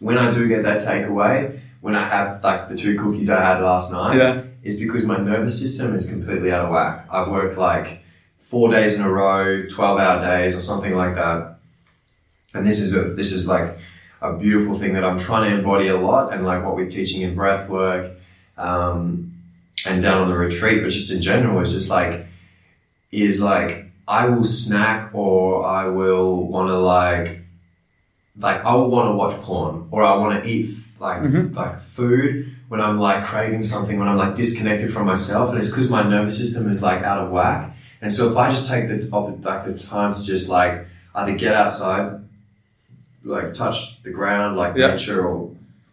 when 0.00 0.18
I 0.18 0.30
do 0.30 0.46
get 0.48 0.62
that 0.68 0.78
takeaway, 0.82 1.36
when 1.80 1.94
I 1.94 2.04
have 2.14 2.26
like 2.44 2.68
the 2.68 2.76
two 2.76 2.92
cookies 3.00 3.30
I 3.30 3.40
had 3.48 3.58
last 3.62 3.92
night, 3.92 4.16
Yeah. 4.18 4.42
is 4.62 4.78
because 4.84 5.04
my 5.12 5.18
nervous 5.18 5.58
system 5.58 5.94
is 5.94 6.04
completely 6.14 6.50
out 6.52 6.64
of 6.66 6.70
whack. 6.72 7.06
I've 7.10 7.28
worked 7.28 7.56
like 7.58 7.88
four 8.50 8.70
days 8.70 8.94
in 8.96 9.00
a 9.02 9.10
row, 9.10 9.62
twelve 9.76 9.98
hour 9.98 10.20
days 10.20 10.54
or 10.56 10.60
something 10.60 10.94
like 11.02 11.14
that. 11.22 11.38
And 12.54 12.66
this 12.66 12.78
is 12.80 12.94
a 12.94 13.02
this 13.20 13.32
is 13.32 13.48
like 13.48 13.78
a 14.28 14.32
beautiful 14.44 14.74
thing 14.80 14.92
that 14.94 15.04
I'm 15.04 15.18
trying 15.18 15.44
to 15.50 15.58
embody 15.58 15.88
a 15.88 15.96
lot 15.96 16.32
and 16.32 16.44
like 16.50 16.64
what 16.64 16.74
we're 16.76 16.88
teaching 16.98 17.20
in 17.26 17.34
breath 17.34 17.68
work 17.68 18.12
um, 18.56 19.32
and 19.86 20.00
down 20.02 20.18
on 20.22 20.28
the 20.28 20.36
retreat, 20.36 20.82
but 20.82 20.90
just 20.90 21.12
in 21.12 21.20
general 21.20 21.60
is 21.60 21.72
just 21.72 21.90
like 21.90 22.26
is 23.12 23.42
like 23.42 23.70
I 24.08 24.22
will 24.28 24.44
snack 24.44 25.10
or 25.14 25.64
I 25.66 25.86
will 25.88 26.46
want 26.48 26.68
to 26.68 26.78
like 26.78 27.26
like 28.38 28.64
I 28.64 28.74
will 28.74 28.90
want 28.90 29.08
to 29.10 29.14
watch 29.22 29.34
porn 29.42 29.88
or 29.90 30.02
I 30.02 30.16
want 30.16 30.42
to 30.42 30.48
eat 30.48 30.74
like 31.00 31.20
Mhm. 31.22 31.54
like 31.54 31.80
food 31.80 32.30
when 32.68 32.80
I'm 32.80 32.98
like 32.98 33.24
craving 33.24 33.62
something 33.62 33.98
when 33.98 34.08
I'm 34.08 34.16
like 34.16 34.34
disconnected 34.34 34.92
from 34.92 35.06
myself 35.06 35.50
and 35.50 35.58
it's 35.58 35.70
because 35.70 35.90
my 35.90 36.02
nervous 36.02 36.36
system 36.38 36.68
is 36.70 36.82
like 36.82 37.02
out 37.02 37.18
of 37.24 37.30
whack 37.30 37.76
and 38.02 38.12
so 38.12 38.30
if 38.30 38.36
I 38.36 38.50
just 38.50 38.68
take 38.68 38.88
the 38.88 38.96
like 39.48 39.64
the 39.66 39.74
time 39.76 40.12
to 40.14 40.24
just 40.24 40.50
like 40.50 40.86
either 41.14 41.34
get 41.36 41.54
outside 41.54 42.20
like 43.24 43.54
touch 43.54 44.02
the 44.02 44.10
ground 44.12 44.56
like 44.56 44.74
Yeah. 44.76 44.88
nature 44.92 45.26
or 45.26 45.50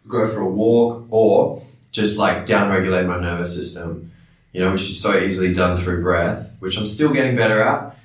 go 0.08 0.26
for 0.28 0.40
a 0.40 0.48
walk 0.48 1.06
or 1.10 1.62
just 1.92 2.18
like 2.18 2.46
downregulate 2.46 3.06
my 3.06 3.18
nervous 3.20 3.54
system 3.56 4.10
you 4.52 4.60
know 4.60 4.70
which 4.72 4.82
is 4.82 5.00
so 5.00 5.16
easily 5.18 5.52
done 5.54 5.76
through 5.80 6.02
breath 6.02 6.50
which 6.60 6.76
I'm 6.78 6.86
still 6.86 7.12
getting 7.12 7.36
better 7.36 7.60
at 7.62 7.96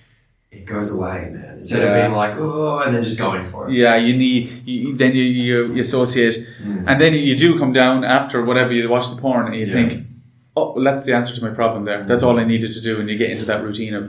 it 0.52 0.66
goes 0.66 0.92
away 0.98 1.30
man 1.34 1.58
instead 1.60 1.82
Yeah. 1.84 1.90
of 1.90 1.94
being 2.10 2.16
like 2.16 2.34
oh 2.38 2.82
and 2.86 2.96
then 2.96 3.04
just 3.04 3.20
going 3.20 3.44
for 3.52 3.68
it 3.68 3.74
Yeah, 3.74 3.96
you 3.98 4.16
need 4.16 4.44
you, 4.66 4.94
then 4.94 5.12
you, 5.14 5.24
you 5.24 5.74
you 5.76 5.82
associate, 5.82 6.36
Mm. 6.64 6.84
and 6.88 7.02
then 7.02 7.14
you 7.14 7.36
do 7.36 7.58
come 7.60 7.74
down 7.74 8.04
after 8.06 8.44
whatever 8.46 8.72
you 8.72 8.88
watch 8.90 9.08
the 9.14 9.20
porn, 9.22 9.46
and 9.48 9.56
you 9.56 9.66
Yeah. 9.66 9.74
think, 9.78 9.90
oh, 10.56 10.74
well, 10.74 10.84
that's 10.88 11.04
the 11.06 11.14
answer 11.14 11.34
to 11.38 11.42
my 11.48 11.54
problem. 11.62 11.84
There, 11.86 12.04
that's 12.10 12.24
all 12.24 12.40
I 12.40 12.46
needed 12.54 12.72
to 12.78 12.82
do, 12.82 13.00
and 13.00 13.10
you 13.10 13.18
get 13.24 13.30
into 13.36 13.46
that 13.52 13.62
routine 13.68 13.94
of, 14.00 14.04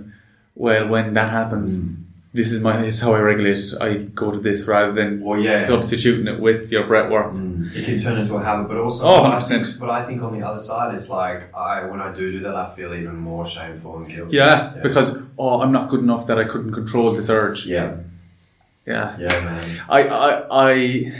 well, 0.54 0.86
when 0.92 1.14
that 1.14 1.30
happens, 1.30 1.70
Mm. 1.84 1.94
This 2.38 2.52
is 2.54 2.62
my 2.62 2.74
this 2.80 2.94
is 2.96 3.00
how 3.00 3.12
I 3.18 3.20
regulate 3.32 3.58
it. 3.64 3.74
I 3.80 3.88
go 4.22 4.30
to 4.30 4.38
this 4.48 4.66
rather 4.74 4.92
than 4.92 5.08
Well, 5.20 5.38
yeah. 5.40 5.58
substituting 5.72 6.26
it 6.32 6.38
with 6.40 6.70
your 6.74 6.84
breath 6.90 7.10
work. 7.10 7.32
Mm. 7.32 7.74
It 7.76 7.84
can 7.86 7.96
turn 7.98 8.16
into 8.18 8.34
a 8.36 8.42
habit, 8.48 8.68
but 8.70 8.76
also, 8.84 9.00
Oh, 9.08 9.22
but 9.24 9.32
I 9.32 9.40
100%. 9.40 9.48
think- 9.66 9.80
but 9.80 9.90
I 9.90 10.00
think 10.06 10.22
on 10.22 10.32
the 10.38 10.46
other 10.46 10.62
side, 10.70 10.94
it's 10.94 11.10
like 11.10 11.40
I 11.54 11.84
when 11.90 12.00
I 12.00 12.12
do 12.12 12.24
do 12.36 12.40
that, 12.46 12.54
I 12.54 12.66
feel 12.76 12.90
even 12.94 13.16
more 13.16 13.44
shameful 13.54 13.92
and 13.98 14.06
guilty. 14.08 14.36
Yeah, 14.36 14.74
because 14.82 15.08
oh, 15.38 15.60
I'm 15.62 15.72
not 15.72 15.88
good 15.92 16.00
enough 16.00 16.26
that 16.28 16.38
I 16.38 16.44
couldn't 16.44 16.72
control 16.80 17.12
this 17.12 17.28
urge. 17.28 17.66
yeah, 17.66 17.90
Yeah, 18.86 19.16
yeah, 19.18 19.36
man. 19.48 19.64
I, 19.88 20.00
I, 20.26 20.30
I, 20.70 21.12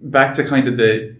back 0.00 0.34
to 0.34 0.42
kind 0.44 0.66
of 0.70 0.76
the, 0.82 1.14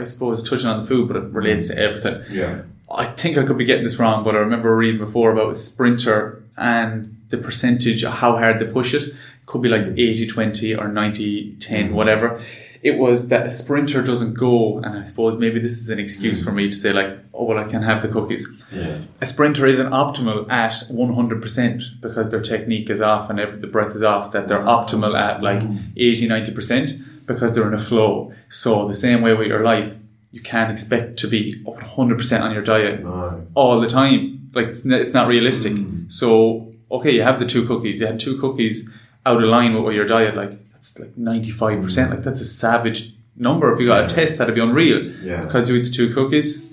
I 0.00 0.04
suppose 0.04 0.36
touching 0.48 0.68
on 0.68 0.80
the 0.82 0.86
food, 0.86 1.04
but 1.08 1.16
it 1.16 1.24
relates 1.40 1.66
to 1.68 1.74
everything. 1.78 2.16
Yeah, 2.30 2.62
I 3.04 3.04
think 3.04 3.38
I 3.38 3.44
could 3.44 3.58
be 3.58 3.64
getting 3.64 3.84
this 3.84 3.98
wrong, 4.00 4.24
but 4.24 4.34
I 4.34 4.38
remember 4.38 4.74
reading 4.76 4.98
before 5.06 5.30
about 5.32 5.52
a 5.52 5.56
sprinter 5.56 6.42
and 6.56 7.14
the 7.28 7.38
percentage 7.38 8.02
of 8.04 8.14
how 8.14 8.36
hard 8.36 8.60
they 8.60 8.66
push 8.66 8.94
it. 8.94 9.02
It 9.02 9.14
could 9.46 9.62
be 9.62 9.68
like 9.68 9.86
80 9.86 10.26
20 10.26 10.74
or 10.74 10.88
90 10.88 11.56
10, 11.56 11.84
mm-hmm. 11.84 11.94
whatever. 11.94 12.40
It 12.82 12.96
was 12.96 13.28
that 13.28 13.46
a 13.46 13.50
sprinter 13.50 14.02
doesn't 14.02 14.34
go, 14.34 14.78
and 14.78 14.98
I 14.98 15.02
suppose 15.02 15.36
maybe 15.36 15.58
this 15.58 15.78
is 15.78 15.88
an 15.88 15.98
excuse 15.98 16.40
mm. 16.40 16.44
for 16.44 16.52
me 16.52 16.70
to 16.70 16.76
say, 16.76 16.92
like, 16.92 17.18
oh, 17.34 17.44
well, 17.44 17.58
I 17.58 17.64
can 17.64 17.82
have 17.82 18.02
the 18.02 18.08
cookies. 18.08 18.46
Yeah. 18.70 19.00
A 19.20 19.26
sprinter 19.26 19.66
isn't 19.66 19.90
optimal 19.90 20.48
at 20.48 20.72
100% 20.72 22.00
because 22.00 22.30
their 22.30 22.40
technique 22.40 22.88
is 22.88 23.00
off 23.00 23.30
and 23.30 23.40
every, 23.40 23.58
the 23.58 23.66
breath 23.66 23.96
is 23.96 24.04
off, 24.04 24.30
that 24.30 24.46
they're 24.46 24.60
mm. 24.60 24.66
optimal 24.66 25.18
at 25.18 25.42
like 25.42 25.58
mm. 25.60 25.92
80 25.96 26.28
90% 26.28 27.26
because 27.26 27.54
they're 27.54 27.66
in 27.66 27.74
a 27.74 27.78
flow. 27.78 28.32
So, 28.48 28.86
the 28.86 28.94
same 28.94 29.22
way 29.22 29.34
with 29.34 29.48
your 29.48 29.64
life, 29.64 29.96
you 30.30 30.40
can't 30.40 30.70
expect 30.70 31.16
to 31.18 31.26
be 31.26 31.60
100% 31.64 32.42
on 32.42 32.52
your 32.52 32.62
diet 32.62 33.02
No. 33.02 33.46
all 33.54 33.80
the 33.80 33.88
time. 33.88 34.50
Like 34.54 34.68
it's, 34.68 34.86
n- 34.86 34.92
it's 34.92 35.14
not 35.14 35.26
realistic. 35.26 35.76
So 36.08 36.67
okay, 36.90 37.10
you 37.10 37.22
have 37.22 37.38
the 37.38 37.46
two 37.46 37.66
cookies. 37.66 38.00
You 38.00 38.06
had 38.06 38.20
two 38.20 38.38
cookies 38.38 38.90
out 39.26 39.42
of 39.42 39.48
line 39.48 39.82
with 39.82 39.94
your 39.94 40.06
diet. 40.06 40.36
Like 40.36 40.52
that's 40.72 40.98
like 40.98 41.16
ninety 41.16 41.50
five 41.50 41.80
percent. 41.82 42.10
Mm. 42.10 42.14
Like 42.14 42.22
that's 42.24 42.40
a 42.40 42.44
savage 42.44 43.12
number. 43.36 43.72
If 43.72 43.80
you 43.80 43.86
got 43.86 44.04
a 44.10 44.14
test, 44.14 44.38
that'd 44.38 44.54
be 44.54 44.60
unreal. 44.60 45.10
Yeah. 45.22 45.42
Because 45.44 45.68
you 45.68 45.76
eat 45.76 45.82
the 45.82 45.90
two 45.90 46.14
cookies, 46.14 46.70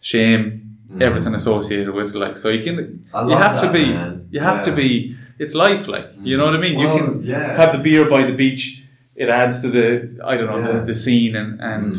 shame, 0.00 0.76
mm. 0.90 1.02
everything 1.02 1.34
associated 1.34 1.92
with 1.94 2.14
it. 2.14 2.18
Like 2.18 2.36
so, 2.36 2.48
you 2.48 2.62
can 2.62 3.02
you 3.14 3.36
have 3.36 3.60
to 3.60 3.72
be 3.72 3.92
man. 3.92 4.28
you 4.30 4.40
have 4.40 4.64
to 4.64 4.72
be. 4.72 5.16
It's 5.38 5.54
life. 5.54 5.86
Like 5.86 6.06
you 6.22 6.36
know 6.36 6.44
mm. 6.44 6.52
what 6.52 6.56
I 6.56 6.60
mean. 6.60 6.78
Well, 6.78 6.96
you 6.96 7.04
can 7.04 7.22
yeah. 7.22 7.56
have 7.56 7.72
the 7.72 7.78
beer 7.78 8.08
by 8.08 8.24
the 8.24 8.32
beach. 8.32 8.84
It 9.14 9.28
adds 9.28 9.62
to 9.62 9.68
the 9.68 10.20
I 10.24 10.36
don't 10.36 10.48
know 10.48 10.58
Yeah. 10.58 10.80
the, 10.80 10.86
the 10.86 10.94
scene 10.94 11.34
and 11.36 11.60
and 11.60 11.96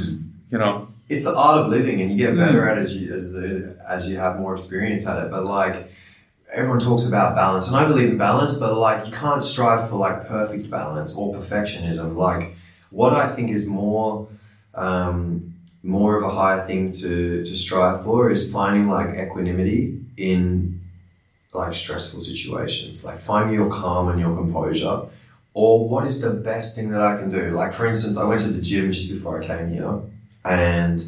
you 0.52 0.58
know 0.58 0.88
it's 1.10 1.26
the 1.26 1.36
art 1.36 1.58
of 1.62 1.69
living, 1.69 2.02
and 2.02 2.12
you 2.12 2.17
get 2.17 2.36
better 2.36 2.62
Mm. 2.62 2.72
at 2.72 2.78
it 2.78 2.82
as 2.82 3.02
you 3.02 3.13
as 3.13 3.34
the, 3.34 3.76
as 3.89 4.10
you 4.10 4.17
have 4.19 4.39
more 4.39 4.54
experience 4.54 5.08
at 5.08 5.26
it. 5.26 5.32
But 5.32 5.45
like 5.45 5.91
everyone 6.51 6.79
talks 6.79 7.07
about 7.07 7.35
balance, 7.35 7.67
and 7.67 7.77
I 7.77 7.88
believe 7.88 8.09
in 8.09 8.17
balance, 8.17 8.59
but 8.59 8.77
like 8.77 9.05
you 9.05 9.12
can't 9.12 9.43
strive 9.43 9.89
for 9.89 9.97
like 9.97 10.27
perfect 10.27 10.69
balance 10.69 11.17
or 11.17 11.35
perfectionism. 11.35 12.15
Like 12.15 12.55
what 12.89 13.13
I 13.13 13.27
think 13.27 13.51
is 13.51 13.67
more 13.67 14.27
um, 14.75 15.53
more 15.83 16.17
of 16.17 16.23
a 16.23 16.29
higher 16.29 16.65
thing 16.65 16.91
to 16.91 17.43
to 17.43 17.55
strive 17.55 18.03
for 18.03 18.31
is 18.31 18.51
finding 18.51 18.89
like 18.89 19.15
equanimity 19.15 19.99
in 20.17 20.81
like 21.53 21.73
stressful 21.73 22.19
situations, 22.19 23.05
like 23.05 23.19
finding 23.19 23.55
your 23.55 23.69
calm 23.69 24.09
and 24.09 24.19
your 24.19 24.35
composure. 24.35 25.03
Or 25.55 25.89
what 25.89 26.05
is 26.05 26.21
the 26.21 26.39
best 26.39 26.75
thing 26.77 26.91
that 26.91 27.01
I 27.01 27.17
can 27.17 27.29
do? 27.29 27.51
Like 27.51 27.73
for 27.73 27.85
instance, 27.85 28.17
I 28.17 28.25
went 28.27 28.41
to 28.41 28.49
the 28.49 28.62
gym 28.62 28.91
just 28.91 29.12
before 29.12 29.41
I 29.41 29.45
came 29.45 29.71
here 29.71 29.99
and 30.45 31.03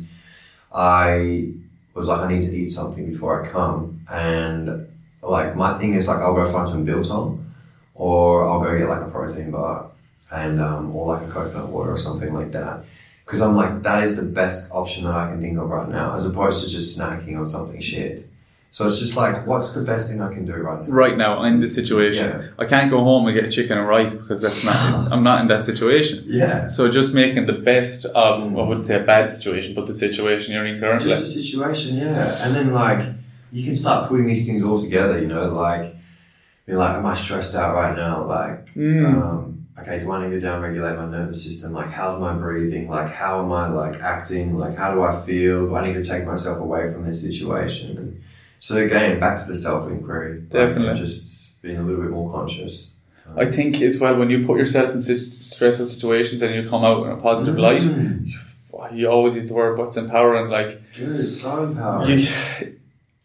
I 0.73 1.53
was 1.93 2.07
like, 2.07 2.21
I 2.21 2.33
need 2.33 2.41
to 2.41 2.51
eat 2.51 2.69
something 2.69 3.09
before 3.09 3.43
I 3.43 3.47
come. 3.47 4.01
And 4.11 4.87
like, 5.21 5.55
my 5.55 5.77
thing 5.77 5.93
is 5.93 6.07
like, 6.07 6.19
I'll 6.19 6.35
go 6.35 6.51
find 6.51 6.67
some 6.67 6.85
biltong, 6.85 7.53
or 7.95 8.47
I'll 8.49 8.61
go 8.61 8.77
get 8.77 8.87
like 8.87 9.01
a 9.01 9.09
protein 9.09 9.51
bar, 9.51 9.91
and 10.31 10.59
um, 10.61 10.95
or 10.95 11.15
like 11.15 11.27
a 11.27 11.31
coconut 11.31 11.69
water 11.69 11.91
or 11.91 11.97
something 11.97 12.33
like 12.33 12.51
that. 12.53 12.83
Because 13.25 13.41
I'm 13.41 13.55
like, 13.55 13.83
that 13.83 14.03
is 14.03 14.23
the 14.23 14.33
best 14.33 14.71
option 14.73 15.05
that 15.05 15.13
I 15.13 15.29
can 15.29 15.39
think 15.39 15.57
of 15.57 15.69
right 15.69 15.87
now, 15.87 16.15
as 16.15 16.25
opposed 16.25 16.63
to 16.63 16.69
just 16.69 16.99
snacking 16.99 17.37
on 17.37 17.45
something 17.45 17.79
shit. 17.79 18.27
So 18.73 18.85
it's 18.85 18.99
just 18.99 19.17
like, 19.17 19.45
what's 19.45 19.73
the 19.73 19.83
best 19.83 20.09
thing 20.09 20.21
I 20.21 20.33
can 20.33 20.45
do 20.45 20.53
right 20.53 20.81
now? 20.81 20.87
right 20.87 21.17
now 21.17 21.39
I'm 21.39 21.55
in 21.55 21.59
this 21.59 21.75
situation. 21.75 22.29
Yeah. 22.29 22.47
I 22.57 22.65
can't 22.65 22.89
go 22.89 23.03
home 23.03 23.27
and 23.27 23.37
get 23.37 23.51
chicken 23.51 23.77
and 23.77 23.85
rice 23.85 24.13
because 24.13 24.39
that's 24.39 24.63
not 24.63 24.75
I'm 25.11 25.23
not 25.23 25.41
in 25.41 25.49
that 25.49 25.65
situation. 25.65 26.23
Yeah. 26.25 26.67
So 26.67 26.89
just 26.89 27.13
making 27.13 27.47
the 27.47 27.53
best 27.53 28.05
of 28.05 28.41
Mm. 28.41 28.57
I 28.57 28.67
wouldn't 28.67 28.87
say 28.87 28.95
a 28.95 29.03
bad 29.03 29.29
situation, 29.29 29.75
but 29.75 29.87
the 29.87 29.93
situation 29.93 30.53
you're 30.53 30.65
in 30.65 30.79
currently. 30.79 31.09
Just 31.09 31.21
the 31.23 31.29
situation, 31.43 31.97
yeah. 31.97 32.45
And 32.45 32.55
then 32.55 32.71
like 32.71 33.05
you 33.51 33.63
can 33.65 33.75
start 33.77 34.07
putting 34.09 34.25
these 34.25 34.47
things 34.47 34.63
all 34.63 34.79
together, 34.79 35.19
you 35.19 35.27
know, 35.27 35.49
like 35.49 35.95
you're 36.67 36.77
like, 36.77 36.95
am 36.95 37.05
I 37.05 37.15
stressed 37.15 37.55
out 37.55 37.75
right 37.75 37.95
now? 37.95 38.23
Like, 38.25 38.73
Mm. 38.75 39.05
um, 39.21 39.65
okay, 39.79 39.99
do 39.99 40.11
I 40.11 40.25
need 40.27 40.39
to 40.39 40.45
downregulate 40.45 40.95
my 40.97 41.05
nervous 41.17 41.43
system? 41.43 41.73
Like, 41.73 41.89
how's 41.91 42.19
my 42.19 42.33
breathing? 42.33 42.87
Like, 42.89 43.09
how 43.11 43.43
am 43.43 43.51
I 43.51 43.67
like 43.67 43.99
acting? 44.01 44.57
Like, 44.57 44.77
how 44.77 44.93
do 44.93 45.01
I 45.01 45.19
feel? 45.25 45.67
Do 45.67 45.75
I 45.75 45.85
need 45.87 45.93
to 45.95 46.03
take 46.03 46.25
myself 46.25 46.59
away 46.59 46.91
from 46.93 47.05
this 47.05 47.21
situation? 47.21 47.97
And 47.97 48.21
so 48.59 48.77
again, 48.77 49.19
back 49.19 49.39
to 49.41 49.47
the 49.47 49.55
self 49.55 49.89
inquiry. 49.89 50.41
Definitely. 50.41 50.99
just 50.99 51.61
being 51.61 51.77
a 51.77 51.83
little 51.83 52.01
bit 52.01 52.11
more 52.11 52.31
conscious. 52.31 52.93
I 53.37 53.45
think 53.45 53.81
as 53.81 53.99
well 53.99 54.17
when 54.17 54.29
you 54.29 54.45
put 54.45 54.57
yourself 54.57 54.91
in 54.93 54.99
stressful 55.39 55.85
situations 55.85 56.41
and 56.41 56.53
you 56.55 56.67
come 56.67 56.83
out 56.83 57.05
in 57.05 57.11
a 57.11 57.17
positive 57.17 57.57
light, 57.57 57.81
Mm. 57.81 58.31
you 58.93 59.07
always 59.07 59.35
use 59.35 59.47
the 59.49 59.53
word 59.53 59.77
what's 59.77 59.95
empowering. 59.97 60.49
Like 60.49 60.81
Good, 60.97 61.25
so 61.27 61.63
empowering. 61.63 62.19
you, 62.19 62.27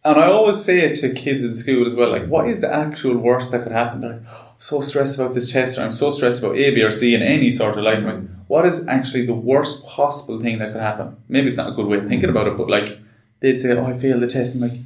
and 0.07 0.19
I 0.21 0.27
always 0.27 0.59
say 0.65 0.77
it 0.87 0.95
to 1.01 1.13
kids 1.13 1.43
in 1.43 1.55
school 1.55 1.87
as 1.87 1.95
well. 1.95 2.11
Like, 2.11 2.27
what 2.27 2.49
is 2.49 2.61
the 2.61 2.73
actual 2.73 3.17
worst 3.17 3.51
that 3.53 3.63
could 3.65 3.73
happen? 3.73 4.01
They're 4.01 4.13
like, 4.15 4.23
"Oh, 4.31 4.47
I'm 4.53 4.61
so 4.73 4.81
stressed 4.81 5.19
about 5.19 5.35
this 5.35 5.51
test, 5.53 5.79
or 5.79 5.83
I'm 5.83 5.93
so 5.93 6.11
stressed 6.11 6.43
about 6.43 6.57
A, 6.57 6.75
B, 6.75 6.83
or 6.83 6.91
C 6.91 7.15
in 7.15 7.23
any 7.23 7.51
sort 7.51 7.77
of 7.79 7.85
life. 7.85 8.03
Like, 8.05 8.21
what 8.47 8.65
is 8.67 8.87
actually 8.89 9.25
the 9.27 9.35
worst 9.35 9.87
possible 9.87 10.39
thing 10.39 10.59
that 10.61 10.73
could 10.73 10.81
happen? 10.91 11.17
Maybe 11.29 11.49
it's 11.49 11.57
not 11.57 11.71
a 11.73 11.75
good 11.79 11.87
way 11.87 11.99
of 11.99 12.07
thinking 12.09 12.31
about 12.31 12.47
it, 12.47 12.57
but 12.57 12.69
like 12.71 12.99
they'd 13.41 13.59
say, 13.59 13.71
"Oh, 13.77 13.85
I 13.87 13.95
failed 13.99 14.23
the 14.23 14.27
test," 14.27 14.55
and 14.55 14.63
like, 14.71 14.79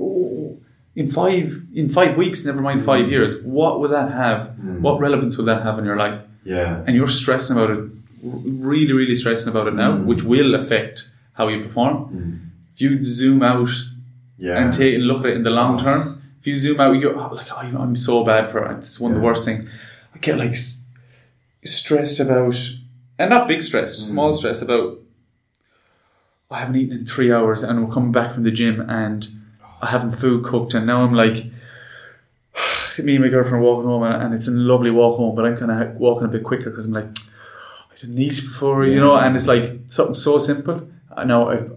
oh, 0.00 0.56
in 0.94 1.08
five 1.08 1.46
in 1.74 1.88
five 1.88 2.16
weeks, 2.16 2.44
never 2.44 2.60
mind 2.60 2.84
five 2.84 3.10
years, 3.10 3.42
what 3.44 3.80
will 3.80 3.88
that 3.98 4.10
have? 4.12 4.40
Mm. 4.60 4.80
What 4.80 5.00
relevance 5.00 5.36
will 5.38 5.46
that 5.46 5.62
have 5.62 5.78
in 5.78 5.84
your 5.84 5.96
life? 5.96 6.20
Yeah. 6.44 6.82
And 6.86 6.96
you're 6.96 7.08
stressing 7.22 7.56
about 7.56 7.70
it, 7.70 7.84
really, 8.22 8.92
really 8.92 9.14
stressing 9.14 9.48
about 9.48 9.66
it 9.68 9.74
now, 9.74 9.92
Mm. 9.92 10.04
which 10.10 10.22
will 10.24 10.54
affect 10.54 11.10
how 11.34 11.48
you 11.48 11.62
perform. 11.62 11.94
Mm. 11.96 12.38
If 12.74 12.80
you 12.82 13.02
zoom 13.04 13.42
out 13.42 13.70
Yeah. 14.38 14.62
and 14.62 14.72
take 14.72 14.94
and 14.94 15.04
look 15.06 15.20
at 15.20 15.26
it 15.30 15.36
in 15.36 15.42
the 15.42 15.50
long 15.50 15.74
Oh. 15.80 15.82
term. 15.84 16.22
If 16.40 16.46
you 16.46 16.54
zoom 16.56 16.80
out, 16.80 16.92
you're 16.92 17.18
oh, 17.18 17.34
like, 17.34 17.48
oh, 17.52 17.56
I'm 17.56 17.96
so 17.96 18.24
bad 18.24 18.50
for 18.50 18.64
it. 18.64 18.78
It's 18.78 19.00
one 19.00 19.10
of 19.12 19.18
the 19.18 19.24
worst 19.24 19.44
things. 19.44 19.68
I 20.14 20.18
get 20.18 20.38
like 20.38 20.50
s- 20.52 20.84
stressed 21.64 22.20
about, 22.20 22.56
and 23.18 23.30
not 23.30 23.48
big 23.48 23.62
stress, 23.62 23.96
Mm. 23.96 24.00
small 24.10 24.32
stress 24.32 24.62
about. 24.62 24.98
I 26.50 26.60
haven't 26.60 26.76
eaten 26.76 26.98
in 27.00 27.04
three 27.06 27.32
hours, 27.32 27.62
and 27.62 27.84
we're 27.84 27.92
coming 27.92 28.12
back 28.12 28.30
from 28.30 28.44
the 28.44 28.50
gym, 28.52 28.80
and 28.88 29.28
I 29.82 29.88
haven't 29.88 30.12
food 30.12 30.44
cooked, 30.44 30.74
and 30.74 30.86
now 30.86 31.02
I'm 31.02 31.14
like. 31.14 31.46
Me 33.02 33.14
and 33.14 33.24
my 33.24 33.30
girlfriend 33.30 33.62
are 33.62 33.66
walking 33.66 33.86
home, 33.88 34.02
and 34.02 34.22
and 34.22 34.34
it's 34.34 34.48
a 34.48 34.50
lovely 34.52 34.90
walk 34.90 35.16
home, 35.18 35.34
but 35.36 35.44
I'm 35.44 35.56
kind 35.56 35.70
of 35.70 35.94
walking 35.96 36.24
a 36.24 36.30
bit 36.30 36.42
quicker 36.42 36.70
because 36.70 36.86
I'm 36.86 36.92
like, 36.92 37.04
I 37.06 38.00
didn't 38.00 38.18
eat 38.18 38.40
before, 38.42 38.84
you 38.84 38.98
know, 38.98 39.14
and 39.16 39.36
it's 39.36 39.46
like 39.46 39.80
something 39.86 40.14
so 40.16 40.38
simple. 40.38 40.88
I 41.16 41.22
know 41.24 41.48
I've, 41.50 41.70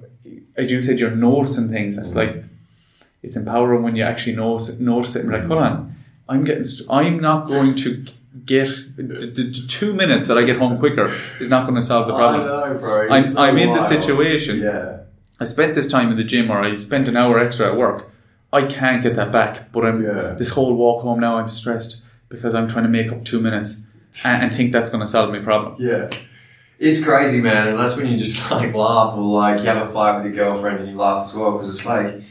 I 0.58 0.63
do 0.65 0.82
said 0.82 1.00
you're 1.00 1.12
noticing 1.15 1.69
things. 1.69 1.97
It's 2.00 2.15
like 2.15 2.43
it's 3.23 3.36
empowering 3.36 3.84
when 3.84 3.95
you 3.95 4.03
actually 4.03 4.36
notice, 4.36 4.79
notice 4.79 5.15
it 5.15 5.21
and 5.21 5.29
be 5.29 5.38
like, 5.38 5.45
hold 5.47 5.62
on, 5.62 5.95
I'm 6.27 6.43
getting, 6.43 6.63
st- 6.63 6.89
I'm 6.89 7.19
not 7.19 7.47
going 7.47 7.75
to 7.75 8.05
get 8.45 8.67
the, 8.95 9.03
the, 9.03 9.51
two 9.67 9.93
minutes 9.93 10.27
that 10.27 10.38
I 10.38 10.43
get 10.43 10.57
home 10.57 10.79
quicker 10.79 11.13
is 11.39 11.49
not 11.49 11.65
going 11.65 11.75
to 11.75 11.81
solve 11.81 12.07
the 12.07 12.13
problem. 12.15 12.41
I 12.43 12.69
know, 12.73 12.79
bro. 12.79 13.10
I'm, 13.10 13.23
so 13.23 13.41
I'm 13.41 13.57
in 13.57 13.67
the 13.73 13.79
wild. 13.79 13.88
situation. 13.88 14.60
Yeah. 14.60 14.99
I 15.39 15.45
spent 15.45 15.75
this 15.75 15.88
time 15.88 16.12
in 16.12 16.17
the 16.17 16.23
gym 16.23 16.49
or 16.51 16.62
I 16.62 16.75
spent 16.75 17.07
an 17.07 17.17
hour 17.17 17.39
extra 17.39 17.67
at 17.67 17.77
work. 17.77 18.10
I 18.53 18.65
can't 18.65 19.01
get 19.03 19.15
that 19.15 19.31
back, 19.31 19.71
but 19.71 19.86
I'm 19.86 20.03
Yeah. 20.03 20.36
this 20.38 20.49
whole 20.49 20.73
walk 20.75 21.03
home 21.03 21.19
now. 21.19 21.38
I'm 21.38 21.49
stressed 21.49 22.03
because 22.29 22.53
I'm 22.55 22.67
trying 22.67 22.84
to 22.84 22.89
make 22.89 23.12
up 23.12 23.23
two 23.25 23.39
minutes 23.39 23.86
and, 24.23 24.43
and 24.43 24.53
think 24.55 24.71
that's 24.71 24.89
going 24.89 25.01
to 25.01 25.07
solve 25.07 25.31
my 25.31 25.39
problem. 25.39 25.75
Yeah. 25.79 26.10
It's 26.79 27.03
crazy, 27.03 27.41
man, 27.41 27.67
and 27.67 27.79
that's 27.79 27.95
when 27.95 28.07
you 28.07 28.17
just 28.17 28.49
like 28.51 28.73
laugh 28.73 29.15
or 29.15 29.21
like 29.39 29.60
you 29.60 29.65
have 29.67 29.88
a 29.88 29.93
fight 29.93 30.15
with 30.17 30.34
your 30.34 30.45
girlfriend 30.45 30.79
and 30.79 30.89
you 30.89 30.97
laugh 30.97 31.25
as 31.25 31.36
well 31.36 31.51
because 31.51 31.69
it's 31.69 31.86
like 31.86 32.23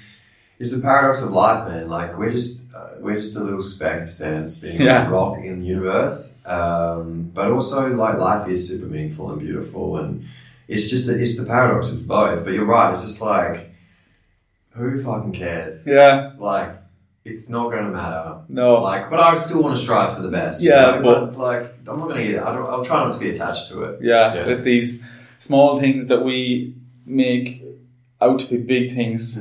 it's 0.60 0.76
the 0.76 0.82
paradox 0.82 1.22
of 1.24 1.30
life, 1.32 1.66
man. 1.68 1.88
Like 1.88 2.16
we're 2.18 2.30
just 2.30 2.72
uh, 2.74 2.90
we're 3.00 3.16
just 3.16 3.36
a 3.36 3.42
little 3.42 3.62
speck 3.62 4.08
stands 4.08 4.60
being 4.62 4.80
Yeah. 4.82 5.08
a 5.08 5.10
rock 5.10 5.38
in 5.38 5.60
the 5.60 5.66
universe, 5.66 6.38
um, 6.46 7.30
but 7.34 7.50
also 7.50 7.88
like 7.96 8.18
life 8.18 8.46
is 8.48 8.68
super 8.68 8.86
meaningful 8.86 9.30
and 9.32 9.40
beautiful, 9.40 9.96
and 9.98 10.24
it's 10.68 10.88
just 10.90 11.08
it's 11.08 11.36
the 11.40 11.46
paradox. 11.46 11.90
It's 11.90 12.02
both, 12.02 12.44
but 12.44 12.52
you're 12.52 12.66
right. 12.66 12.90
It's 12.90 13.02
just 13.02 13.20
like 13.22 13.70
who 14.72 15.02
fucking 15.02 15.32
cares? 15.32 15.86
Yeah, 15.86 16.32
Like 16.38 16.70
it's 17.24 17.48
not 17.48 17.70
going 17.70 17.84
to 17.84 17.90
matter. 17.90 18.36
no, 18.48 18.80
Like, 18.80 19.10
but 19.10 19.20
I 19.20 19.34
still 19.34 19.62
want 19.62 19.76
to 19.76 19.82
strive 19.82 20.16
for 20.16 20.22
the 20.22 20.28
best. 20.28 20.62
you 20.62 20.70
Yeah, 20.70 20.98
know? 21.00 21.02
but- 21.02 21.36
like, 21.38 21.62
I'm 21.86 21.98
not 21.98 22.08
gonna 22.08 22.22
get. 22.24 22.42
I 22.42 22.54
don't, 22.54 22.66
I'll 22.66 22.84
try 22.84 23.02
not 23.04 23.12
to 23.12 23.18
be 23.18 23.30
attached 23.30 23.68
to 23.70 23.82
it. 23.84 23.98
yeah, 24.02 24.34
Yeah. 24.34 24.44
Let 24.46 24.64
these 24.64 25.04
small 25.38 25.78
things 25.80 26.08
that 26.08 26.24
we 26.24 26.74
make 27.04 27.62
out 28.22 28.38
to 28.40 28.46
be 28.46 28.56
big 28.58 28.94
things, 28.94 29.36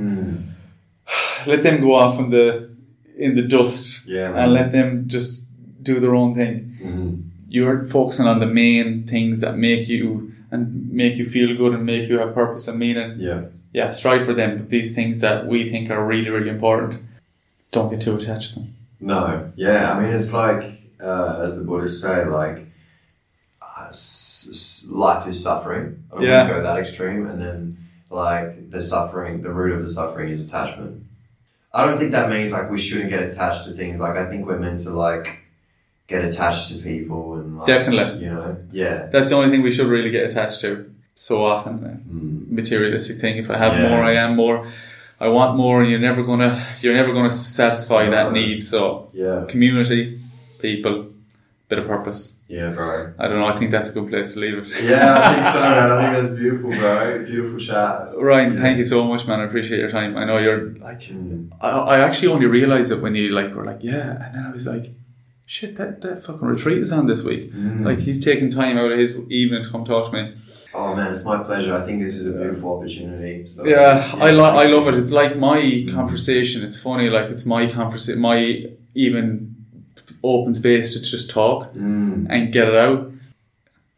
let 1.48 1.64
them 1.64 1.82
go 1.82 1.94
off 1.94 2.20
in 2.20 2.30
the 2.30 2.70
in 3.18 3.36
the 3.36 3.42
dust 3.42 4.08
Yeah, 4.08 4.34
and 4.36 4.54
let 4.54 4.72
them 4.72 5.04
just 5.08 5.46
do 5.84 6.00
their 6.00 6.16
own 6.16 6.36
thing. 6.36 6.78
Mhm. 6.82 7.24
You're 7.50 7.84
focusing 7.86 8.28
on 8.28 8.40
the 8.40 8.46
main 8.46 9.04
things 9.04 9.40
that 9.42 9.58
make 9.58 9.88
you 9.90 10.32
and 10.52 10.92
make 10.92 11.16
you 11.18 11.26
feel 11.26 11.56
good 11.58 11.74
and 11.74 11.86
make 11.86 12.10
you 12.10 12.18
have 12.20 12.34
purpose 12.34 12.68
and 12.68 12.80
meaning. 12.80 13.16
Yeah, 13.20 13.42
Yeah, 13.74 13.90
strive 13.92 14.26
for 14.26 14.34
them. 14.34 14.58
But 14.58 14.70
these 14.70 14.96
things 14.96 15.20
that 15.22 15.46
we 15.48 15.70
think 15.70 15.90
are 15.92 16.04
really, 16.06 16.30
really 16.30 16.50
important, 16.50 17.02
don't 17.72 17.90
get 17.92 18.02
too 18.02 18.16
attached 18.18 18.54
to 18.54 18.60
them. 18.60 18.68
no, 19.00 19.52
yeah. 19.56 19.94
I 19.94 20.00
mean, 20.02 20.14
it's 20.14 20.34
like 20.34 20.62
uh, 21.02 21.42
as 21.46 21.60
the 21.60 21.66
Buddhists 21.68 22.02
say, 22.02 22.26
like 22.26 22.58
uh, 23.62 23.88
s- 23.90 24.50
s- 24.52 24.88
life 24.92 25.28
is 25.28 25.42
suffering. 25.42 26.04
I 26.12 26.16
don't 26.16 26.24
Yeah. 26.26 26.38
want 26.44 26.50
to 26.50 26.56
go 26.56 26.62
that 26.64 26.78
extreme, 26.80 27.26
and 27.28 27.40
then 27.42 27.78
like 28.10 28.70
the 28.72 28.82
suffering, 28.82 29.42
the 29.42 29.52
root 29.52 29.72
of 29.74 29.82
the 29.82 29.88
suffering 29.88 30.30
is 30.30 30.46
attachment. 30.46 31.04
I 31.74 31.86
don't 31.86 31.98
think 32.00 32.12
that 32.12 32.30
means 32.30 32.52
like 32.52 32.70
we 32.72 32.80
shouldn't 32.80 33.10
get 33.10 33.22
attached 33.22 33.66
to 33.66 33.72
things. 33.72 34.00
Like 34.02 34.16
I 34.18 34.28
think 34.30 34.46
we're 34.48 34.58
meant 34.60 34.80
to 34.82 34.92
like 34.92 35.42
get 36.08 36.24
attached 36.26 36.70
to 36.70 36.82
people 36.82 37.36
and 37.36 37.58
like, 37.58 37.68
Definitely. 37.68 38.24
you 38.24 38.32
know, 38.32 38.58
yeah. 38.72 39.06
That's 39.12 39.30
the 39.30 39.36
only 39.36 39.50
thing 39.52 39.62
we 39.62 39.72
should 39.72 39.88
really 39.88 40.10
get 40.10 40.26
attached 40.30 40.62
to. 40.62 40.92
So 41.16 41.46
often, 41.46 41.76
Mm. 42.10 42.50
materialistic 42.52 43.18
thing. 43.18 43.38
If 43.38 43.50
I 43.52 43.58
have 43.58 43.74
Yeah. 43.74 43.90
more, 43.90 44.04
I 44.04 44.14
am 44.14 44.36
more. 44.36 44.66
I 45.20 45.28
want 45.28 45.58
more, 45.58 45.82
and 45.82 45.90
you're 45.92 46.00
never 46.00 46.24
gonna 46.24 46.60
you're 46.82 46.94
never 46.96 47.12
gonna 47.14 47.30
satisfy 47.32 48.06
No. 48.06 48.12
that 48.12 48.32
need. 48.32 48.64
So 48.64 49.10
Yeah, 49.14 49.44
community, 49.48 50.20
people, 50.60 51.08
bit 51.70 51.80
of 51.80 51.88
purpose. 51.88 52.40
yeah, 52.48 52.70
bro. 52.72 53.14
I 53.20 53.28
don't 53.28 53.40
know. 53.40 53.48
I 53.48 53.56
think 53.56 53.70
that's 53.72 53.90
a 53.92 53.94
good 53.94 54.10
place 54.10 54.34
to 54.34 54.40
leave 54.40 54.58
it. 54.58 54.68
Yeah, 54.84 55.20
I 55.24 55.34
think 55.34 55.46
so, 55.46 55.60
man. 55.62 55.92
I 55.92 55.98
think 56.02 56.24
that's 56.24 56.36
beautiful, 56.36 56.72
bro. 56.72 57.26
Beautiful 57.26 57.60
chat. 57.60 58.10
Ryan, 58.18 58.54
Yeah. 58.54 58.60
thank 58.64 58.78
you 58.80 58.84
so 58.84 59.04
much, 59.12 59.28
man. 59.28 59.40
I 59.40 59.44
appreciate 59.46 59.80
your 59.80 59.92
time. 59.92 60.18
I 60.18 60.26
know 60.26 60.38
you're 60.40 60.74
like, 60.88 61.00
Mm. 61.02 61.50
I, 61.62 61.70
I 61.70 62.00
actually 62.00 62.30
only 62.36 62.48
realized 62.48 62.92
it 62.92 63.02
when 63.02 63.14
you 63.16 63.30
like 63.30 63.54
were 63.56 63.66
like, 63.66 63.80
yeah, 63.82 64.12
and 64.24 64.36
then 64.36 64.46
I 64.48 64.52
was 64.52 64.66
like, 64.66 64.86
shit, 65.46 65.76
that, 65.78 66.02
that 66.02 66.24
fucking 66.26 66.48
retreat 66.48 66.80
is 66.80 66.92
on 66.92 67.06
this 67.08 67.22
week. 67.24 67.54
Mm. 67.54 67.82
Like 67.86 68.00
he's 68.00 68.24
taking 68.24 68.50
time 68.50 68.78
out 68.78 68.92
of 68.92 68.98
his 69.00 69.16
evening 69.30 69.64
to 69.64 69.70
come 69.70 69.86
talk 69.86 70.12
to 70.12 70.18
me. 70.18 70.36
Oh 70.74 70.96
man, 70.96 71.12
it's 71.12 71.26
my 71.26 71.44
pleasure. 71.44 71.74
I 71.76 71.86
think 71.86 72.02
this 72.04 72.18
is 72.20 72.34
a 72.34 72.38
beautiful 72.40 72.78
opportunity. 72.78 73.46
So, 73.48 73.66
Yeah, 73.66 74.08
I 74.28 74.32
lo- 74.32 74.56
I 74.64 74.66
love 74.68 74.88
it. 74.88 74.96
It's 74.96 75.12
like 75.12 75.38
my 75.38 75.86
conversation. 75.92 76.64
It's 76.64 76.78
funny, 76.82 77.10
like 77.10 77.30
it's 77.30 77.46
my 77.46 77.68
conversation, 77.70 78.20
my 78.22 78.64
even 78.96 79.56
open 80.24 80.54
space 80.54 80.94
to 80.94 81.02
just 81.02 81.30
talk 81.30 81.74
Mm, 81.74 82.28
and 82.30 82.52
get 82.54 82.68
it 82.68 82.76
out. 82.76 83.12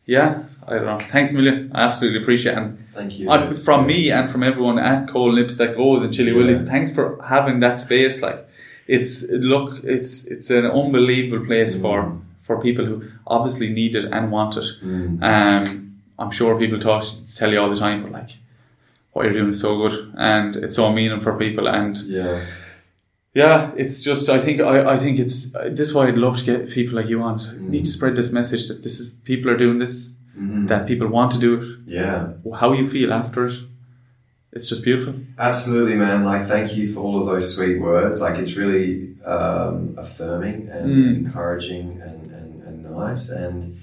Yeah, 0.06 0.44
I 0.68 0.76
don't 0.76 0.86
know. 0.86 1.00
Thanks 1.00 1.32
a 1.34 1.36
million. 1.38 1.72
I 1.74 1.84
absolutely 1.84 2.22
appreciate 2.22 2.54
it. 2.54 2.58
And 2.58 2.88
thank 2.94 3.18
you. 3.20 3.30
I, 3.30 3.54
from 3.54 3.86
me 3.88 4.12
and 4.12 4.30
from 4.30 4.44
everyone 4.44 4.80
at 4.80 5.08
Cold 5.08 5.36
Nips 5.36 5.58
that 5.58 5.76
goes 5.78 6.02
and 6.04 6.14
Chilly 6.14 6.32
Yeah. 6.32 6.38
Willies, 6.38 6.68
thanks 6.68 6.94
for 6.94 7.22
having 7.24 7.60
that 7.62 7.80
space. 7.80 8.22
Like, 8.22 8.48
it's 8.88 9.30
look, 9.32 9.82
it's 9.84 10.26
it's 10.28 10.50
an 10.50 10.66
unbelievable 10.66 11.46
place 11.46 11.80
for 11.80 12.18
for 12.42 12.60
people 12.62 12.86
who 12.86 13.04
obviously 13.28 13.70
need 13.70 13.96
it 13.96 14.06
and 14.12 14.32
want 14.32 14.58
it. 14.58 14.66
Mm. 14.84 15.22
Um, 15.24 15.96
I'm 16.20 16.32
sure 16.32 16.58
people 16.60 16.80
talk 16.80 17.06
tell 17.38 17.52
you 17.52 17.60
all 17.62 17.70
the 17.70 17.78
time, 17.78 18.02
but 18.04 18.12
like, 18.12 18.32
what 19.14 19.26
you're 19.26 19.34
doing 19.34 19.50
is 19.50 19.60
so 19.62 19.78
good 19.78 20.14
and 20.18 20.56
it's 20.58 20.76
so 20.76 20.92
meaning 20.92 21.20
for 21.22 21.38
people. 21.38 21.68
And 21.70 21.96
Yeah. 21.98 22.44
Yeah, 23.34 23.72
it's 23.78 24.04
just 24.04 24.30
I 24.30 24.40
think 24.40 24.60
I, 24.62 24.96
I 24.96 25.00
think 25.00 25.20
it's 25.20 25.52
this 25.52 25.80
is 25.90 25.94
why 25.94 26.08
I'd 26.08 26.18
love 26.18 26.38
to 26.40 26.46
get 26.46 26.70
people 26.70 26.96
like 26.96 27.08
you 27.08 27.22
on. 27.22 27.40
Mm. 27.40 27.70
Need 27.70 27.86
to 27.86 27.92
spread 27.92 28.16
this 28.16 28.32
message 28.34 28.68
that 28.68 28.84
this 28.84 29.00
is 29.00 29.22
people 29.26 29.50
are 29.52 29.58
doing 29.58 29.80
this, 29.80 30.14
Mhm. 30.38 30.68
that 30.68 30.88
people 30.88 31.08
want 31.08 31.32
to 31.34 31.40
do 31.40 31.52
it. 31.62 31.64
Yeah. 31.88 32.34
How 32.60 32.74
you 32.74 32.88
feel 32.88 33.12
after 33.14 33.48
it, 33.48 33.60
it's 34.54 34.68
just 34.70 34.84
beautiful. 34.84 35.14
Absolutely, 35.38 35.96
man. 35.96 36.24
Like, 36.26 36.46
thank 36.46 36.74
you 36.76 36.92
for 36.92 37.00
all 37.02 37.20
of 37.22 37.26
those 37.28 37.56
sweet 37.56 37.80
words. 37.82 38.22
Like, 38.22 38.38
it's 38.40 38.56
really 38.58 39.08
um, 39.26 39.94
affirming 39.98 40.68
and 40.72 40.86
Mm. 40.92 41.18
encouraging 41.26 42.02
and, 42.02 42.32
and, 42.32 42.64
and 42.64 42.92
nice. 42.92 43.30
And 43.30 43.78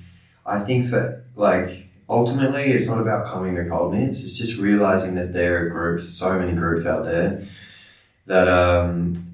I 0.45 0.59
think 0.59 0.91
that, 0.91 1.23
like, 1.37 1.87
ultimately, 2.09 2.65
it's 2.73 2.89
not 2.89 3.01
about 3.01 3.25
coming 3.27 3.55
to 3.55 3.65
cold 3.69 3.95
nips. 3.95 4.25
It's 4.25 4.37
just 4.37 4.59
realizing 4.61 5.15
that 5.15 5.33
there 5.33 5.65
are 5.65 5.69
groups, 5.69 6.09
so 6.09 6.37
many 6.41 6.53
groups 6.55 6.87
out 6.87 7.05
there 7.05 7.45
that 8.27 8.49
um, 8.49 9.28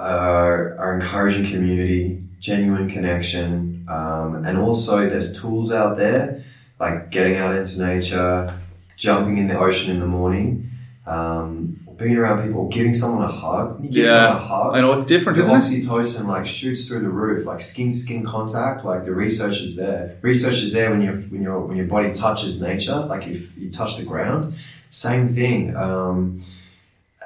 are, 0.00 0.76
are 0.78 0.94
encouraging 0.94 1.44
community, 1.50 2.22
genuine 2.40 2.88
connection, 2.90 3.84
um, 3.88 4.44
and 4.46 4.58
also 4.58 5.08
there's 5.08 5.40
tools 5.40 5.70
out 5.72 5.96
there 5.96 6.42
like 6.78 7.10
getting 7.10 7.36
out 7.36 7.54
into 7.54 7.78
nature, 7.84 8.52
jumping 8.96 9.36
in 9.38 9.48
the 9.48 9.58
ocean 9.58 9.90
in 9.94 10.00
the 10.00 10.06
morning, 10.06 10.70
um, 11.06 11.76
being 11.98 12.16
around 12.16 12.42
people, 12.46 12.66
giving 12.68 12.94
someone 12.94 13.22
a 13.22 13.28
hug. 13.30 13.82
You 13.84 13.90
give 13.90 14.06
Yeah. 14.06 14.12
someone 14.28 14.36
a 14.42 14.46
hug, 14.46 14.76
I 14.76 14.80
know 14.80 14.92
it's 14.94 15.04
different, 15.04 15.36
the 15.36 15.44
isn't 15.44 15.54
it? 15.54 15.84
oxytocin 15.84 16.24
like 16.26 16.46
shoots 16.46 16.88
through 16.88 17.00
the 17.00 17.10
roof, 17.10 17.44
like 17.46 17.60
skin 17.60 17.92
skin 17.92 18.24
contact. 18.24 18.84
Like 18.86 19.04
the 19.04 19.12
research 19.12 19.60
is 19.60 19.76
there. 19.76 20.16
Research 20.22 20.62
is 20.62 20.72
there 20.72 20.90
when 20.90 21.02
you 21.02 21.12
when 21.30 21.42
your 21.42 21.60
when 21.66 21.76
your 21.76 21.86
body 21.86 22.14
touches 22.14 22.62
nature, 22.62 22.96
like 23.12 23.26
if 23.26 23.58
you 23.58 23.70
touch 23.70 23.98
the 23.98 24.04
ground. 24.04 24.54
Same 24.88 25.28
thing, 25.28 25.76
um, 25.76 26.38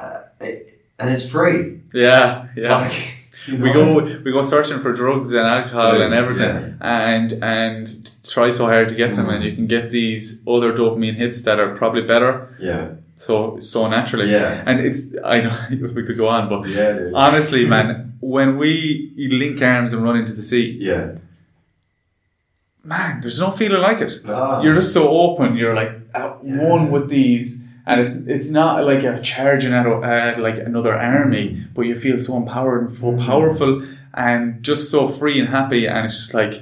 uh, 0.00 0.18
it- 0.40 0.70
and 0.98 1.10
it's 1.14 1.28
free. 1.28 1.80
Yeah, 1.94 2.48
yeah. 2.56 2.76
Like, 2.76 2.96
you 3.46 3.58
we 3.64 3.72
go 3.72 3.86
we 4.24 4.30
go 4.32 4.42
searching 4.42 4.80
for 4.80 4.92
drugs 4.92 5.32
and 5.38 5.46
alcohol 5.46 6.00
and 6.04 6.12
everything 6.14 6.54
yeah. 6.56 7.06
and 7.14 7.28
and 7.58 7.84
try 8.34 8.48
so 8.50 8.64
hard 8.66 8.88
to 8.88 8.94
get 9.02 9.14
them 9.14 9.26
Mm. 9.26 9.34
and 9.34 9.44
you 9.44 9.52
can 9.58 9.66
get 9.66 9.90
these 9.90 10.42
other 10.54 10.72
dopamine 10.72 11.16
hits 11.22 11.42
that 11.46 11.60
are 11.62 11.70
probably 11.80 12.02
better 12.02 12.32
Yeah, 12.58 12.84
so 13.14 13.58
so 13.72 13.86
naturally 13.88 14.30
yeah, 14.30 14.62
and 14.68 14.80
it's 14.86 15.14
I 15.22 15.36
know 15.44 15.54
we 15.96 16.02
could 16.06 16.16
go 16.16 16.28
on 16.36 16.48
but 16.48 16.60
yeah, 16.68 17.10
honestly 17.14 17.62
man 17.74 17.86
when 18.20 18.56
we 18.56 19.12
link 19.42 19.60
arms 19.62 19.92
and 19.92 20.02
run 20.02 20.16
into 20.16 20.32
the 20.32 20.42
sea 20.50 20.66
yeah. 20.80 21.06
man 22.82 23.20
there's 23.20 23.40
no 23.40 23.50
feeling 23.50 23.82
like 23.82 24.00
it 24.00 24.24
No. 24.24 24.62
you're 24.62 24.74
just 24.74 24.92
so 24.92 25.08
open 25.08 25.56
you're 25.56 25.74
like 25.74 25.92
at 26.14 26.38
Yeah. 26.42 26.58
one 26.72 26.90
with 26.90 27.08
these 27.08 27.63
and 27.86 28.00
it's 28.00 28.12
it's 28.34 28.50
not 28.50 28.84
like 28.84 29.02
a 29.02 29.20
charging 29.20 29.72
at, 29.72 29.86
at 29.86 30.38
like 30.38 30.58
another 30.58 30.94
army 30.94 31.44
but 31.74 31.82
you 31.82 31.94
feel 31.94 32.18
so 32.18 32.36
empowered 32.36 32.88
and 32.88 32.96
so 32.96 33.12
Mm. 33.12 33.26
powerful 33.26 33.82
and 34.14 34.62
just 34.62 34.90
so 34.90 35.08
free 35.08 35.38
and 35.40 35.48
happy 35.48 35.86
and 35.86 36.04
it's 36.06 36.16
just 36.16 36.34
like 36.34 36.54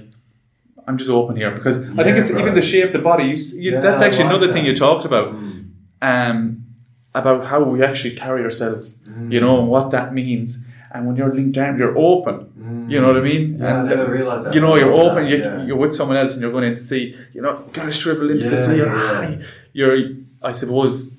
I'm 0.86 0.96
just 0.98 1.10
open 1.10 1.36
here 1.36 1.50
because 1.52 1.76
I 1.98 2.02
think 2.04 2.16
it's 2.20 2.30
even 2.30 2.54
the 2.54 2.62
shape 2.62 2.86
of 2.86 2.92
the 2.92 2.98
body 3.10 3.24
you, 3.24 3.36
you 3.64 3.72
Yeah, 3.72 3.80
that's 3.80 4.02
actually 4.02 4.24
like 4.24 4.34
another 4.34 4.52
thing 4.52 4.64
you 4.66 4.74
talked 4.74 5.04
about 5.04 5.28
Mm. 5.32 5.64
um 6.10 6.36
about 7.14 7.40
how 7.50 7.62
we 7.62 7.82
actually 7.88 8.14
carry 8.24 8.42
ourselves 8.42 8.98
you 9.34 9.40
know 9.44 9.54
and 9.60 9.68
what 9.74 9.90
that 9.96 10.06
means 10.14 10.48
and 10.92 11.06
when 11.06 11.14
you're 11.18 11.34
linked 11.38 11.56
arms 11.58 11.78
you're 11.80 11.96
open 12.10 12.36
Mm. 12.62 12.90
you 12.92 12.98
know 13.00 13.08
what 13.12 13.16
I 13.22 13.24
mean 13.32 13.44
Yeah, 13.58 13.82
I 13.82 13.82
never 13.94 14.06
realized 14.18 14.42
that. 14.46 14.54
you 14.54 14.60
know, 14.64 14.72
you're 14.80 14.92
open. 15.04 15.22
You, 15.30 15.36
Yeah. 15.38 15.64
You're 15.66 15.80
with 15.84 15.94
someone 15.98 16.16
else, 16.22 16.32
and 16.34 16.40
you're 16.42 16.52
going 16.56 16.64
in 16.70 16.74
to 16.80 16.84
see. 16.90 17.02
You're 17.32 17.46
not 17.50 17.56
going 17.76 17.88
to 17.92 17.96
shrivel 18.00 18.30
into 18.34 18.46
the 18.54 18.56
Yeah, 18.58 18.66
sea. 18.66 18.76
You're, 18.80 18.86
yeah. 18.86 19.40
you're, 19.78 19.96
I 20.42 20.52
suppose, 20.52 21.14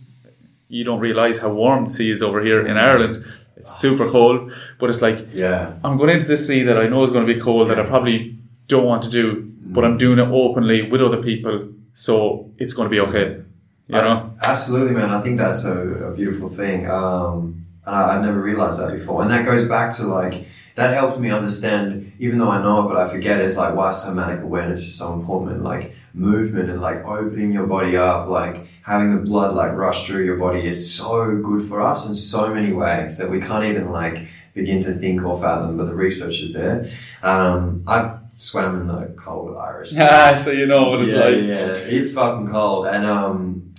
you 0.69 0.84
don't 0.84 0.99
realize 0.99 1.39
how 1.39 1.51
warm 1.53 1.86
the 1.86 1.91
sea 1.91 2.11
is 2.11 2.21
over 2.21 2.41
here 2.43 2.65
in 2.65 2.78
Ireland. 2.78 3.26
It's 3.57 3.71
super 3.80 4.09
cold, 4.09 4.51
but 4.80 4.89
it's 4.89 5.01
like 5.01 5.28
Yeah. 5.34 5.74
I'm 5.84 5.97
going 5.97 6.09
into 6.09 6.26
this 6.28 6.47
sea 6.47 6.63
that 6.63 6.78
I 6.78 6.88
know 6.88 7.03
is 7.03 7.09
going 7.11 7.26
to 7.28 7.34
be 7.34 7.39
cold 7.39 7.69
that 7.69 7.80
I 7.80 7.86
probably 7.86 8.38
don't 8.67 8.86
want 8.86 9.03
to 9.03 9.09
do, 9.09 9.51
but 9.76 9.86
I'm 9.86 9.97
doing 9.97 10.19
it 10.19 10.28
openly 10.28 10.89
with 10.89 11.01
other 11.01 11.21
people, 11.21 11.69
so 11.93 12.49
it's 12.57 12.74
going 12.74 12.88
to 12.88 12.89
be 12.89 12.99
okay. 13.01 13.41
You 13.88 13.95
know? 13.95 14.34
I- 14.41 14.51
absolutely, 14.51 14.95
man. 14.95 15.11
I 15.11 15.21
think 15.21 15.38
that's 15.38 15.65
a, 15.65 15.78
a 16.09 16.11
beautiful 16.15 16.49
thing. 16.49 16.89
Um, 16.89 17.65
and 17.86 17.95
I, 17.95 18.15
I've 18.15 18.24
never 18.24 18.41
realized 18.41 18.80
that 18.82 18.91
before. 18.91 19.21
And 19.21 19.30
that 19.32 19.45
goes 19.45 19.67
back 19.69 19.93
to 19.97 20.03
like, 20.07 20.47
that 20.76 20.93
helps 20.93 21.19
me 21.19 21.30
understand, 21.30 22.13
even 22.19 22.39
though 22.39 22.49
I 22.49 22.61
know 22.61 22.86
it, 22.86 22.89
but 22.93 22.97
I 22.97 23.07
forget 23.07 23.39
it's 23.41 23.57
like 23.57 23.76
why 23.76 23.91
somatic 23.91 24.41
awareness 24.41 24.82
is 24.82 24.95
so 24.95 25.13
important. 25.13 25.63
Like 25.63 25.93
movement 26.13 26.69
and 26.69 26.82
like 26.82 27.03
opening 27.05 27.51
your 27.51 27.67
body 27.67 27.95
up, 27.97 28.28
like 28.30 28.67
having 28.84 29.15
the 29.15 29.21
blood 29.21 29.55
like 29.55 29.74
rush 29.74 30.07
through 30.07 30.26
your 30.26 30.38
body 30.38 30.65
is 30.67 30.93
so 30.93 31.38
good 31.38 31.67
for 31.67 31.82
us 31.82 32.07
in 32.07 32.13
so 32.15 32.53
many 32.53 32.74
ways 32.74 33.17
that 33.17 33.30
we 33.30 33.39
can't 33.39 33.65
even 33.65 33.91
like 33.91 34.28
begin 34.53 34.82
to 34.84 34.93
think 34.93 35.24
or 35.24 35.39
fathom, 35.39 35.78
but 35.78 35.86
the 35.86 35.95
research 35.95 36.39
is 36.41 36.53
there. 36.53 36.89
Um, 37.24 37.84
I 37.88 38.17
swam 38.34 38.82
in 38.82 38.88
the 38.88 39.13
cold 39.17 39.55
Irish. 39.57 39.89
Sea. 39.91 39.97
Ah, 40.01 40.36
so 40.43 40.51
you 40.51 40.65
know 40.65 40.89
what 40.89 41.01
it's 41.01 41.11
yeah, 41.13 41.19
like. 41.19 41.36
yeah, 41.36 41.95
it's 41.97 42.13
fucking 42.13 42.49
cold. 42.51 42.88
And 42.88 43.05
um, 43.05 43.74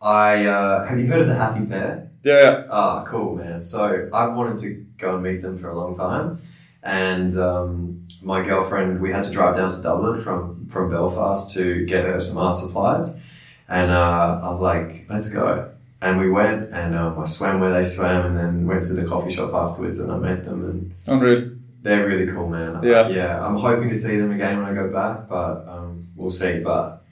I 0.00 0.46
uh, 0.46 0.86
have 0.86 0.98
you 0.98 1.06
heard 1.06 1.22
of 1.22 1.28
the 1.28 1.34
Happy 1.34 1.64
Pear? 1.66 2.10
Yeah, 2.22 2.66
Ah, 2.70 3.04
cool, 3.06 3.36
man. 3.36 3.62
So 3.62 4.08
I've 4.12 4.34
wanted 4.34 4.58
to 4.58 4.84
go 5.00 5.14
and 5.14 5.22
meet 5.22 5.42
them 5.42 5.58
for 5.58 5.68
a 5.68 5.74
long 5.74 5.94
time, 5.94 6.42
and 6.82 7.36
um, 7.38 8.06
my 8.22 8.42
girlfriend, 8.42 9.00
we 9.00 9.12
had 9.12 9.24
to 9.24 9.32
drive 9.32 9.56
down 9.56 9.70
to 9.70 9.82
Dublin 9.82 10.22
from 10.22 10.68
from 10.68 10.90
Belfast 10.90 11.54
to 11.54 11.84
get 11.86 12.04
her 12.04 12.20
some 12.20 12.38
art 12.38 12.56
supplies, 12.56 13.20
and 13.68 13.90
uh, 13.90 14.40
I 14.42 14.48
was 14.48 14.60
like, 14.60 15.06
let's 15.08 15.28
go. 15.28 15.70
And 16.02 16.18
we 16.18 16.30
went, 16.30 16.72
and 16.72 16.94
um, 16.96 17.18
I 17.18 17.26
swam 17.26 17.60
where 17.60 17.72
they 17.72 17.82
swam, 17.82 18.24
and 18.26 18.36
then 18.38 18.66
went 18.66 18.84
to 18.84 18.94
the 18.94 19.04
coffee 19.04 19.30
shop 19.30 19.52
afterwards, 19.52 19.98
and 19.98 20.10
I 20.10 20.16
met 20.16 20.44
them, 20.44 20.64
and 20.64 20.94
unreal. 21.06 21.50
they're 21.82 22.06
really 22.06 22.32
cool, 22.32 22.48
man. 22.48 22.82
Yeah. 22.82 23.08
yeah. 23.08 23.44
I'm 23.44 23.56
hoping 23.56 23.90
to 23.90 23.94
see 23.94 24.16
them 24.16 24.30
again 24.32 24.56
when 24.62 24.66
I 24.66 24.74
go 24.74 24.90
back, 24.90 25.28
but 25.28 25.68
um, 25.68 26.08
we'll 26.16 26.30
see. 26.30 26.60
But 26.60 27.02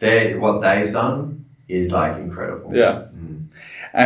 they, 0.00 0.34
what 0.34 0.60
they've 0.60 0.92
done 0.92 1.44
is 1.68 1.92
like 1.92 2.16
incredible. 2.16 2.74
Yeah. 2.74 3.06
Mm. 3.94 3.98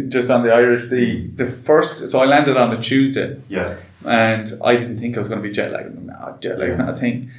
And 0.00 0.12
just 0.12 0.30
on 0.30 0.42
the 0.42 0.52
Irish 0.52 0.82
Sea, 0.84 1.30
the 1.34 1.46
first, 1.50 2.10
so 2.10 2.20
I 2.20 2.24
landed 2.24 2.56
on 2.56 2.72
a 2.72 2.80
Tuesday. 2.80 3.40
Yeah. 3.48 3.76
and 4.04 4.52
I 4.62 4.76
didn't 4.76 4.98
think 4.98 5.16
I 5.16 5.20
was 5.20 5.28
going 5.28 5.42
to 5.42 5.48
be 5.48 5.52
jet 5.52 5.72
lagged. 5.72 5.98
No, 6.02 6.36
jet 6.40 6.58
lag's 6.58 6.78
not 6.78 6.90
a 6.90 6.96
thing. 6.96 7.30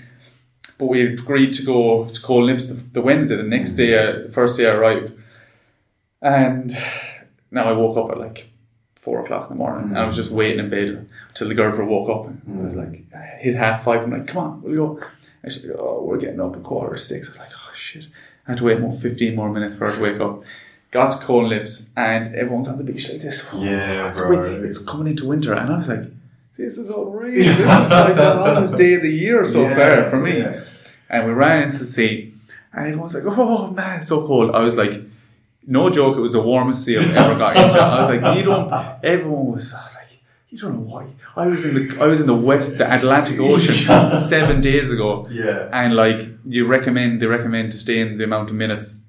But 0.77 0.87
we 0.87 1.01
agreed 1.13 1.53
to 1.53 1.63
go 1.63 2.05
to 2.09 2.21
Cold 2.21 2.47
Nips 2.47 2.67
the, 2.67 2.75
the 2.93 3.01
Wednesday, 3.01 3.35
the 3.37 3.43
next 3.43 3.75
day, 3.75 3.97
uh, 3.97 4.23
the 4.23 4.29
first 4.31 4.57
day 4.57 4.67
I 4.67 4.73
arrived. 4.73 5.13
And 6.21 6.71
now 7.51 7.69
I 7.69 7.73
woke 7.73 7.97
up 7.97 8.11
at 8.11 8.19
like 8.19 8.49
four 8.95 9.23
o'clock 9.23 9.49
in 9.49 9.57
the 9.57 9.63
morning. 9.63 9.89
And 9.89 9.97
I 9.99 10.05
was 10.05 10.15
just 10.15 10.31
waiting 10.31 10.59
in 10.59 10.69
bed 10.69 11.07
till 11.33 11.47
the 11.47 11.53
girlfriend 11.55 11.89
woke 11.89 12.09
up. 12.09 12.25
And 12.27 12.59
I 12.59 12.63
was 12.63 12.75
like, 12.75 13.03
I 13.15 13.21
hit 13.39 13.55
half 13.55 13.83
five. 13.83 14.01
I'm 14.01 14.11
like, 14.11 14.27
come 14.27 14.43
on, 14.43 14.61
we'll 14.61 14.95
go. 14.95 15.05
And 15.43 15.53
she's 15.53 15.65
like, 15.65 15.77
oh, 15.79 16.01
we're 16.03 16.17
getting 16.17 16.41
up 16.41 16.55
at 16.55 16.63
quarter 16.63 16.95
to 16.95 17.01
six. 17.01 17.27
I 17.27 17.31
was 17.31 17.39
like, 17.39 17.51
oh 17.53 17.71
shit. 17.75 18.05
I 18.47 18.51
had 18.51 18.57
to 18.57 18.63
wait 18.63 18.79
more 18.79 18.91
15 18.91 19.35
more 19.35 19.49
minutes 19.51 19.75
for 19.75 19.89
her 19.89 19.95
to 19.95 20.01
wake 20.01 20.19
up. 20.19 20.43
Got 20.91 21.11
to 21.13 21.17
Cold 21.25 21.49
Nips, 21.49 21.91
and 21.97 22.33
everyone's 22.35 22.67
on 22.69 22.77
the 22.77 22.83
beach 22.83 23.11
like 23.11 23.21
this. 23.21 23.49
Yeah, 23.53 24.03
oh, 24.05 24.09
it's, 24.09 24.21
bro. 24.21 24.63
it's 24.63 24.77
coming 24.77 25.07
into 25.07 25.27
winter, 25.27 25.53
and 25.53 25.73
I 25.73 25.77
was 25.77 25.89
like, 25.89 26.05
this 26.55 26.77
is 26.77 26.89
unreal. 26.89 27.33
This 27.33 27.47
is 27.59 27.91
like 27.91 28.15
the 28.15 28.33
hottest 28.33 28.77
day 28.77 28.93
of 28.93 29.01
the 29.01 29.11
year 29.11 29.43
so 29.45 29.63
Yeah, 29.63 29.75
far 29.75 30.09
for 30.09 30.17
me. 30.19 30.39
yeah. 30.39 30.63
And 31.09 31.27
we 31.27 31.33
ran 31.33 31.63
into 31.63 31.79
the 31.79 31.85
sea, 31.85 32.33
and 32.71 32.87
everyone's 32.87 33.13
like, 33.13 33.37
oh 33.37 33.67
man, 33.71 33.99
it's 33.99 34.07
so 34.07 34.25
cold. 34.25 34.55
I 34.55 34.61
was 34.61 34.77
like, 34.77 35.01
no 35.67 35.89
joke, 35.89 36.15
it 36.15 36.21
was 36.21 36.31
the 36.31 36.41
warmest 36.41 36.85
sea 36.85 36.95
I've 36.97 37.15
ever 37.15 37.37
got 37.37 37.57
into. 37.57 37.77
I 37.79 37.99
was 37.99 38.09
like, 38.09 38.37
you 38.37 38.43
don't. 38.43 38.71
Everyone 39.03 39.51
was. 39.51 39.73
I 39.73 39.83
was 39.83 39.95
like, 39.95 40.07
you 40.49 40.57
don't 40.57 40.75
know 40.75 40.79
why. 40.93 41.07
I 41.35 41.47
was 41.47 41.65
in 41.65 41.73
the. 41.75 42.01
I 42.01 42.07
was 42.07 42.21
in 42.21 42.27
the 42.27 42.35
west, 42.35 42.77
the 42.77 42.89
Atlantic 42.95 43.37
Ocean, 43.39 43.73
seven 44.07 44.61
days 44.61 44.91
ago, 44.91 45.27
Yeah. 45.29 45.67
and 45.73 45.93
like 45.95 46.29
you 46.45 46.65
recommend, 46.67 47.21
they 47.21 47.25
recommend 47.25 47.71
to 47.73 47.77
stay 47.77 47.99
in 47.99 48.17
the 48.17 48.23
amount 48.23 48.49
of 48.49 48.55
minutes 48.55 49.04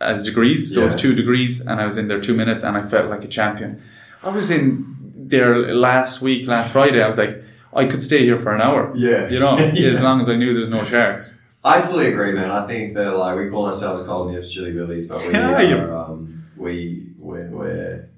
as 0.00 0.22
degrees. 0.22 0.72
So 0.74 0.84
it's 0.84 0.94
Yeah. 0.94 1.00
two 1.00 1.14
degrees, 1.14 1.60
and 1.60 1.80
I 1.80 1.86
was 1.86 1.96
in 1.96 2.08
there 2.08 2.20
two 2.20 2.34
minutes, 2.34 2.62
and 2.62 2.76
I 2.76 2.82
felt 2.82 3.08
like 3.10 3.24
a 3.24 3.28
champion. 3.28 3.80
I 4.22 4.30
was 4.30 4.50
in 4.50 4.96
there 5.16 5.58
last 5.74 6.20
week, 6.22 6.46
last 6.46 6.72
Friday. 6.72 7.02
I 7.02 7.06
was 7.06 7.18
like, 7.18 7.42
I 7.74 7.84
could 7.86 8.02
stay 8.02 8.18
here 8.24 8.38
for 8.38 8.52
an 8.54 8.60
hour. 8.60 8.92
Yeah. 8.96 9.28
You 9.28 9.38
know, 9.40 9.56
Yeah. 9.74 9.90
as 9.90 10.00
long 10.00 10.20
as 10.20 10.28
I 10.28 10.36
knew 10.36 10.52
there's 10.54 10.68
no 10.70 10.84
sharks. 10.84 11.38
I 11.62 11.80
fully 11.82 12.06
agree, 12.06 12.32
man. 12.32 12.50
I 12.50 12.66
think 12.66 12.94
that 12.94 13.16
like 13.16 13.38
we 13.38 13.48
call 13.50 13.66
ourselves 13.66 14.02
Cold 14.04 14.32
Nips 14.32 14.50
Chilly 14.52 14.72
Willies, 14.72 15.06
but 15.08 15.18
we 15.26 15.32
Yeah, 15.34 15.74
are 15.74 15.92
um, 15.94 16.44
we 16.56 17.06
we're 17.18 17.48
we're, 17.50 18.08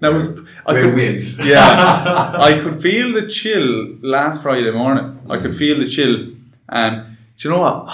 That 0.00 0.12
was 0.12 0.36
I 0.66 0.72
we're 0.72 0.90
could. 0.92 1.20
Yeah, 1.44 1.62
I 2.48 2.58
could 2.62 2.82
feel 2.82 3.12
the 3.12 3.28
chill 3.28 3.96
last 4.02 4.42
Friday 4.42 4.72
morning. 4.72 5.20
I 5.30 5.38
could 5.38 5.54
feel 5.54 5.78
the 5.78 5.86
chill, 5.86 6.14
and 6.68 6.94
do 7.38 7.48
you 7.48 7.54
know 7.54 7.62
what? 7.62 7.88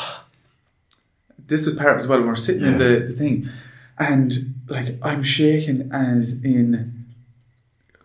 This 1.49 1.67
was 1.67 1.75
part 1.77 1.93
of 1.93 1.99
as 1.99 2.07
well. 2.07 2.21
We're 2.23 2.35
sitting 2.37 2.67
in 2.67 2.79
the, 2.79 3.01
the 3.07 3.13
thing, 3.13 3.49
and 3.99 4.33
like 4.69 4.97
I'm 5.03 5.23
shaking 5.23 5.89
as 5.93 6.43
in 6.45 7.07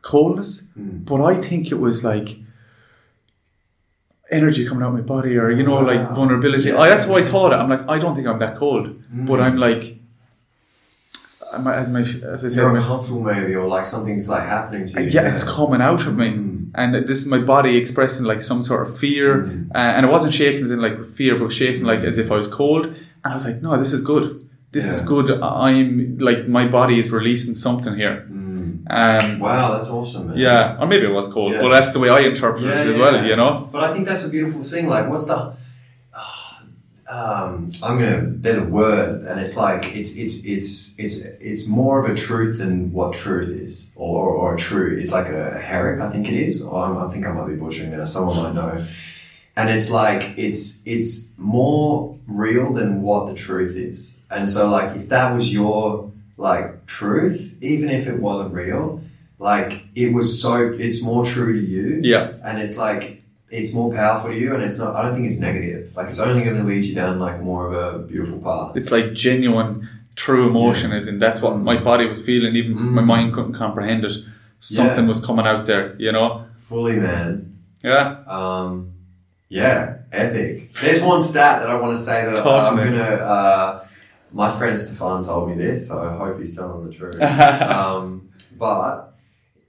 coldness, 0.01 0.69
Mm. 0.77 1.05
but 1.05 1.21
I 1.21 1.39
think 1.39 1.71
it 1.71 1.79
was 1.79 2.03
like 2.03 2.37
energy 4.31 4.65
coming 4.67 4.83
out 4.83 4.89
of 4.89 4.93
my 4.95 5.01
body, 5.01 5.37
or 5.37 5.51
you 5.51 5.63
know, 5.63 5.77
like 5.79 6.09
vulnerability. 6.11 6.69
Yeah. 6.69 6.79
I, 6.79 6.89
that's 6.89 7.05
how 7.05 7.15
I 7.15 7.23
thought 7.23 7.53
it. 7.53 7.57
I'm 7.57 7.69
like, 7.69 7.87
I 7.87 7.99
don't 7.99 8.15
think 8.15 8.27
I'm 8.27 8.39
that 8.39 8.55
cold, 8.55 8.85
but 9.11 9.39
Mm. 9.39 9.43
I'm 9.43 9.57
like. 9.57 9.99
I'm, 11.55 11.67
as 11.67 11.87
my 11.91 11.99
as 11.99 12.43
I 12.43 12.47
said, 12.49 12.53
You're 12.61 12.75
uncomfortable, 12.75 13.21
maybe, 13.21 13.53
or 13.53 13.67
like 13.67 13.85
something's 13.85 14.27
like 14.27 14.41
happening 14.41 14.87
to 14.87 15.03
you. 15.03 15.09
yeah, 15.09 15.29
it's 15.31 15.43
coming 15.43 15.81
out 15.81 16.01
of 16.07 16.15
me, 16.17 16.29
Mm. 16.31 16.71
and 16.73 16.95
this 17.07 17.19
is 17.19 17.27
my 17.27 17.37
body 17.37 17.77
expressing 17.77 18.25
like 18.25 18.41
some 18.41 18.63
sort 18.63 18.81
of 18.87 18.97
fear, 18.97 19.43
Mm. 19.43 19.69
uh, 19.75 19.77
and 19.95 20.03
it 20.03 20.09
wasn't 20.09 20.33
shaking 20.33 20.63
as 20.63 20.71
in 20.71 20.79
like 20.81 21.05
fear, 21.05 21.37
but 21.37 21.51
shaking 21.51 21.83
like 21.83 21.99
as 21.99 22.17
if 22.17 22.31
I 22.31 22.37
was 22.37 22.47
cold, 22.47 22.97
and 23.23 23.31
I 23.33 23.35
was 23.35 23.45
like, 23.45 23.61
no, 23.61 23.77
this 23.77 23.93
is 23.93 24.01
good, 24.01 24.47
this 24.71 24.87
is 24.89 25.01
good. 25.01 25.29
I'm 25.41 26.17
like 26.19 26.47
my 26.47 26.67
body 26.67 26.99
is 26.99 27.11
releasing 27.11 27.55
something 27.55 27.95
here, 27.95 28.25
Mm. 28.29 28.85
um, 28.89 29.39
Wow, 29.39 29.73
that's 29.75 29.89
awesome, 29.89 30.27
man. 30.29 30.37
yeah, 30.37 30.77
or 30.79 30.85
maybe 30.87 31.05
it 31.05 31.13
was 31.13 31.27
cold, 31.27 31.53
Yeah. 31.53 31.61
but 31.61 31.69
that's 31.75 31.91
the 31.93 31.99
way 31.99 32.09
I 32.09 32.19
interpret 32.31 32.63
Yeah, 32.63 32.81
it 32.81 32.87
as 32.87 32.95
yeah. 32.97 33.01
well, 33.01 33.25
you 33.25 33.35
know. 33.35 33.69
But 33.71 33.83
I 33.85 33.93
think 33.93 34.05
that's 34.07 34.25
a 34.27 34.29
beautiful 34.29 34.63
thing. 34.63 34.87
Like, 34.89 35.09
what's 35.09 35.27
the? 35.27 35.53
Um, 37.09 37.69
I'm 37.83 37.99
gonna. 37.99 38.21
There's 38.25 38.57
a 38.57 38.65
word, 38.65 39.25
and 39.27 39.39
it's 39.39 39.57
like 39.57 39.93
it's 39.95 40.17
it's 40.17 40.45
it's 40.45 40.97
it's 40.97 41.25
it's 41.41 41.67
more 41.67 42.03
of 42.03 42.09
a 42.09 42.15
truth 42.15 42.57
than 42.57 42.91
what 42.93 43.13
truth 43.13 43.49
is, 43.49 43.91
or 43.95 44.19
or, 44.23 44.29
or 44.41 44.55
a 44.55 44.57
true. 44.57 44.97
It's 44.99 45.11
like 45.11 45.27
a 45.27 45.59
herrick, 45.59 45.99
I 46.01 46.09
think 46.09 46.27
it 46.29 46.33
is. 46.33 46.63
Or 46.65 46.83
I'm, 46.85 46.97
I 46.97 47.11
think 47.11 47.27
I 47.27 47.31
might 47.33 47.47
be 47.47 47.55
butchering 47.55 47.91
now. 47.95 48.05
Someone 48.05 48.37
might 48.41 48.55
know. 48.55 48.73
And 49.55 49.69
it's 49.69 49.91
like 49.91 50.33
it's 50.37 50.85
it's 50.87 51.37
more 51.37 52.17
real 52.27 52.73
than 52.73 53.01
what 53.01 53.27
the 53.27 53.35
truth 53.35 53.75
is. 53.75 54.17
And 54.31 54.49
so, 54.49 54.69
like, 54.69 54.95
if 54.95 55.09
that 55.09 55.33
was 55.33 55.53
your 55.53 56.11
like 56.37 56.85
truth, 56.87 57.57
even 57.61 57.89
if 57.89 58.07
it 58.07 58.19
wasn't 58.19 58.53
real, 58.53 59.01
like 59.37 59.83
it 59.95 60.11
was 60.13 60.41
so, 60.41 60.73
it's 60.73 61.03
more 61.05 61.23
true 61.25 61.53
to 61.53 61.67
you 61.67 61.99
Yeah, 62.03 62.33
and 62.43 62.59
it's 62.59 62.77
like 62.77 63.21
it's 63.51 63.71
more 63.75 63.93
powerful 63.93 64.31
to 64.31 64.35
you 64.35 64.51
and 64.55 64.63
it's 64.63 64.79
not 64.79 64.95
i 64.95 65.03
don't 65.03 65.13
think 65.13 65.27
it's 65.27 65.39
negative 65.39 65.95
like 65.95 66.07
it's 66.07 66.19
only 66.19 66.43
going 66.43 66.57
to 66.57 66.63
lead 66.63 66.83
you 66.83 66.95
down 66.95 67.19
like 67.19 67.39
more 67.39 67.67
of 67.67 67.73
a 67.73 67.99
beautiful 67.99 68.39
path 68.39 68.75
it's 68.75 68.89
like 68.91 69.13
genuine, 69.13 69.87
true 70.15 70.47
emotion, 70.47 70.91
as 70.91 71.05
in 71.07 71.19
that's 71.19 71.39
what 71.39 71.57
my 71.59 71.77
body 71.77 72.07
was 72.07 72.19
feeling, 72.19 72.55
even 72.55 72.73
Mm. 72.75 72.91
my 72.93 73.01
mind 73.03 73.31
couldn't 73.33 73.53
comprehend 73.53 74.03
it. 74.05 74.13
Something 74.59 75.03
Yeah. 75.03 75.09
was 75.09 75.23
coming 75.23 75.45
out 75.45 75.67
there, 75.67 75.95
you 75.99 76.11
know. 76.11 76.45
fully 76.61 76.95
man 76.99 77.53
Yeah, 77.83 78.17
um 78.27 78.92
yeah 79.53 79.97
epic 80.11 80.71
there's 80.81 81.01
one 81.01 81.21
stat 81.21 81.61
that 81.61 81.69
i 81.69 81.75
want 81.75 81.95
to 81.95 82.01
say 82.01 82.25
that 82.25 82.35
Talk 82.37 82.65
to 82.65 82.71
i'm 82.71 82.77
gonna 82.77 83.01
uh 83.35 83.87
my 84.31 84.49
friend 84.57 84.75
stefan 84.77 85.23
told 85.23 85.49
me 85.49 85.55
this 85.55 85.87
so 85.89 85.95
i 86.09 86.17
hope 86.17 86.39
he's 86.39 86.55
telling 86.57 86.87
the 86.87 86.93
truth 86.93 87.21
um 87.61 88.29
but 88.57 89.13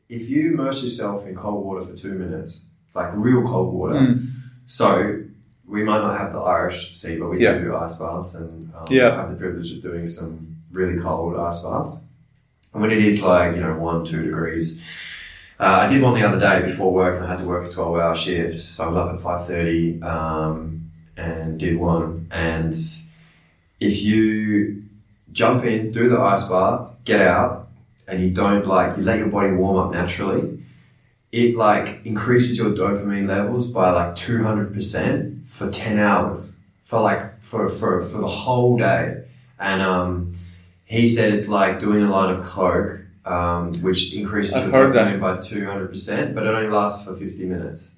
if 0.08 0.22
you 0.28 0.52
immerse 0.52 0.82
yourself 0.82 1.26
in 1.26 1.34
cold 1.34 1.64
water 1.66 1.84
for 1.84 1.94
two 1.96 2.12
minutes 2.14 2.66
like 2.94 3.10
real 3.14 3.42
cold 3.42 3.74
water 3.74 3.94
Mm. 3.94 4.30
So 4.66 5.22
we 5.66 5.82
might 5.84 6.00
not 6.00 6.18
have 6.18 6.32
the 6.32 6.40
Irish 6.40 6.94
Sea, 6.96 7.18
but 7.18 7.28
we 7.28 7.36
Yeah. 7.42 7.52
do 7.58 7.64
do 7.64 7.76
ice 7.76 7.96
baths, 7.96 8.34
and 8.34 8.72
um, 8.74 8.84
Yeah. 8.88 9.10
I 9.12 9.16
have 9.20 9.30
the 9.30 9.36
privilege 9.36 9.70
of 9.76 9.82
doing 9.82 10.06
some 10.06 10.56
really 10.72 10.98
cold 10.98 11.36
ice 11.36 11.60
baths. 11.60 12.04
And 12.72 12.80
when 12.82 12.90
it 12.90 13.02
is 13.10 13.22
like 13.22 13.54
you 13.56 13.60
know 13.62 13.74
one, 13.76 14.04
two 14.04 14.22
degrees, 14.24 14.82
uh, 15.58 15.80
I 15.82 15.86
did 15.86 16.02
one 16.02 16.14
the 16.14 16.26
other 16.26 16.40
day 16.40 16.62
before 16.62 16.92
work, 16.92 17.16
and 17.16 17.24
I 17.24 17.28
had 17.28 17.38
to 17.38 17.44
work 17.44 17.66
a 17.66 17.70
twelve-hour 17.70 18.16
shift, 18.16 18.58
so 18.58 18.84
I 18.84 18.86
was 18.88 18.96
up 18.96 19.14
at 19.14 19.20
five 19.20 19.46
thirty 19.46 20.02
um, 20.02 20.90
and 21.16 21.58
did 21.58 21.78
one. 21.78 22.28
And 22.30 22.74
if 23.80 24.02
you 24.02 24.84
jump 25.32 25.64
in, 25.64 25.92
do 25.92 26.08
the 26.08 26.18
ice 26.18 26.48
bath, 26.48 26.90
get 27.04 27.20
out, 27.20 27.68
and 28.08 28.20
you 28.22 28.30
don't 28.30 28.66
like 28.66 28.96
you 28.96 29.04
let 29.04 29.18
your 29.18 29.28
body 29.28 29.52
warm 29.52 29.76
up 29.76 29.92
naturally, 29.92 30.58
it 31.30 31.56
like 31.56 32.04
increases 32.04 32.58
your 32.58 32.70
dopamine 32.70 33.28
levels 33.28 33.70
by 33.72 33.90
like 33.90 34.14
200% 34.14 35.46
for 35.48 35.70
10 35.70 35.98
hours. 35.98 36.58
For 36.84 37.00
like 37.00 37.42
for 37.42 37.68
for, 37.68 38.02
for 38.02 38.18
the 38.18 38.28
whole 38.28 38.76
day. 38.76 39.24
And 39.58 39.80
um 39.80 40.32
he 40.84 41.08
said 41.08 41.32
it's 41.32 41.48
like 41.48 41.80
doing 41.80 42.02
a 42.02 42.10
line 42.10 42.34
of 42.34 42.44
coke 42.44 43.03
um, 43.26 43.72
which 43.82 44.12
increases 44.14 44.54
I've 44.56 44.72
your 44.72 44.92
dopamine 44.92 45.20
by 45.20 45.36
200% 45.38 46.34
but 46.34 46.46
it 46.46 46.54
only 46.54 46.68
lasts 46.68 47.06
for 47.06 47.16
50 47.16 47.44
minutes 47.46 47.96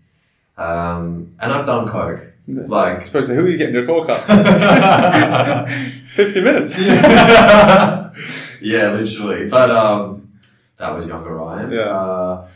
um, 0.57 1.35
and 1.41 1.53
i've 1.53 1.67
done 1.67 1.87
coke 1.87 2.33
like 2.49 3.07
Suppose 3.07 3.29
who 3.29 3.45
are 3.45 3.49
you 3.49 3.59
getting 3.59 3.75
your 3.75 3.87
coke 3.87 4.09
off? 4.09 4.25
Fifty 6.07 6.41
minutes. 6.41 6.79
yeah, 8.61 8.93
literally. 8.93 9.49
But 9.49 9.71
um, 9.71 10.33
that 10.77 10.95
was 10.95 11.09
younger 11.09 11.35
Ryan. 11.35 11.73
Yeah. 11.73 11.81
Uh, 11.81 12.49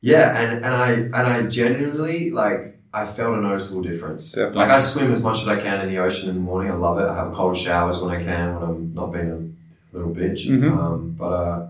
yeah, 0.00 0.40
and, 0.40 0.64
and 0.64 0.74
I 0.74 0.90
and 0.92 1.14
I 1.14 1.42
genuinely 1.42 2.30
like 2.30 2.78
I 2.94 3.04
felt 3.06 3.36
a 3.36 3.40
noticeable 3.40 3.82
difference. 3.82 4.32
Definitely. 4.32 4.58
Like 4.58 4.70
I 4.70 4.80
swim 4.80 5.12
as 5.12 5.22
much 5.22 5.40
as 5.42 5.48
I 5.48 5.60
can 5.60 5.80
in 5.82 5.88
the 5.88 5.98
ocean 5.98 6.30
in 6.30 6.36
the 6.36 6.40
morning. 6.40 6.72
I 6.72 6.76
love 6.76 6.98
it. 6.98 7.06
I 7.06 7.14
have 7.14 7.32
cold 7.32 7.56
showers 7.56 8.00
when 8.00 8.14
I 8.16 8.22
can 8.22 8.54
when 8.54 8.62
I'm 8.62 8.94
not 8.94 9.12
being 9.12 9.30
a 9.30 9.96
little 9.96 10.14
bitch. 10.14 10.46
Mhm. 10.46 10.72
Um, 10.78 11.10
but 11.18 11.26
uh, 11.26 11.66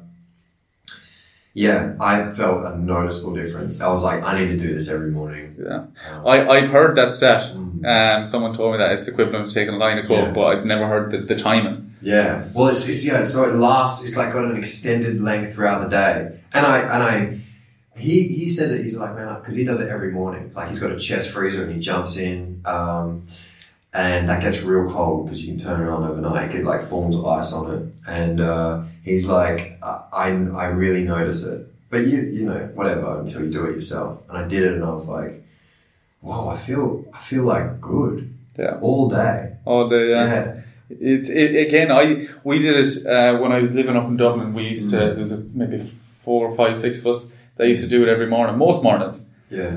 yeah, 1.54 1.94
I 2.00 2.32
felt 2.32 2.64
a 2.64 2.76
noticeable 2.76 3.34
difference. 3.34 3.80
I 3.80 3.88
was 3.88 4.02
like, 4.02 4.22
I 4.24 4.38
need 4.38 4.48
to 4.48 4.56
do 4.56 4.74
this 4.74 4.88
every 4.90 5.10
morning. 5.10 5.54
Yeah. 5.58 5.74
Um, 6.10 6.26
I, 6.26 6.46
I've 6.48 6.70
heard 6.70 6.96
that 6.96 7.12
stat. 7.12 7.54
mm. 7.54 7.84
Um, 7.86 8.26
someone 8.26 8.52
told 8.52 8.72
me 8.72 8.78
that 8.78 8.92
it's 8.92 9.06
equivalent 9.06 9.46
to 9.48 9.54
taking 9.54 9.74
a 9.74 9.78
line 9.78 9.98
of 9.98 10.06
coke, 10.06 10.26
Yeah. 10.26 10.32
but 10.32 10.44
I've 10.46 10.64
never 10.66 10.86
heard 10.88 11.10
the, 11.12 11.18
the 11.18 11.36
timing. 11.36 11.94
Yeah. 12.02 12.44
Well, 12.54 12.68
it's, 12.68 12.88
it's 12.88 13.06
yeah. 13.06 13.22
So 13.24 13.44
it 13.44 13.54
lasts. 13.54 14.04
It's 14.04 14.16
like 14.16 14.32
got 14.32 14.44
an 14.44 14.56
extended 14.56 15.20
length 15.22 15.54
throughout 15.54 15.82
the 15.84 15.88
day. 15.88 16.38
And 16.52 16.66
I 16.66 16.78
and 16.80 17.02
I, 17.02 17.40
he 17.96 18.26
he 18.28 18.48
says 18.48 18.72
it. 18.72 18.82
He's 18.82 18.98
like 18.98 19.14
man, 19.14 19.34
because 19.40 19.54
he 19.54 19.64
does 19.64 19.80
it 19.80 19.90
every 19.90 20.10
morning. 20.12 20.50
Like 20.54 20.68
he's 20.68 20.80
got 20.80 20.90
a 20.92 20.98
chest 20.98 21.30
freezer 21.30 21.62
and 21.64 21.72
he 21.72 21.78
jumps 21.78 22.16
in, 22.18 22.60
um, 22.64 23.24
and 23.94 24.28
that 24.28 24.42
gets 24.42 24.62
real 24.62 24.88
cold 24.90 25.26
because 25.26 25.40
you 25.42 25.48
can 25.54 25.58
turn 25.64 25.86
it 25.86 25.90
on 25.90 26.02
overnight. 26.04 26.54
It 26.54 26.64
like 26.64 26.82
forms 26.82 27.16
ice 27.24 27.52
on 27.52 27.74
it, 27.74 27.82
and 28.08 28.40
uh, 28.40 28.82
he's 29.02 29.28
like, 29.28 29.78
I 29.82 30.02
I 30.12 30.26
I 30.64 30.66
really 30.66 31.04
notice 31.04 31.44
it. 31.46 31.66
But 31.90 32.06
you 32.06 32.22
you 32.22 32.44
know 32.44 32.60
whatever 32.74 33.18
until 33.20 33.44
you 33.44 33.50
do 33.52 33.64
it 33.66 33.74
yourself. 33.74 34.20
And 34.28 34.36
I 34.38 34.46
did 34.48 34.62
it, 34.64 34.72
and 34.72 34.84
I 34.84 34.90
was 34.90 35.08
like, 35.08 35.44
wow, 36.22 36.48
I 36.48 36.56
feel 36.56 37.04
I 37.12 37.18
feel 37.18 37.44
like 37.44 37.80
good. 37.80 38.30
Yeah. 38.58 38.78
All 38.80 39.08
day. 39.10 39.56
all 39.64 39.88
day, 39.88 40.14
uh, 40.14 40.26
yeah. 40.26 40.60
It's 40.88 41.28
it, 41.28 41.66
again. 41.66 41.90
I 41.90 42.26
we 42.44 42.58
did 42.60 42.76
it 42.76 43.06
uh, 43.06 43.38
when 43.38 43.50
I 43.52 43.58
was 43.58 43.74
living 43.74 43.96
up 43.96 44.06
in 44.06 44.16
Dublin. 44.16 44.54
We 44.54 44.68
used 44.68 44.90
to 44.90 44.96
Mm. 44.96 45.00
there 45.00 45.18
was 45.18 45.32
a, 45.32 45.38
maybe 45.52 45.78
six 46.74 47.00
of 47.00 47.06
us 47.06 47.32
that 47.56 47.68
used 47.68 47.82
to 47.82 47.88
do 47.88 48.02
it 48.02 48.08
every 48.08 48.26
morning, 48.26 48.56
most 48.58 48.82
mornings, 48.82 49.28
Yeah. 49.50 49.76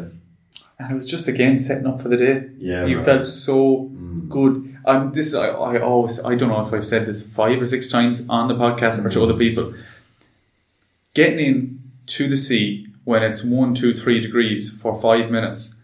And 0.79 0.91
it 0.91 0.95
was 0.95 1.05
just 1.05 1.27
again 1.27 1.57
setting 1.59 1.87
up 1.87 2.01
for 2.01 2.09
the 2.09 2.17
day. 2.17 2.49
Yeah. 2.59 2.85
you 2.85 2.95
bro. 2.97 3.05
felt 3.05 3.25
so 3.25 3.89
Mm. 3.93 4.29
good. 4.29 4.75
Um, 4.85 5.11
this 5.13 5.33
I, 5.33 5.47
I 5.47 5.79
always 5.79 6.19
I 6.23 6.35
don't 6.35 6.49
know 6.49 6.65
if 6.65 6.73
I've 6.73 6.85
said 6.85 7.05
this 7.05 7.27
five 7.27 7.61
or 7.61 7.67
six 7.67 7.87
times 7.87 8.25
on 8.29 8.47
the 8.47 8.53
podcast 8.55 9.03
or 9.03 9.09
to 9.09 9.23
other 9.23 9.33
people. 9.35 9.73
Getting 11.13 11.39
in 11.45 11.79
to 12.07 12.27
the 12.29 12.37
sea 12.37 12.87
when 13.03 13.23
it's 13.23 13.43
one, 13.43 13.73
two, 13.73 13.93
three 13.95 14.19
degrees 14.19 14.75
for 14.81 14.99
five 15.01 15.31
minutes 15.31 15.75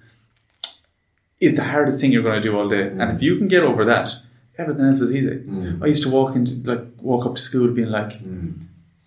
is 1.40 1.56
the 1.56 1.64
hardest 1.64 2.00
thing 2.00 2.12
you're 2.12 2.24
going 2.24 2.42
to 2.42 2.48
do 2.48 2.58
all 2.58 2.70
day. 2.70 2.88
And 2.88 3.02
if 3.16 3.22
you 3.22 3.38
can 3.38 3.48
get 3.48 3.64
over 3.64 3.84
that, 3.86 4.16
everything 4.58 4.86
else 4.86 5.02
is 5.02 5.14
easy. 5.16 5.38
Mm. 5.38 5.84
I 5.84 5.88
used 5.88 6.04
to 6.04 6.10
walk 6.10 6.36
into 6.36 6.56
like 6.72 6.82
walk 7.02 7.26
up 7.26 7.36
to 7.36 7.42
school 7.42 7.68
being 7.70 7.90
like, 7.90 8.14
Mm. 8.24 8.54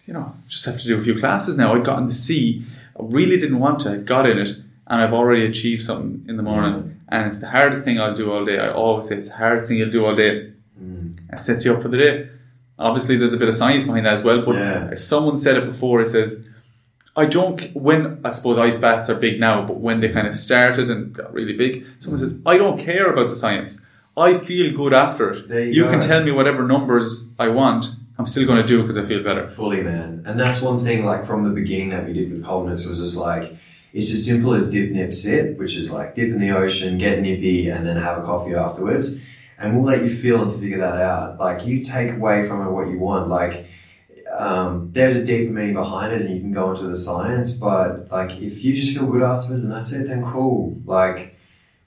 you 0.07 0.14
know, 0.14 0.34
just 0.49 0.64
have 0.66 0.78
to 0.80 0.87
do 0.87 0.99
a 0.99 1.03
few 1.03 1.18
classes 1.18 1.57
now. 1.57 1.74
I 1.74 1.78
got 1.78 1.99
in 1.99 2.07
the 2.07 2.12
sea. 2.14 2.64
I 2.99 3.03
really 3.05 3.37
didn't 3.39 3.59
want 3.61 3.80
to. 3.80 3.93
I 3.93 3.97
got 3.99 4.28
in 4.28 4.39
it, 4.39 4.51
and 4.87 5.01
I've 5.03 5.12
already 5.12 5.45
achieved 5.47 5.82
something 5.82 6.24
in 6.28 6.37
the 6.37 6.43
morning. 6.43 7.01
And 7.09 7.26
it's 7.26 7.39
the 7.41 7.49
hardest 7.51 7.84
thing 7.84 8.01
I'll 8.01 8.14
do 8.14 8.32
all 8.32 8.45
day. 8.45 8.59
I 8.59 8.70
always 8.72 9.09
say 9.09 9.16
it's 9.16 9.28
the 9.28 9.37
hardest 9.37 9.68
thing 9.68 9.78
you'll 9.78 9.91
do 9.91 10.05
all 10.07 10.14
day. 10.16 10.53
Mm. 10.80 11.18
It 11.32 11.39
sets 11.39 11.64
you 11.64 11.74
up 11.74 11.82
for 11.82 11.89
the 11.89 11.97
day. 11.99 12.28
Obviously, 12.78 13.16
there's 13.16 13.32
a 13.32 13.39
bit 13.39 13.49
of 13.49 13.55
science 13.55 13.84
behind 13.84 14.05
that 14.07 14.14
as 14.14 14.22
well. 14.22 14.45
But 14.45 14.57
Yeah. 14.57 14.91
if 14.93 14.99
someone 14.99 15.37
said 15.37 15.57
it 15.57 15.66
before, 15.66 16.01
it 16.03 16.07
says, 16.09 16.47
I 17.16 17.24
don't. 17.24 17.61
When 17.74 18.20
I 18.24 18.30
suppose 18.30 18.59
ice 18.59 18.76
baths 18.78 19.09
are 19.09 19.14
big 19.14 19.41
now, 19.41 19.64
but 19.66 19.78
when 19.78 20.01
they 20.01 20.09
kind 20.11 20.26
of 20.26 20.34
started 20.34 20.91
and 20.91 21.12
got 21.14 21.32
really 21.32 21.55
big, 21.57 21.87
someone 21.99 22.18
says, 22.18 22.43
I 22.45 22.59
don't 22.59 22.78
care 22.78 23.11
about 23.11 23.28
the 23.28 23.37
science. 23.37 23.80
I 24.16 24.34
feel 24.39 24.74
good 24.76 24.93
after 24.93 25.30
it. 25.30 25.49
There 25.49 25.61
you 25.64 25.84
go. 25.84 25.91
can 25.91 26.01
tell 26.01 26.22
me 26.22 26.32
whatever 26.32 26.62
numbers 26.66 27.32
I 27.39 27.49
want. 27.49 27.87
I'm 28.18 28.26
still 28.26 28.47
going 28.47 28.61
to 28.61 28.66
do 28.66 28.80
it 28.80 28.82
because 28.82 28.99
I 28.99 29.05
feel 29.05 29.22
better. 29.22 29.47
Fully, 29.47 29.82
man. 29.82 30.22
And 30.26 30.39
that's 30.41 30.61
one 30.61 30.78
thing, 30.78 31.05
like 31.05 31.24
from 31.26 31.45
the 31.45 31.51
beginning 31.51 31.91
that 31.91 32.07
we 32.07 32.12
did 32.14 32.32
with 32.32 32.45
coldness 32.45 32.87
was 32.87 32.99
just 33.01 33.16
like, 33.16 33.55
it's 33.93 34.12
as 34.12 34.26
simple 34.26 34.53
as 34.55 34.70
dip, 34.70 34.91
nip, 34.91 35.12
sit, 35.12 35.59
which 35.59 35.76
is 35.76 35.93
like 35.93 36.14
dip 36.14 36.28
in 36.28 36.39
the 36.39 36.51
ocean, 36.51 36.99
get 36.99 37.20
nippy, 37.20 37.68
and 37.68 37.87
then 37.87 37.97
have 37.97 38.18
a 38.18 38.22
coffee 38.22 38.55
afterwards. 38.55 39.24
And 39.59 39.74
we'll 39.74 39.87
let 39.87 40.03
you 40.03 40.09
feel 40.09 40.43
and 40.43 40.53
figure 40.53 40.78
that 40.78 40.97
out. 40.97 41.39
Like 41.39 41.66
you 41.66 41.82
take 41.82 42.12
away 42.12 42.47
from 42.47 42.66
it 42.66 42.70
what 42.70 42.89
you 42.89 42.99
want. 42.99 43.28
Like 43.28 43.66
um, 44.39 44.91
there's 44.93 45.16
a 45.16 45.24
deeper 45.24 45.53
meaning 45.53 45.74
behind 45.74 46.12
it, 46.12 46.22
and 46.22 46.34
you 46.34 46.41
can 46.41 46.53
go 46.53 46.72
into 46.72 46.84
the 46.84 46.97
science. 46.97 47.57
But 47.57 48.11
like 48.11 48.39
if 48.43 48.62
you 48.62 48.76
just 48.76 48.97
feel 48.97 49.07
good 49.07 49.22
afterwards, 49.22 49.64
and 49.64 49.72
that's 49.72 49.93
it, 49.93 50.09
then 50.09 50.24
cool. 50.24 50.76
Like 50.84 51.37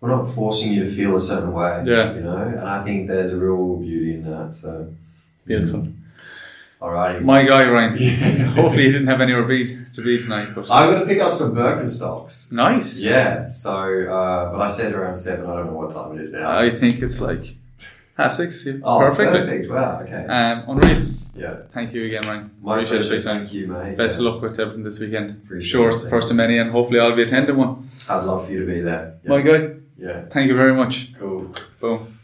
we're 0.02 0.10
not 0.10 0.26
forcing 0.26 0.74
you 0.74 0.86
to 0.86 0.89
feel 0.89 1.16
a 1.16 1.20
certain 1.20 1.52
way. 1.52 1.84
Yeah. 1.86 2.14
You 2.14 2.22
know, 2.22 2.38
and 2.38 2.60
I 2.62 2.84
think 2.84 3.08
there's 3.08 3.34
a 3.34 3.38
real 3.38 3.78
beauty 3.78 4.14
in 4.14 4.24
that. 4.30 4.54
So, 4.54 4.93
Beautiful. 5.45 5.88
Alrighty. 6.82 7.22
My 7.22 7.44
guy, 7.44 7.70
Ryan. 7.70 7.98
Yeah. 8.00 8.46
Hopefully, 8.56 8.84
he 8.86 8.92
didn't 8.92 9.08
have 9.08 9.22
any 9.22 9.34
repeat 9.34 9.94
to 9.94 10.02
be 10.02 10.18
tonight. 10.22 10.54
But 10.56 10.70
I'm 10.70 10.92
gonna 10.92 11.06
pick 11.06 11.20
up 11.22 11.34
some 11.34 11.54
Birkenstocks. 11.56 12.52
nice. 12.54 13.02
Yeah, 13.02 13.48
so 13.48 13.72
uh, 14.06 14.52
but 14.52 14.62
I 14.62 14.68
said 14.68 14.94
around 14.94 15.14
seven. 15.14 15.46
I 15.50 15.56
don't 15.58 15.68
know 15.68 15.74
what 15.74 15.92
time 15.92 16.18
it 16.18 16.22
is 16.22 16.32
now. 16.34 16.50
I 16.58 16.70
think 16.70 17.02
it's 17.02 17.20
like 17.22 17.56
half 18.18 18.34
six. 18.34 18.66
Yeah. 18.66 18.74
oh, 18.84 19.00
Perfectly. 19.00 19.40
perfect. 19.40 19.70
Wow. 19.72 20.02
Okay. 20.04 20.26
Um, 20.28 20.64
unreal. 20.70 21.06
yeah. 21.36 21.56
Thank 21.72 21.94
you 21.94 22.06
again, 22.06 22.24
Ryan. 22.24 22.52
My 22.62 22.74
Appreciate 22.76 22.98
it 22.98 23.00
pleasure. 23.02 23.16
big 23.18 23.24
time. 23.24 23.40
Thank 23.42 23.54
you, 23.54 23.68
mate. 23.68 23.98
Best 23.98 24.20
Yeah. 24.20 24.28
of 24.28 24.34
luck 24.34 24.42
with 24.44 24.60
everything 24.60 24.84
this 24.84 25.00
weekend. 25.00 25.42
Appreciate 25.44 25.70
Sure, 25.70 25.90
it's 25.90 26.04
the 26.04 26.10
first 26.10 26.30
of 26.30 26.36
many, 26.36 26.58
and 26.58 26.72
hopefully, 26.72 27.00
I'll 27.00 27.16
be 27.16 27.24
attending 27.24 27.56
one. 27.58 27.90
I'd 28.10 28.24
love 28.24 28.46
for 28.46 28.52
you 28.52 28.60
to 28.66 28.66
be 28.66 28.82
there. 28.82 29.16
Yeah. 29.24 29.30
My 29.30 29.42
guy, 29.42 29.72
yeah. 29.98 30.26
thank 30.30 30.48
you 30.50 30.56
very 30.56 30.74
much. 30.74 31.14
Cool. 31.20 31.54
Boom. 31.80 31.80
That 31.80 31.88
was 31.88 32.02
awesome. 32.02 32.18